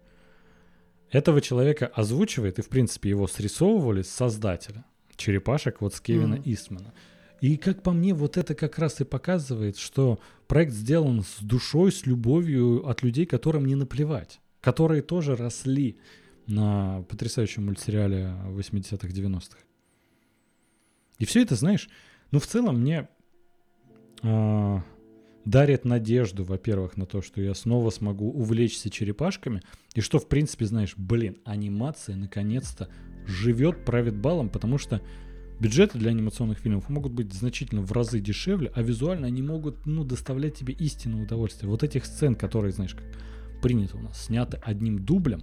[1.10, 4.84] Этого человека озвучивает, и в принципе его срисовывали с создателя
[5.16, 6.42] черепашек вот с Кевина Мгм.
[6.44, 6.92] Истмана.
[7.40, 11.92] И как по мне, вот это как раз и показывает, что проект сделан с душой,
[11.92, 15.98] с любовью от людей, которым не наплевать, которые тоже росли
[16.46, 19.58] на потрясающем мультсериале 80-х, 90-х.
[21.18, 21.88] И все это, знаешь,
[22.30, 23.08] ну в целом мне
[24.22, 24.82] а,
[25.44, 29.62] дарит надежду, во-первых, на то, что я снова смогу увлечься черепашками,
[29.94, 32.88] и что, в принципе, знаешь, блин, анимация наконец-то
[33.26, 35.00] живет, правит балом, потому что
[35.60, 40.04] бюджеты для анимационных фильмов могут быть значительно в разы дешевле, а визуально они могут, ну,
[40.04, 41.70] доставлять тебе истинное удовольствие.
[41.70, 43.04] Вот этих сцен, которые, знаешь, как
[43.62, 45.42] принято у нас, сняты одним дублем,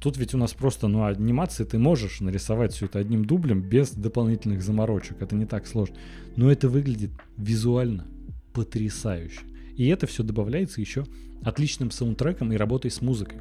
[0.00, 3.90] Тут ведь у нас просто, ну, анимации ты можешь нарисовать все это одним дублем без
[3.90, 5.20] дополнительных заморочек.
[5.20, 5.96] Это не так сложно.
[6.36, 8.06] Но это выглядит визуально
[8.52, 9.40] потрясающе.
[9.76, 11.04] И это все добавляется еще
[11.42, 13.38] отличным саундтреком и работой с музыкой.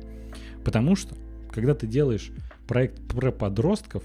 [0.63, 1.15] Потому что,
[1.51, 2.31] когда ты делаешь
[2.67, 4.03] проект про подростков,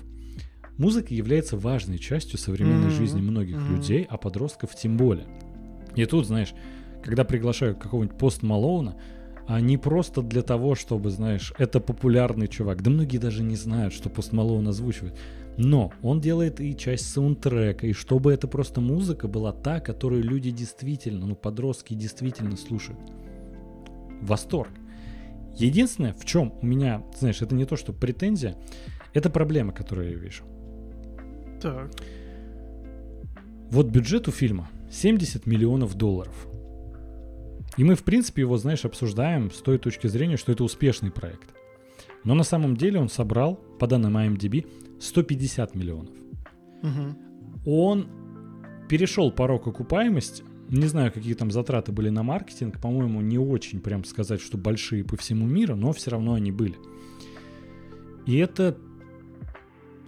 [0.78, 3.74] музыка является важной частью современной Мгм, жизни многих мгм.
[3.74, 5.26] людей, а подростков тем более.
[5.94, 6.54] И тут, знаешь,
[7.04, 8.96] когда приглашаю какого-нибудь пост Малоуна,
[9.46, 12.82] а не просто для того, чтобы, знаешь, это популярный чувак.
[12.82, 15.18] Да многие даже не знают, что Пост Малоун озвучивает.
[15.56, 20.50] Но он делает и часть саундтрека, и чтобы это просто музыка была та, которую люди
[20.50, 23.00] действительно, ну, подростки действительно слушают.
[24.22, 24.70] Восторг.
[25.56, 28.56] Единственное, в чем у меня, знаешь, это не то, что претензия,
[29.12, 30.44] это проблема, которую я вижу.
[31.60, 31.90] Так.
[33.70, 36.46] Вот бюджет у фильма 70 миллионов долларов.
[37.76, 41.54] И мы, в принципе, его, знаешь, обсуждаем с той точки зрения, что это успешный проект.
[42.24, 44.66] Но на самом деле он собрал, по данным IMDb,
[45.02, 46.14] 150 миллионов.
[46.82, 47.16] Мгм.
[47.66, 48.08] Он
[48.88, 50.44] перешел порог окупаемости.
[50.68, 52.80] Не знаю, какие там затраты были на маркетинг.
[52.80, 56.76] По-моему, не очень прям сказать, что большие по всему миру, но все равно они были.
[58.26, 58.78] И это,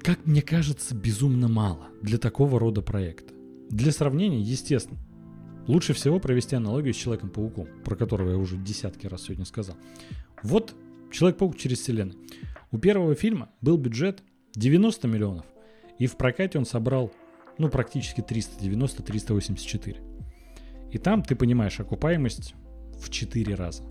[0.01, 3.35] как мне кажется, безумно мало для такого рода проекта.
[3.71, 4.99] Для сравнения, естественно,
[5.67, 9.77] лучше всего провести аналогию с Человеком-пауком, про которого я уже десятки раз сегодня сказал.
[10.43, 10.75] Вот
[11.11, 12.19] Человек-паук через вселенную.
[12.73, 14.23] У первого фильма был бюджет
[14.57, 15.47] 90 миллионов,
[15.99, 17.11] и в прокате он собрал,
[17.59, 19.97] ну, практически 390-384.
[20.91, 22.55] И там, ты понимаешь, окупаемость
[23.01, 23.83] в 4 раза.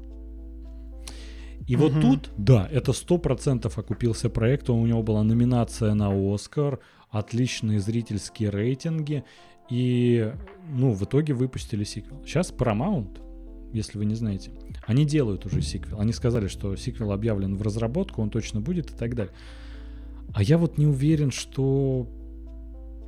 [1.68, 2.02] И вот Мгм.
[2.02, 6.80] тут, да, это 100% окупился проект, у него была номинация на Оскар,
[7.10, 9.24] отличные зрительские рейтинги,
[9.70, 10.34] и,
[10.70, 12.22] ну, в итоге выпустили сиквел.
[12.26, 13.22] Сейчас Paramount,
[13.72, 14.52] если вы не знаете,
[14.86, 16.00] они делают уже сиквел.
[16.00, 19.34] Они сказали, что сиквел объявлен в разработку, он точно будет и так далее.
[20.34, 22.08] А я вот не уверен, что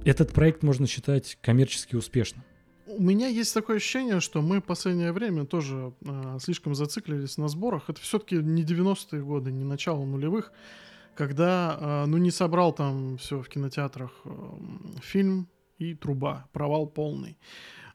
[0.06, 2.44] этот проект можно считать коммерчески успешным.
[2.88, 7.48] У меня есть такое ощущение, что мы в последнее время тоже э, слишком зациклились на
[7.48, 7.90] сборах.
[7.90, 10.52] Это все-таки не 90-е годы, не начало нулевых,
[11.16, 14.30] когда, э, ну, не собрал там все в кинотеатрах э,
[15.02, 17.38] фильм и труба, провал полный.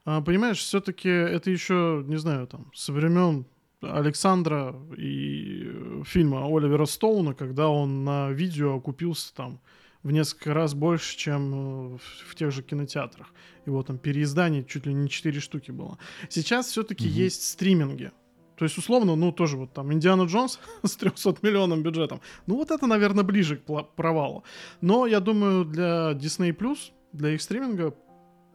[0.05, 3.47] А, понимаешь, все-таки это еще, не знаю, там, со времен
[3.83, 9.61] Александра и э, фильма Оливера Стоуна, когда он на видео окупился там
[10.03, 13.33] в несколько раз больше, чем э, в, тех же кинотеатрах.
[13.67, 15.99] Его там переизданий чуть ли не 4 штуки было.
[16.29, 17.15] Сейчас все-таки Мгм.
[17.15, 18.13] есть стриминги.
[18.57, 22.21] То есть, условно, ну, тоже вот там Индиана Джонс с 300 миллионным бюджетом.
[22.47, 24.45] Ну, вот это, наверное, ближе к провалу.
[24.83, 26.55] Но, я думаю, для Disney+,
[27.13, 27.95] для их стриминга,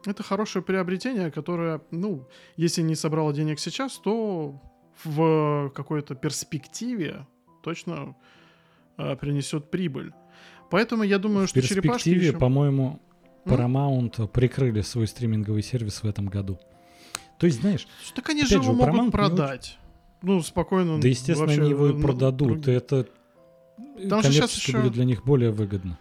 [0.06, 2.28] это хорошее приобретение, которое, ну,
[2.58, 4.62] если не собрало денег сейчас, то
[5.04, 7.26] в какой-то перспективе
[7.64, 8.16] точно
[8.98, 10.14] э, принесет прибыль.
[10.70, 12.38] Поэтому я думаю, в что черепашки перспективе, еще...
[12.38, 13.00] по-моему?
[13.46, 16.60] Paramount прикрыли свой стриминговый сервис в этом году.
[17.38, 19.78] То есть, знаешь, Так они Опять же же, его у Paramount могут не продать.
[20.22, 21.00] Ну, спокойно.
[21.00, 22.48] да, естественно, вообще, они его и ну, продадут.
[22.48, 22.78] другие.
[22.78, 23.08] Это
[24.10, 25.98] Там же коммерчески еще- будет для них более выгодно.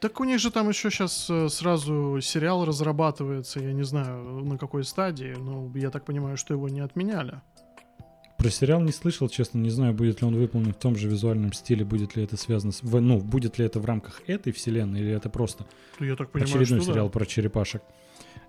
[0.00, 4.58] Так у них же там еще сейчас э, сразу сериал разрабатывается, я не знаю, на
[4.58, 7.40] какой стадии, но я так понимаю, что его не отменяли.
[8.42, 11.52] Про сериал не слышал, честно, не знаю, будет ли он выполнен в том же визуальном
[11.52, 12.82] стиле, будет ли это связано с...
[12.82, 15.64] Ну, будет ли это в рамках этой вселенной, или это просто
[16.00, 16.92] Ну, я так понимаю, очередной что да.
[16.92, 17.82] сериал про черепашек.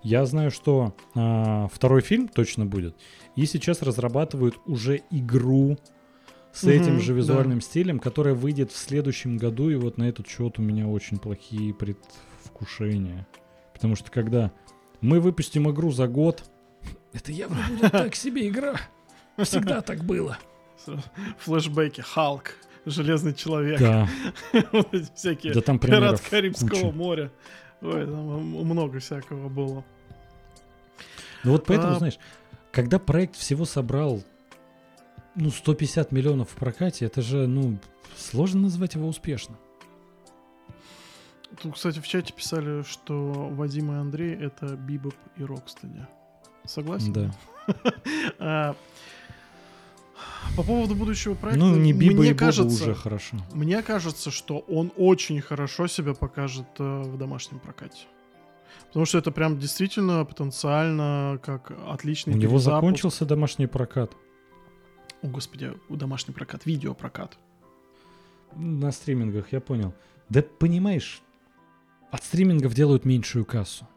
[0.02, 2.96] Я знаю, что а, второй фильм точно будет.
[3.36, 5.78] И сейчас разрабатывают уже игру
[6.52, 7.18] с Мгм, этим же да.
[7.18, 9.70] визуальным стилем, которая выйдет в следующем году.
[9.70, 13.28] И вот на этот счет у меня очень плохие предвкушения.
[13.72, 14.50] Потому что когда
[15.00, 16.42] мы выпустим игру за год,
[17.12, 18.80] это явно будет так себе игра.
[19.42, 20.38] Всегда так было.
[20.84, 21.02] Сразу
[21.38, 22.56] Флэшбэки, Халк,
[22.86, 24.08] Железный Человек, Да,
[25.14, 27.30] всякие да там Пират Карибского моря.
[27.80, 29.84] Ой, там много всякого было.
[31.42, 32.18] Ну вот поэтому, А- знаешь,
[32.72, 34.22] когда проект всего собрал,
[35.34, 37.78] ну, 150 миллионов в прокате, это же, ну,
[38.16, 39.58] сложно назвать его успешным.
[41.62, 43.14] Тут, кстати, в чате писали, что
[43.52, 46.06] Вадим и Андрей— это Бибоп и Рокстеди.
[46.64, 47.12] Согласен?
[48.38, 48.74] Да.
[50.56, 53.36] По поводу будущего проекта, Ну, не Биба мне и кажется, уже хорошо.
[53.52, 58.06] мне кажется, что он очень хорошо себя покажет э, в домашнем прокате.
[58.86, 64.12] Потому что это прям действительно потенциально как отличный У него закончился домашний прокат.
[65.22, 67.36] О, господи, у домашний прокат, видеопрокат.
[68.54, 69.92] На стримингах, я понял.
[70.28, 71.22] Да понимаешь,
[72.12, 73.88] от стримингов делают меньшую кассу.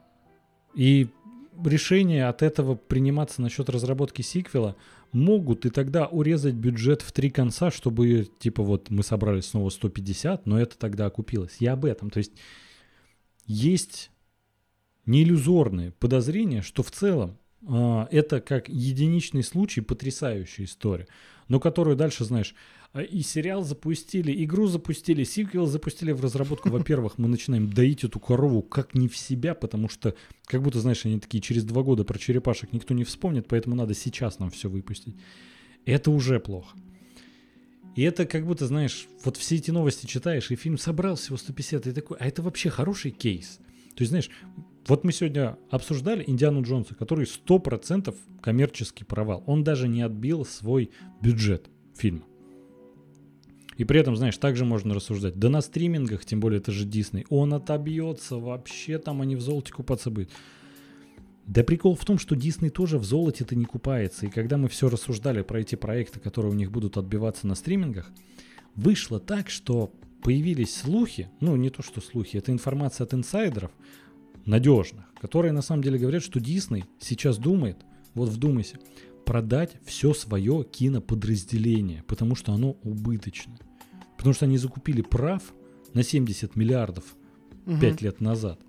[0.74, 1.10] И
[1.64, 4.76] решение от этого приниматься насчет разработки сиквела
[5.14, 10.46] могут и тогда урезать бюджет в три конца, чтобы, типа, вот мы собрали снова 150,
[10.46, 11.58] но это тогда окупилось.
[11.60, 12.10] Я об этом.
[12.10, 12.34] То есть
[13.46, 14.12] есть
[15.06, 21.08] неиллюзорные подозрения, что в целом а, это как единичный случай потрясающая история,
[21.48, 22.54] но которую дальше, знаешь,
[23.02, 26.69] и сериал запустили, игру запустили, сиквел запустили в разработку.
[26.69, 30.15] Во-первых, мы начинаем доить эту корову как не в себя, потому что,
[30.45, 33.94] как будто, знаешь, они такие, через два года про черепашек никто не вспомнит, поэтому надо
[33.94, 35.15] сейчас нам все выпустить.
[35.86, 36.78] Это уже плохо.
[37.95, 41.88] И это как будто, знаешь, вот все эти новости читаешь, и фильм собрал всего 150,
[41.88, 43.60] и такой, а это вообще хороший кейс.
[43.95, 44.30] То есть, знаешь,
[44.88, 49.44] вот мы сегодня обсуждали Индиану Джонса, который 100% коммерческий провал.
[49.48, 50.91] Он даже не отбил свой
[51.22, 52.24] бюджет фильма.
[53.78, 55.38] И при этом, знаешь, также можно рассуждать.
[55.38, 59.72] Да на стримингах, тем более это же Дисней, он отобьется, вообще там они в золоте
[59.72, 60.32] купаться будут.
[61.45, 64.26] Да прикол в том, что Дисней тоже в золоте-то не купается.
[64.26, 68.12] И когда мы все рассуждали про эти проекты, которые у них будут отбиваться на стримингах,
[68.76, 69.94] вышло так, что
[70.24, 73.72] появились слухи, ну не то что слухи, это информация от инсайдеров,
[74.45, 77.78] надежных, которые на самом деле говорят, что Дисней сейчас думает,
[78.16, 78.80] вот вдумайся,
[79.24, 83.58] продать все свое киноподразделение, потому что оно убыточно.
[84.18, 85.41] Потому что они закупили прав
[85.94, 87.03] на 70 миллиардов
[87.65, 87.80] Мгм.
[87.80, 88.60] 5 лет назад.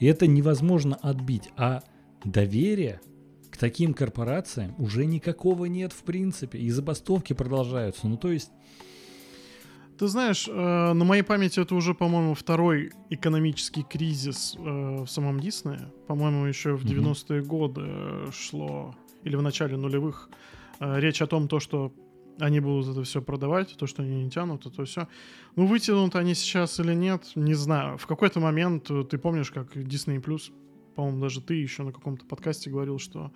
[0.00, 1.50] И это невозможно отбить.
[1.56, 1.82] А
[2.24, 3.00] доверия
[3.50, 6.58] к таким корпорациям уже никакого нет в принципе.
[6.58, 8.06] И забастовки продолжаются.
[8.08, 8.50] Ну то есть,
[9.98, 10.52] Ты знаешь, э,
[10.92, 15.90] на моей памяти это уже, по-моему, второй экономический кризис э, в самом Диснее.
[16.06, 16.92] По-моему, еще в Мгм.
[16.92, 18.94] 90-е годы э, шло,
[19.24, 20.28] или в начале нулевых,
[20.80, 21.92] э, речь о том, то, что
[22.38, 25.08] они будут это все продавать, то, что они не тянут, это все.
[25.56, 27.98] Ну, вытянут они сейчас или нет, не знаю.
[27.98, 30.52] В какой-то момент, э, ты помнишь, как Disney Plus,
[30.94, 33.30] по-моему, даже ты еще на каком-то подкасте говорил, что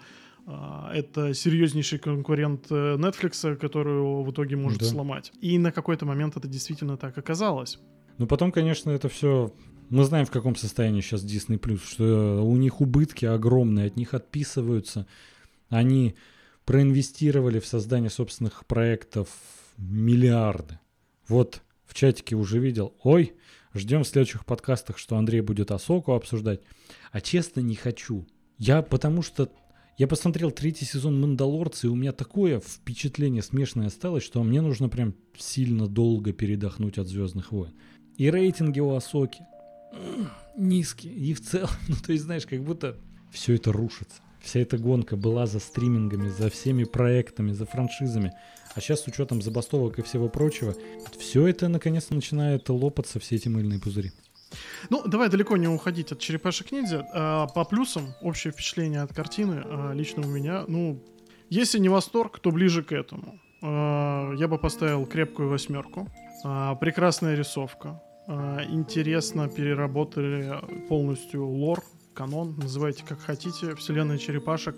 [0.47, 4.87] а, это серьезнейший конкурент э, Netflix, который его в итоге может Да.
[4.87, 5.33] сломать.
[5.41, 7.79] И на какой-то момент это действительно так оказалось.
[8.19, 9.53] ну потом, конечно, это все...
[9.91, 15.07] Мы знаем, в каком состоянии сейчас Disney+, что у них убытки огромные, от них отписываются.
[15.69, 16.15] Они
[16.71, 19.29] проинвестировали в создание собственных проектов
[19.77, 20.79] миллиарды.
[21.27, 23.33] Вот в чатике уже видел, ой,
[23.75, 26.61] ждем в следующих подкастах, что Андрей будет Асоку обсуждать.
[27.11, 28.25] А честно, не хочу.
[28.57, 29.51] Я потому что
[29.99, 34.89] я посмотрел третий сезон Мандалорца, и у меня такое впечатление смешанное осталось, что мне нужно
[34.89, 37.73] прям сильно долго передохнуть от Звездных войн.
[38.17, 39.43] И рейтинги у Асоки
[40.57, 41.15] низкие.
[41.15, 42.97] И в целом, ну то есть, знаешь, как будто
[43.33, 44.23] все это рушится.
[44.43, 48.33] Вся эта гонка была за стримингами, за всеми проектами, за франшизами.
[48.75, 50.75] А сейчас с учетом забастовок и всего прочего,
[51.19, 54.13] все это наконец-то начинает лопаться, все эти мыльные пузыри.
[54.89, 57.07] Ну, давай далеко не уходить от черепашек ниндзя.
[57.13, 61.03] А, по плюсам, общее впечатление от картины, а, лично у меня, ну,
[61.49, 63.41] если не восторг, то ближе к этому.
[63.63, 66.09] А, я бы поставил крепкую восьмерку.
[66.81, 68.01] Прекрасная рисовка.
[68.71, 70.55] Интересно переработали
[70.89, 71.83] полностью лор,
[72.21, 73.75] канон, называйте как хотите.
[73.77, 74.77] Вселенная черепашек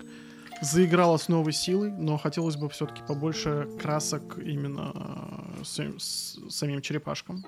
[0.61, 6.81] заиграла с новой силой, но хотелось бы все-таки побольше красок именно а, с, с самим
[6.81, 7.43] черепашкам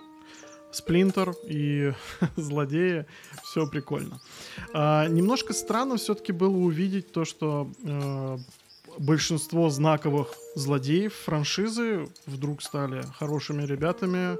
[0.72, 1.94] Сплинтер и
[2.36, 3.06] злодеи.
[3.42, 4.20] Все прикольно.
[4.74, 8.38] А, немножко странно все-таки было увидеть то, что э,
[9.00, 14.38] большинство знаковых злодеев франшизы вдруг стали хорошими ребятами,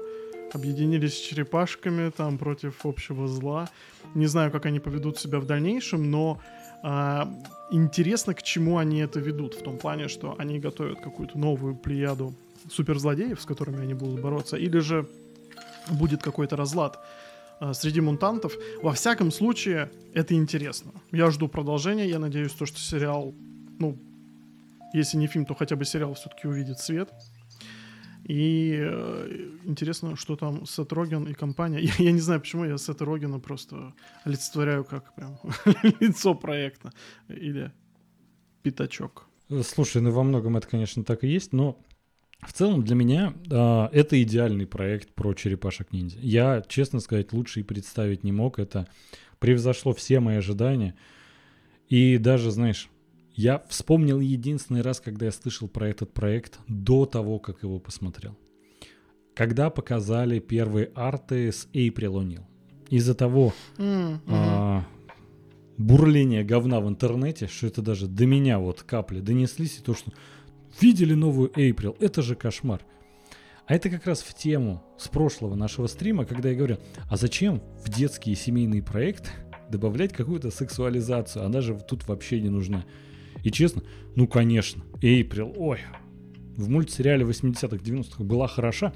[0.52, 3.68] объединились с черепашками там против общего зла.
[4.14, 6.40] Не знаю, как они поведут себя в дальнейшем, но
[6.82, 7.28] а,
[7.70, 9.54] интересно, к чему они это ведут.
[9.54, 12.34] В том плане, что они готовят какую-то новую плеяду
[12.70, 15.06] суперзлодеев, с которыми они будут бороться, или же
[15.90, 16.98] будет какой-то разлад
[17.60, 18.54] а, среди мутантов.
[18.82, 20.92] Во всяком случае, это интересно.
[21.12, 23.34] Я жду продолжения, я надеюсь, то, что сериал,
[23.78, 23.96] ну,
[24.92, 27.10] если не фильм, то хотя бы сериал все-таки увидит свет.
[28.28, 31.78] И э, интересно, что там Сет Роген и компания.
[31.80, 33.94] Я, я не знаю, почему я Сета Рогена просто
[34.24, 35.38] олицетворяю как прям
[36.00, 36.92] лицо проекта.
[37.28, 37.72] Или
[38.62, 39.28] пятачок.
[39.62, 41.78] Слушай, ну во многом это, конечно, так и есть, но
[42.40, 46.18] в целом для меня э, это идеальный проект про черепашек ниндзя.
[46.20, 48.58] Я, честно сказать, лучше и представить не мог.
[48.58, 48.88] Это
[49.38, 50.96] превзошло все мои ожидания.
[51.88, 52.88] И даже, знаешь,
[53.36, 58.36] я вспомнил единственный раз, когда я слышал про этот проект до того, как его посмотрел.
[59.34, 62.44] Когда показали первые арты с April O'Neil.
[62.88, 64.20] Из-за того mm-hmm.
[64.28, 64.86] а,
[65.76, 70.12] бурления говна в интернете, что это даже до меня вот капли донеслись, и то, что
[70.80, 72.80] видели новую April, это же кошмар.
[73.66, 76.78] А это как раз в тему с прошлого нашего стрима, когда я говорю,
[77.10, 79.28] а зачем в детские семейные проекты
[79.68, 81.44] добавлять какую-то сексуализацию?
[81.44, 82.86] Она же тут вообще не нужна.
[83.46, 83.84] И честно,
[84.16, 85.78] ну конечно, Эйприл, ой,
[86.56, 88.92] в мультсериале 80-х, 90-х была хороша,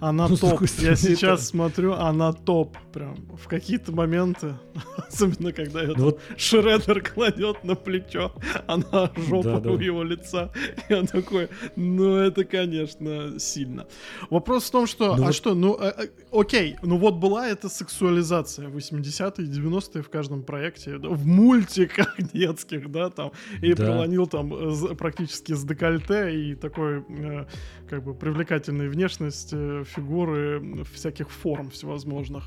[0.00, 0.62] она ну, топ.
[0.78, 1.48] Я сейчас это...
[1.48, 2.76] смотрю, она топ.
[2.92, 4.54] Прям в какие-то моменты,
[5.08, 6.20] особенно когда ну, вот...
[6.36, 8.32] Шредер кладет на плечо,
[8.66, 9.70] она жопа да, да.
[9.70, 10.52] у его лица.
[10.88, 13.86] Я такой, ну это, конечно, сильно.
[14.30, 15.34] Вопрос в том, что, ну, а вот...
[15.34, 20.96] что, ну, э, э, окей, ну вот была эта сексуализация 80-е, 90-е в каждом проекте,
[20.96, 23.84] в мультиках детских, да, там, и да.
[23.84, 27.46] прилонил там э, практически с декольте и такой, э,
[27.88, 32.44] как бы, привлекательной внешность э, фигуры всяких форм всевозможных.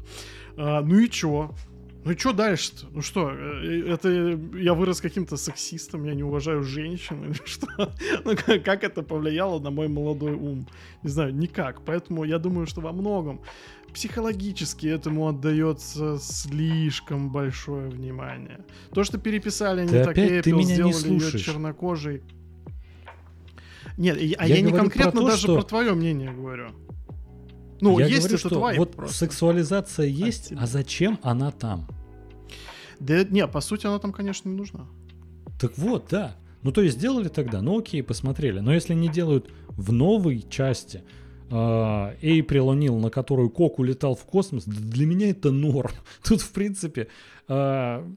[0.57, 1.53] А, ну и чё?
[2.03, 2.88] Ну и что дальше-то?
[2.91, 4.09] Ну что, э, это
[4.55, 7.68] я вырос каким-то сексистом, я не уважаю женщин или что?
[8.26, 10.68] Ну как, как это повлияло на мой молодой ум?
[11.03, 11.84] Не знаю, никак.
[11.85, 13.41] Поэтому я думаю, что во многом
[13.93, 18.65] психологически этому отдается слишком большое внимание.
[18.93, 22.23] То, что переписали они так Эппел, сделали не ее чернокожей.
[23.97, 25.55] Нет, а я, я не конкретно про то, даже что...
[25.55, 26.69] про твое мнение говорю.
[27.82, 29.18] Ну, я есть говорю, что вот просто.
[29.18, 31.88] сексуализация есть, а зачем она там?
[32.99, 34.86] Да не, по сути она там, конечно, не нужна.
[35.60, 36.36] Так вот, да.
[36.64, 38.60] Ну, то есть сделали тогда, ну окей, посмотрели.
[38.60, 41.03] Но если не делают в новой части
[41.49, 45.91] Эйприл uh, О'Нил, на которую Кок улетал в космос, для меня это норм.
[46.24, 47.08] Тут, в принципе,
[47.48, 48.16] uh,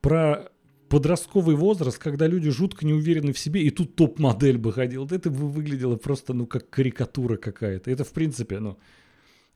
[0.00, 0.50] про
[0.90, 5.06] подростковый возраст, когда люди жутко не уверены в себе, и тут топ-модель бы ходила.
[5.10, 7.90] Это бы выглядело просто, ну, как карикатура какая-то.
[7.90, 8.76] Это, в принципе, ну,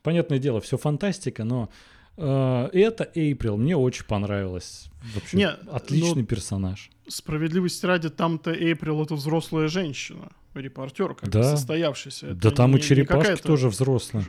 [0.02, 1.70] понятное дело, все фантастика, но
[2.16, 4.86] э, это Эйприл мне очень понравилось.
[5.12, 6.90] Вообще, не, отличный ну, персонаж.
[7.08, 11.42] Справедливости ради, там-то Эйприл это взрослая женщина, репортер, как да.
[11.42, 12.26] состоявшийся.
[12.28, 14.24] Это да там не, и черепашки тоже взрослые.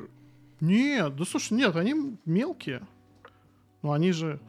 [0.59, 2.81] Нет, да слушай, нет, они мелкие.
[3.83, 4.39] Ну, они же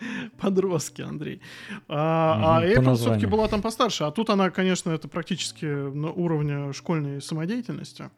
[0.40, 1.40] подростки, Андрей.
[1.88, 4.04] А, угу, а Apple все-таки была там постарше.
[4.04, 8.10] А тут она, конечно, это практически на уровне школьной самодеятельности.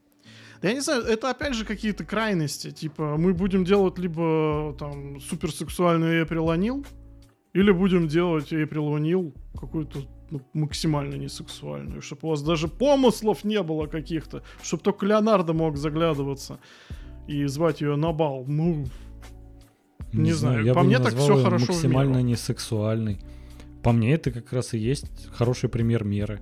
[0.60, 2.70] Да я не знаю, это опять же какие-то крайности.
[2.70, 6.86] Типа, мы будем делать либо там суперсексуальную Эприл Анил,
[7.52, 10.00] или будем делать Эприл Анил какую-то
[10.30, 15.76] ну, максимально несексуальную, чтобы у вас даже помыслов не было каких-то, чтобы только Леонардо мог
[15.76, 16.58] заглядываться
[17.26, 18.44] и звать ее на бал.
[18.46, 18.86] Ну,
[20.12, 23.18] не, не знаю, я по бы мне так все хорошо максимально не сексуальный.
[23.82, 26.40] По мне это как раз и есть хороший пример меры.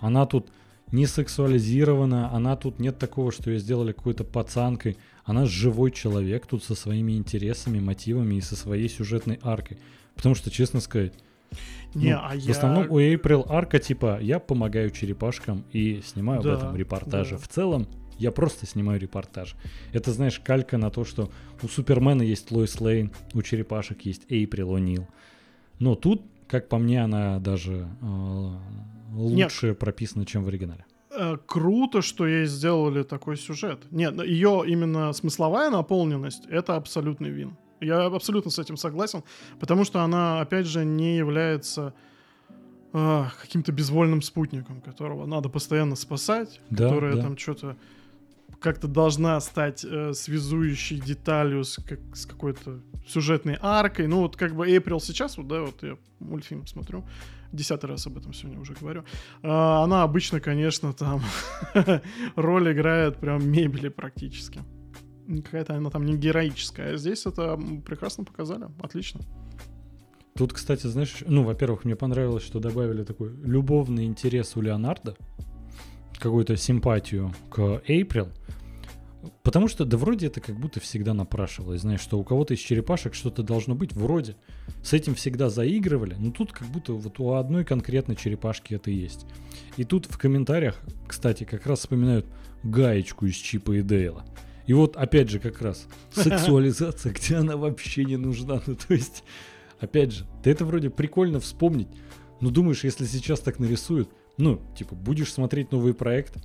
[0.00, 0.50] Она тут
[0.92, 4.96] не сексуализирована, она тут нет такого, что ее сделали какой-то пацанкой.
[5.24, 9.78] Она живой человек тут со своими интересами, мотивами и со своей сюжетной аркой.
[10.14, 11.14] Потому что, честно сказать,
[11.94, 12.52] не, ну, а в я...
[12.52, 17.36] основном у April арка типа я помогаю черепашкам и снимаю да, об этом репортажи.
[17.36, 17.38] Да.
[17.38, 17.86] В целом
[18.18, 19.56] я просто снимаю репортаж.
[19.92, 21.30] Это, знаешь, калька на то, что
[21.62, 25.06] у Супермена есть Лоис Лейн, у черепашек есть Эйприл О'Нил.
[25.78, 28.48] Но тут, как по мне, она даже э,
[29.12, 29.78] лучше Нет.
[29.78, 30.84] прописана, чем в оригинале.
[31.10, 33.80] Э, круто, что ей сделали такой сюжет.
[33.90, 37.56] Нет, ее именно смысловая наполненность— это абсолютный вин.
[37.80, 39.22] Я абсолютно с этим согласен,
[39.60, 41.94] потому что она, опять же, не является
[42.92, 47.22] э, каким-то безвольным спутником, которого надо постоянно спасать, да, который да.
[47.22, 47.76] там что-то
[48.60, 54.06] как-то должна стать э, связующей деталью с, как, с какой-то сюжетной аркой.
[54.06, 57.04] Ну, вот как бы Эйприл сейчас, вот, да, вот я мультфильм смотрю,
[57.52, 59.04] десятый раз об этом сегодня уже говорю.
[59.42, 61.22] А, она обычно, конечно, там
[62.36, 64.60] роль играет прям мебели практически.
[65.28, 66.96] Какая-то она там не героическая.
[66.96, 68.66] Здесь это прекрасно показали.
[68.80, 69.20] Отлично.
[70.36, 75.16] Тут, кстати, знаешь, ну, во-первых, мне понравилось, что добавили такой любовный интерес у Леонардо,
[76.18, 78.28] какую-то симпатию к Эйприл,
[79.42, 83.14] потому что, да вроде это как будто всегда напрашивалось, знаешь, что у кого-то из черепашек
[83.14, 84.36] что-то должно быть, вроде.
[84.82, 89.26] С этим всегда заигрывали, но тут как будто вот у одной конкретной черепашки это есть.
[89.76, 92.26] И тут в комментариях, кстати, как раз вспоминают
[92.62, 94.24] гаечку из Чипа и Дейла.
[94.66, 98.60] И вот опять же как раз сексуализация, где она вообще не нужна.
[98.66, 99.22] Ну то есть
[99.80, 101.88] Опять же, ты это вроде прикольно вспомнить,
[102.40, 106.36] но думаешь, если сейчас так нарисуют, ну, типа, будешь смотреть новый проект,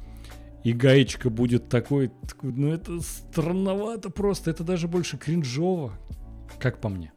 [0.64, 5.94] и гаечка будет такой, такой, ну это странновато просто, это даже больше кринжово,
[6.60, 7.12] как по мне.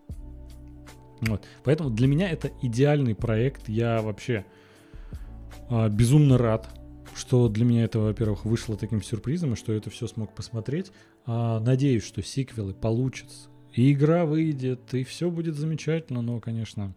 [1.20, 1.44] Вот.
[1.62, 3.68] Поэтому для меня это идеальный проект.
[3.68, 4.44] Я вообще
[5.70, 6.68] а, безумно рад,
[7.14, 10.90] что для меня это, во-первых, вышло таким сюрпризом, и что я это все смог посмотреть.
[11.26, 16.94] А, надеюсь, что сиквелы получатся и игра выйдет, и все будет замечательно, но, конечно,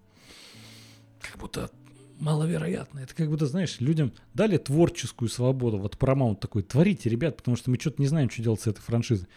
[1.19, 1.71] как будто
[2.19, 2.99] маловероятно.
[2.99, 5.77] Это как будто, знаешь, людям дали творческую свободу.
[5.77, 8.81] Вот Paramount такой, творите, ребят, потому что мы что-то не знаем, что делать с этой
[8.81, 9.27] франшизой.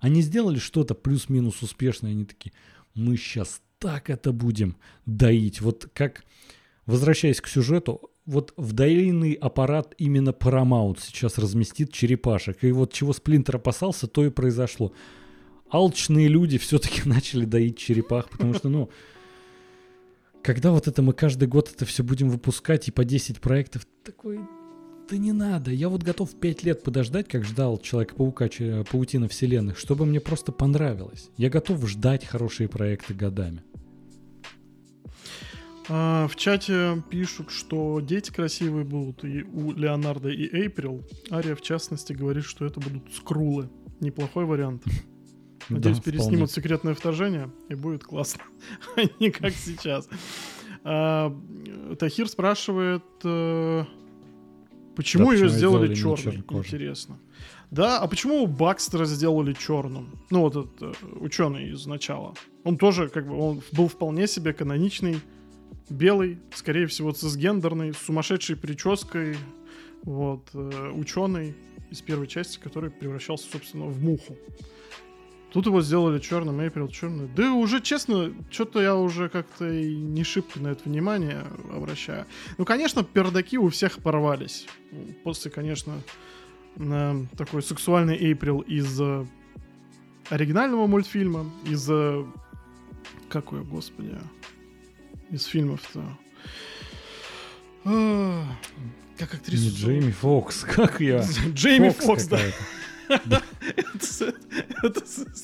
[0.00, 2.52] Они сделали что-то плюс-минус успешное, они такие,
[2.94, 4.76] мы сейчас так это будем
[5.06, 5.60] доить.
[5.60, 6.24] Вот как,
[6.86, 12.64] возвращаясь к сюжету, вот в доильный аппарат именно Paramount сейчас разместит черепашек.
[12.64, 14.92] И вот чего Сплинтер опасался, то и произошло
[15.70, 18.90] алчные люди все-таки начали доить черепах, потому что, ну,
[20.46, 24.38] когда вот это мы каждый год это все будем выпускать и по 10 проектов, такой,
[25.10, 25.72] да не надо.
[25.72, 28.48] Я вот готов 5 лет подождать, как ждал Человека-паука,
[28.88, 31.30] Паутина Вселенных, чтобы мне просто понравилось.
[31.36, 33.64] Я готов ждать хорошие проекты годами.
[35.88, 41.04] А, в чате пишут, что дети красивые будут и у Леонардо и Эйприл.
[41.28, 43.68] Ария, в частности, говорит, что это будут скрулы.
[43.98, 44.84] Неплохой вариант.
[45.68, 46.48] Надеюсь, да, переснимут вполне.
[46.48, 48.42] секретное вторжение, и будет классно.
[48.96, 50.08] а не как сейчас.
[50.84, 51.36] А,
[51.98, 53.84] Тахир спрашивает, э,
[54.94, 56.44] почему ее сделали черной?
[56.50, 57.18] Интересно.
[57.70, 60.20] Да, а почему Бакстера сделали черным?
[60.30, 62.34] Ну, вот этот э, ученый из начала.
[62.62, 65.20] Он тоже, как бы, он был вполне себе каноничный,
[65.90, 69.36] белый, скорее всего, цисгендерный, с сумасшедшей прической,
[70.04, 71.56] вот, э, ученый
[71.90, 74.36] из первой части, который превращался, собственно, в муху.
[75.56, 77.30] Тут его сделали черным, Эйприл черный.
[77.34, 82.26] Да уже, честно, что-то я уже как-то и не шибко на это внимание обращаю.
[82.58, 84.66] Ну, конечно, пердаки у всех порвались.
[85.24, 85.94] После, конечно,
[87.38, 89.24] такой сексуальный Эйприл из э,
[90.28, 91.88] оригинального мультфильма, из...
[91.88, 92.22] Э,
[93.30, 94.18] какой, господи,
[95.30, 96.18] из фильмов-то...
[97.86, 98.44] А,
[99.16, 99.64] как актриса...
[99.64, 101.24] Не Джейми Фокс, как я?
[101.54, 102.40] Джейми Фокс, да.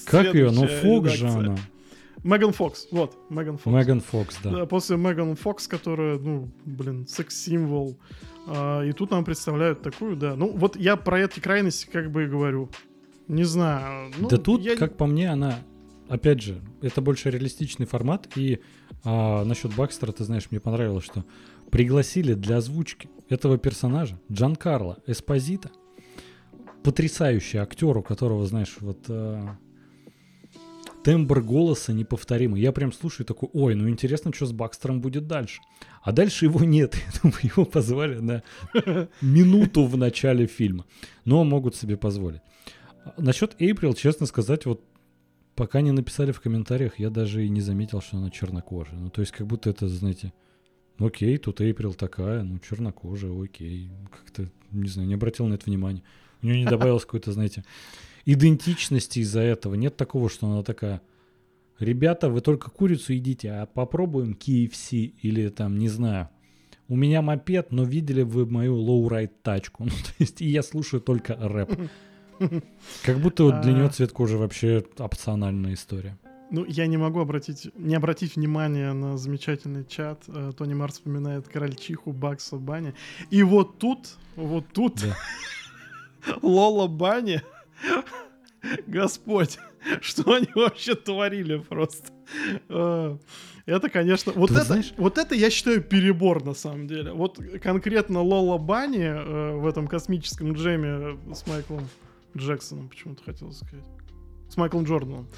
[0.07, 0.51] Как ее?
[0.51, 1.57] Ну, Фокс же она.
[2.25, 3.77] Меган Фокс, вот, Меган Фокс.
[3.77, 4.67] Меган Фокс, да.
[4.67, 7.99] После Меган Фокс, которая, ну, блин, секс-символ.
[8.47, 10.37] А, и тут нам представляют такую, да.
[10.37, 12.71] Ну, вот я про эти крайности как бы и говорю.
[13.27, 14.13] Не знаю.
[14.19, 14.77] Ну, да тут, я...
[14.77, 15.59] как по мне, она,
[16.09, 18.29] опять же, это больше реалистичный формат.
[18.37, 18.61] И
[19.05, 21.25] а, насчет Бакстера, ты знаешь, мне понравилось, что
[21.71, 25.71] пригласили для озвучки этого персонажа Джан Карло Эспозита
[26.83, 29.49] потрясающий актер, у которого, знаешь, вот э,
[31.03, 32.61] тембр голоса неповторимый.
[32.61, 35.61] Я прям слушаю такой, ой, ну интересно, что с Бакстером будет дальше.
[36.03, 36.97] А дальше его нет.
[37.43, 38.43] его позвали на
[39.21, 40.87] минуту в начале фильма.
[41.25, 42.41] Но могут себе позволить.
[43.17, 44.85] Насчет Эйприл, честно сказать, вот
[45.55, 48.99] пока не написали в комментариях, я даже и не заметил, что она чернокожая.
[48.99, 50.33] Ну, то есть, как будто это, знаете,
[50.99, 53.91] окей, тут Эйприл такая, ну, чернокожая, окей.
[54.11, 56.03] Как-то, не знаю, не обратил на это внимания.
[56.43, 57.65] У нее не добавилось какой-то, знаете,
[58.25, 59.75] идентичности из-за этого.
[59.75, 61.01] Нет такого, что она такая,
[61.79, 66.29] ребята, вы только курицу едите, а попробуем KFC или там, не знаю,
[66.89, 69.85] у меня мопед, но видели вы мою lowride тачку.
[69.85, 71.71] Ну, то есть, и я слушаю только рэп.
[73.05, 73.89] Как будто вот для нее а.
[73.89, 76.19] цвет кожи вообще опциональная история.
[76.51, 80.25] Ну, я не могу обратить, не обратить внимание на замечательный чат.
[80.29, 82.93] Э, Тони Марс вспоминает крольчиху Бакса Баня.
[83.31, 85.17] И вот тут, вот тут да.
[86.43, 87.43] Лола Бани.
[88.87, 89.59] Господь,
[90.01, 92.13] что они вообще творили просто.
[92.69, 93.19] А,
[93.67, 94.93] это, конечно, вот это, знаешь?
[94.97, 97.13] вот это я считаю перебор на самом деле.
[97.13, 101.89] Вот конкретно Лола Бани э, в этом космическом джеме с Майклом
[102.37, 103.85] Джексоном, почему-то хотел сказать.
[104.49, 105.29] С Майклом Джорданом.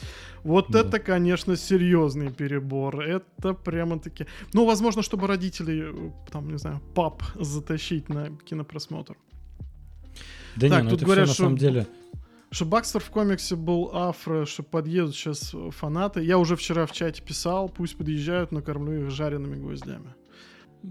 [0.42, 0.80] Вот Да.
[0.80, 3.00] это, конечно, серьезный перебор.
[3.00, 4.26] Это прямо-таки...
[4.52, 9.16] Ну, возможно, чтобы родителей, э, там, не знаю, пап затащить на кинопросмотр.
[10.56, 11.86] Да Так, не, ну тут это говорят, все на что- самом деле...
[12.50, 16.22] Что Бакстер в комиксе был афро, что подъедут сейчас фанаты.
[16.22, 20.14] Я уже вчера в чате писал, пусть подъезжают, накормлю их жареными гвоздями.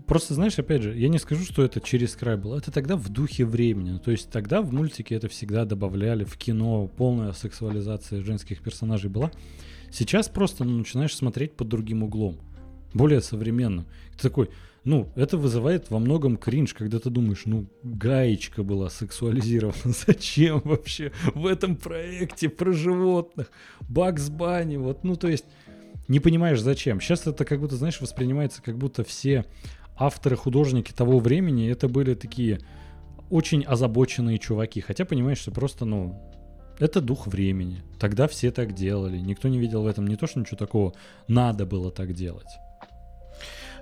[0.08, 2.58] Просто, знаешь, опять же, я не скажу, что это через край было.
[2.58, 3.92] Это тогда в духе времени.
[3.92, 9.10] Ну, То есть тогда в мультике это всегда добавляли, в кино полная сексуализация женских персонажей
[9.10, 9.32] была.
[9.92, 12.40] Сейчас просто ну, начинаешь смотреть под другим углом.
[12.94, 13.86] Более современным.
[14.18, 14.50] Ты такой,
[14.84, 19.76] ну, это вызывает во многом кринж, когда ты думаешь, ну, гаечка была сексуализирована.
[20.08, 23.52] Зачем вообще в этом проекте про животных?
[23.82, 25.46] Бакс Банни, вот, ну, то есть
[26.08, 27.00] не понимаешь зачем.
[27.00, 29.46] Сейчас это как будто, знаешь, воспринимается как будто все
[29.96, 32.60] авторы, художники того времени, это были такие
[33.30, 34.82] очень озабоченные чуваки.
[34.82, 36.20] Хотя понимаешь, что просто, ну,
[36.80, 37.84] это дух времени.
[38.00, 39.18] Тогда все так делали.
[39.18, 40.94] Никто не видел в этом не то, что ничего такого
[41.28, 42.48] надо было так делать.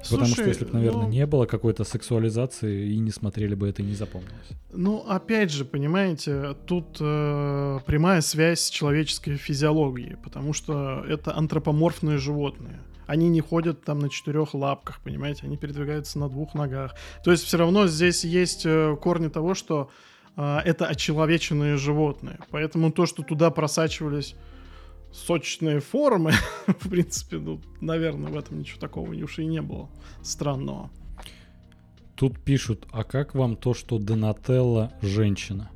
[0.09, 3.81] Потому что если бы, наверное, ну, не было какой-то сексуализации и не смотрели бы это
[3.81, 4.49] и не запомнилось.
[4.71, 12.17] Ну, опять же, понимаете, тут э, прямая связь с человеческой физиологией, потому что это антропоморфные
[12.17, 12.79] животные.
[13.07, 16.95] Они не ходят там на четырех лапках, понимаете, они передвигаются на двух ногах.
[17.23, 19.89] То есть все равно здесь есть э, корни того, что
[20.37, 22.39] э, это очеловеченные животные.
[22.51, 24.35] Поэтому то, что туда просачивались
[25.11, 26.31] сочные формы,
[26.67, 29.89] в принципе, ну, наверное, в этом ничего такого уж и не было
[30.21, 30.89] странного.
[32.15, 35.71] Тут пишут, а как вам то, что Донателла женщина?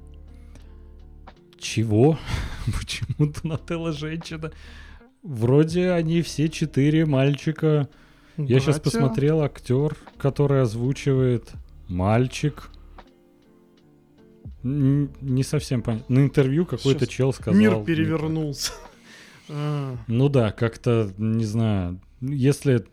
[1.57, 2.19] Чего?
[2.79, 4.51] Почему Донателла женщина?
[5.23, 7.89] Вроде они все четыре мальчика.
[8.37, 8.81] Я сейчас Братья.
[8.91, 11.51] посмотрел актер, который озвучивает
[11.87, 12.69] мальчик.
[14.63, 16.15] Н- Не совсем понятно.
[16.15, 17.59] На интервью какой-то чел сказал.
[17.59, 18.73] Мир перевернулся.
[19.49, 22.85] А, Ну да, как-то, не знаю, если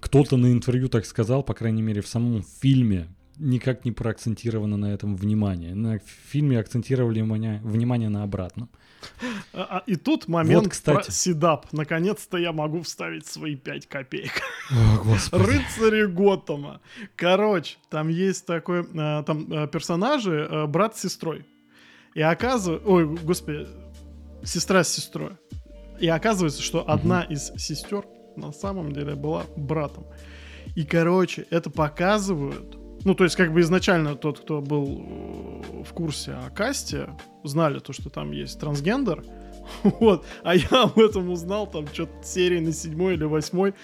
[0.00, 4.92] кто-то на интервью так сказал, по крайней мере, в самом фильме никак не проакцентировано на
[4.92, 5.74] этом внимание.
[5.74, 5.98] На
[6.30, 8.68] фильме акцентировали внимание, внимание на обратном.
[9.54, 11.04] а, а, И тут момент Вот, кстати.
[11.06, 11.66] про седап.
[11.72, 14.32] Наконец-то я могу вставить свои 5 копеек.
[14.70, 15.42] О, господи.
[15.42, 16.80] Рыцари Готэма.
[17.16, 18.80] Короче, там есть такой...
[18.82, 21.46] э, Там э, персонажи, брат с сестрой.
[22.14, 22.86] И оказывается...
[22.86, 23.66] Ой, господи.
[24.44, 25.32] Сестра с сестрой.
[26.00, 28.06] И оказывается, что одна из сестер
[28.36, 30.06] на самом деле была братом.
[30.74, 32.76] И, короче, это показывают...
[33.04, 37.08] Ну, то есть, как бы изначально тот, кто был э, в курсе о касте,
[37.44, 39.24] знали то, что там есть трансгендер.
[39.84, 40.24] Вот.
[40.42, 43.74] А я об этом узнал там что-то серии на седьмой или восьмой,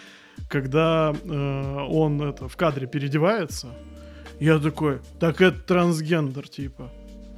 [0.49, 3.69] когда э, он это в кадре переодевается.
[4.41, 6.91] Я такой, так это трансгендер, типа.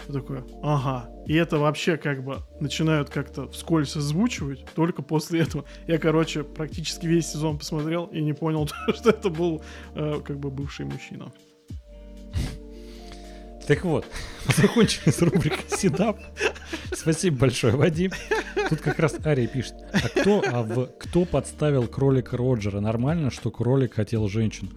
[0.08, 1.10] Я такой, ага.
[1.26, 5.66] И это вообще как бы начинают как-то вскользь озвучивать только после этого.
[5.86, 9.62] Я, короче, практически весь сезон посмотрел и не понял, что это был
[9.94, 11.30] э, как бы бывший мужчина.
[13.66, 14.06] Так вот,
[14.56, 16.18] закончили с рубрикой Седап.
[16.94, 18.12] Спасибо большое, Вадим.
[18.70, 19.74] Тут как раз Ария пишет.
[19.92, 22.80] А кто, а в, кто подставил кролика Роджера?
[22.80, 24.70] Нормально, что кролик хотел женщину.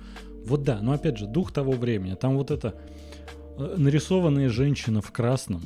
[0.45, 2.15] Вот да, но опять же, дух того времени.
[2.15, 2.75] Там вот это
[3.77, 5.61] нарисованная женщина в красном.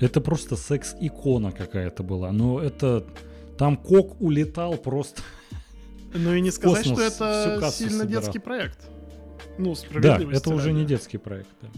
[0.00, 2.32] Это просто секс-икона какая-то была.
[2.32, 3.04] Но это...
[3.58, 5.22] Там кок улетал просто.
[6.14, 8.22] Ну и не сказать, что это сильно собирал.
[8.22, 8.78] детский проект.
[9.58, 11.48] Ну, Да, справедливости это уже не детский проект.
[11.60, 11.68] да.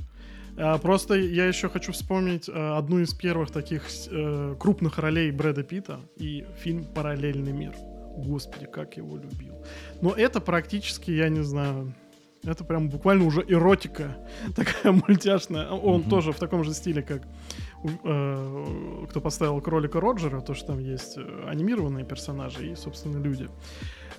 [0.58, 5.62] А, Просто я еще хочу вспомнить э, одну из первых таких э, крупных ролей Брэда
[5.62, 7.74] Питта и фильм «Параллельный мир».
[8.16, 9.64] Господи, как я его любил.
[10.00, 11.94] Но это практически, я не знаю,
[12.48, 14.16] это прям буквально уже эротика
[14.56, 15.68] такая мультяшная.
[15.70, 16.10] Он Мгм.
[16.10, 17.22] тоже в таком же стиле, как
[18.04, 23.48] э, кто поставил кролика Роджера, то, что там есть э, анимированные персонажи и, собственно, люди.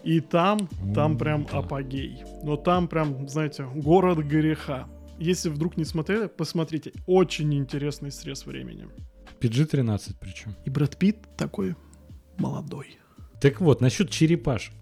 [0.03, 0.60] И там,
[0.95, 2.23] там М, прям апогей.
[2.43, 4.88] Но там прям, знаете, город греха.
[5.19, 6.93] Если вдруг не смотрели, посмотрите.
[7.06, 8.88] Очень интересный срез времени.
[9.41, 10.56] PG-13 причем.
[10.65, 11.76] И Брэд Питт такой
[12.38, 12.97] молодой.
[13.41, 14.73] Так вот, насчет черепашек.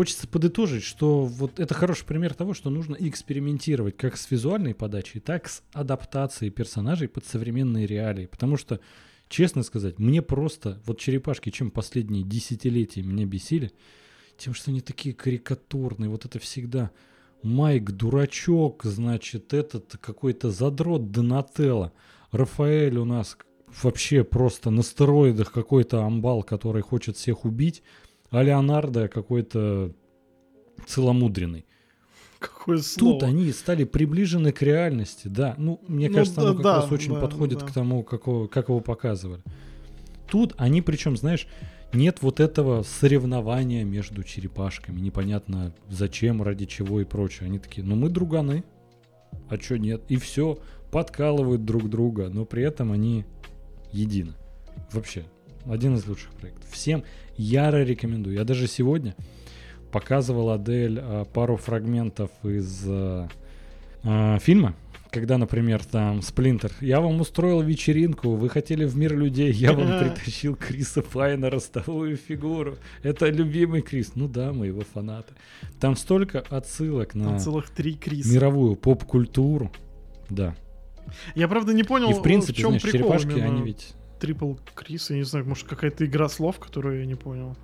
[0.00, 5.20] Хочется подытожить, что вот это хороший пример того, что нужно экспериментировать как с визуальной подачей,
[5.20, 8.24] так с адаптацией персонажей под современные реалии.
[8.24, 8.80] Потому что,
[9.28, 13.72] честно сказать, мне просто вот черепашки, чем последние десятилетия меня бесили,
[14.38, 16.92] тем, что они такие карикатурные, вот это всегда
[17.42, 21.92] Майк дурачок, значит, этот какой-то задрот Донателло.
[22.32, 23.36] Рафаэль у нас
[23.82, 27.82] вообще просто на стероидах какой-то амбал, который хочет всех убить,
[28.30, 29.92] а Леонардо какой-то
[30.86, 31.66] целомудренный.
[32.38, 33.20] Какое слово.
[33.20, 35.54] Тут они стали приближены к реальности, да.
[35.58, 37.66] Ну, мне Ну, кажется, оно да, как да, раз очень да, подходит да.
[37.66, 39.42] к тому, какого, как его показывали.
[40.30, 41.46] Тут они, причем, знаешь,
[41.92, 45.00] нет вот этого соревнования между черепашками.
[45.00, 47.46] Непонятно зачем, ради чего и прочее.
[47.46, 48.64] Они такие, ну мы друганы,
[49.48, 50.02] а чё нет?
[50.08, 50.58] И все,
[50.90, 53.26] подкалывают друг друга, но при этом они
[53.92, 54.32] едины.
[54.92, 55.24] Вообще,
[55.66, 56.68] один из лучших проектов.
[56.70, 57.04] Всем
[57.36, 58.36] яро рекомендую.
[58.36, 59.14] Я даже сегодня
[59.92, 63.28] показывал Адель а, пару фрагментов из а,
[64.04, 64.74] а, фильма,
[65.10, 69.98] когда, например, там Сплинтер, я вам устроил вечеринку, вы хотели в мир людей, я вам
[69.98, 72.78] притащил Криса Пайна, ростовую фигуру.
[73.02, 74.12] Это любимый Крис.
[74.14, 75.34] Ну да, мы его фанаты.
[75.80, 78.32] Там столько отсылок на целых три Криса.
[78.32, 79.72] мировую поп-культуру.
[80.28, 80.54] Да.
[81.34, 83.94] Я правда не понял, И в принципе, в чем знаешь, прикол черепашки, именно они ведь...
[84.20, 87.56] Трипл Крис, я не знаю, может какая-то игра слов, которую я не понял.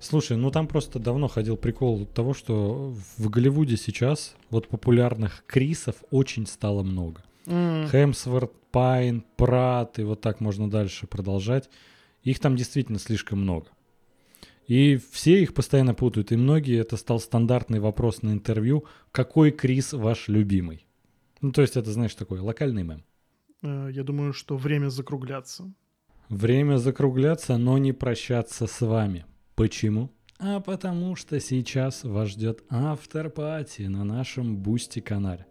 [0.00, 5.96] Слушай, ну там просто давно ходил прикол того, что в Голливуде сейчас вот популярных Крисов
[6.10, 7.22] очень стало много.
[7.46, 11.70] М, Хемсворт, Пайн, Прат, и вот так можно дальше продолжать.
[12.22, 13.66] Их там действительно слишком много.
[14.66, 19.92] И все их постоянно путают, и многие, это стал стандартный вопрос на интервью, какой Крис
[19.92, 20.86] ваш любимый?
[21.42, 23.04] Ну, то есть это, знаешь, такой локальный мем.
[23.62, 25.70] э, Я думаю, что время закругляться.
[26.28, 29.26] Время закругляться, но не прощаться с вами.
[29.54, 30.10] Почему?
[30.38, 35.46] А потому что сейчас вас ждет afterparty на нашем Бусти канале.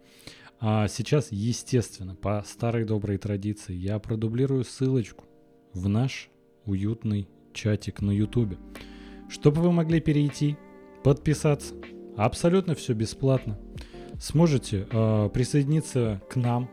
[0.60, 5.26] А сейчас, естественно, по старой доброй традиции, я продублирую ссылочку
[5.74, 6.30] в наш
[6.66, 8.58] уютный чатик на Ютубе,
[9.30, 10.58] чтобы вы могли перейти,
[11.04, 11.76] подписаться.
[12.16, 13.60] Абсолютно все бесплатно.
[14.20, 16.70] Сможете э, присоединиться к нам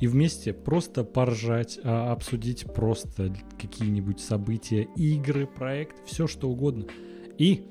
[0.00, 6.86] и вместе просто поржать, а, обсудить просто какие-нибудь события, игры, проект, все что угодно.
[7.36, 7.64] И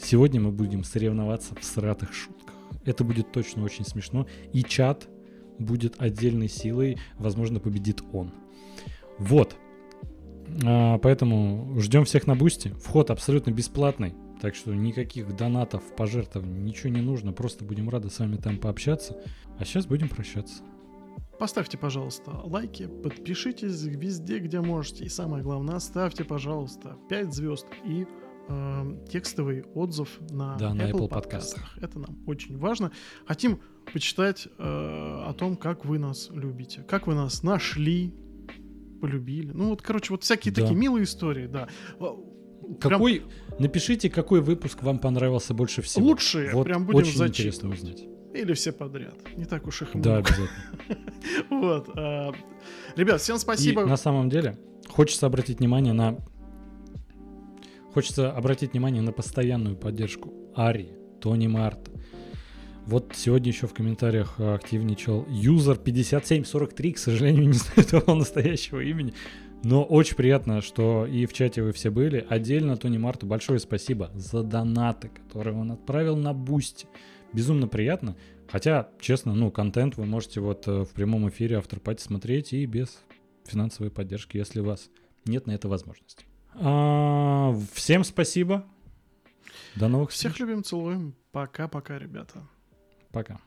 [0.00, 2.54] сегодня мы будем соревноваться в сратых шутках.
[2.84, 4.26] Это будет точно очень смешно.
[4.52, 5.08] И чат
[5.58, 8.32] будет отдельной силой, возможно, победит он.
[9.18, 9.56] Вот.
[10.64, 12.70] А, поэтому ждем всех на бусте.
[12.74, 14.14] Вход абсолютно бесплатный.
[14.40, 17.32] Так что никаких донатов, пожертвований, ничего не нужно.
[17.32, 19.20] Просто будем рады с вами там пообщаться.
[19.58, 20.62] А сейчас будем прощаться.
[21.38, 25.04] Поставьте, пожалуйста, лайки, подпишитесь везде, где можете.
[25.04, 28.06] И самое главное, оставьте, пожалуйста, 5 звезд и
[28.48, 31.78] э, текстовый отзыв на, Да, на Apple, Apple подкастах.
[31.80, 32.90] Это нам очень важно.
[33.26, 33.60] Хотим
[33.92, 38.12] почитать э, о том, как вы нас любите, как вы нас нашли,
[39.00, 39.52] полюбили.
[39.52, 40.62] Ну вот, короче, вот всякие Да.
[40.62, 41.68] такие милые истории, да.
[42.00, 42.04] Э,
[42.80, 43.22] Прям Какой,
[43.58, 46.04] напишите, какой выпуск вам понравился больше всего.
[46.04, 47.78] Лучшие, Вот прям будем очень интересно зачитывать.
[48.00, 48.17] узнать.
[48.34, 49.14] Или все подряд.
[49.36, 50.28] Не так уж их и Да, много.
[50.28, 50.98] обязательно.
[51.50, 51.88] Вот.
[51.96, 52.30] э,
[52.96, 53.82] Ребят, всем спасибо.
[53.82, 56.18] И на самом деле хочется обратить внимание на
[57.92, 60.90] хочется обратить внимание на постоянную поддержку Ари,
[61.20, 61.90] Тони Марта.
[62.86, 68.80] Вот сегодня еще в комментариях э, активничал юзер 5743, к сожалению, не знаю того настоящего
[68.80, 69.14] имени.
[69.64, 72.24] Но очень приятно, что и в чате вы все были.
[72.28, 76.86] Отдельно Тони Марту большое спасибо за донаты, которые он отправил на Бусти.
[77.32, 78.16] Безумно приятно.
[78.50, 83.02] Хотя, честно, ну, контент вы можете вот э, в прямом эфире Afterparty смотреть и без
[83.44, 84.88] финансовой поддержки, если у вас
[85.26, 86.24] нет на это возможности.
[86.54, 88.64] А, всем спасибо.
[89.76, 90.48] До новых Всех встреч.
[90.48, 91.14] любим, целуем.
[91.30, 92.48] Пока-пока, ребята.
[93.12, 93.38] Пока.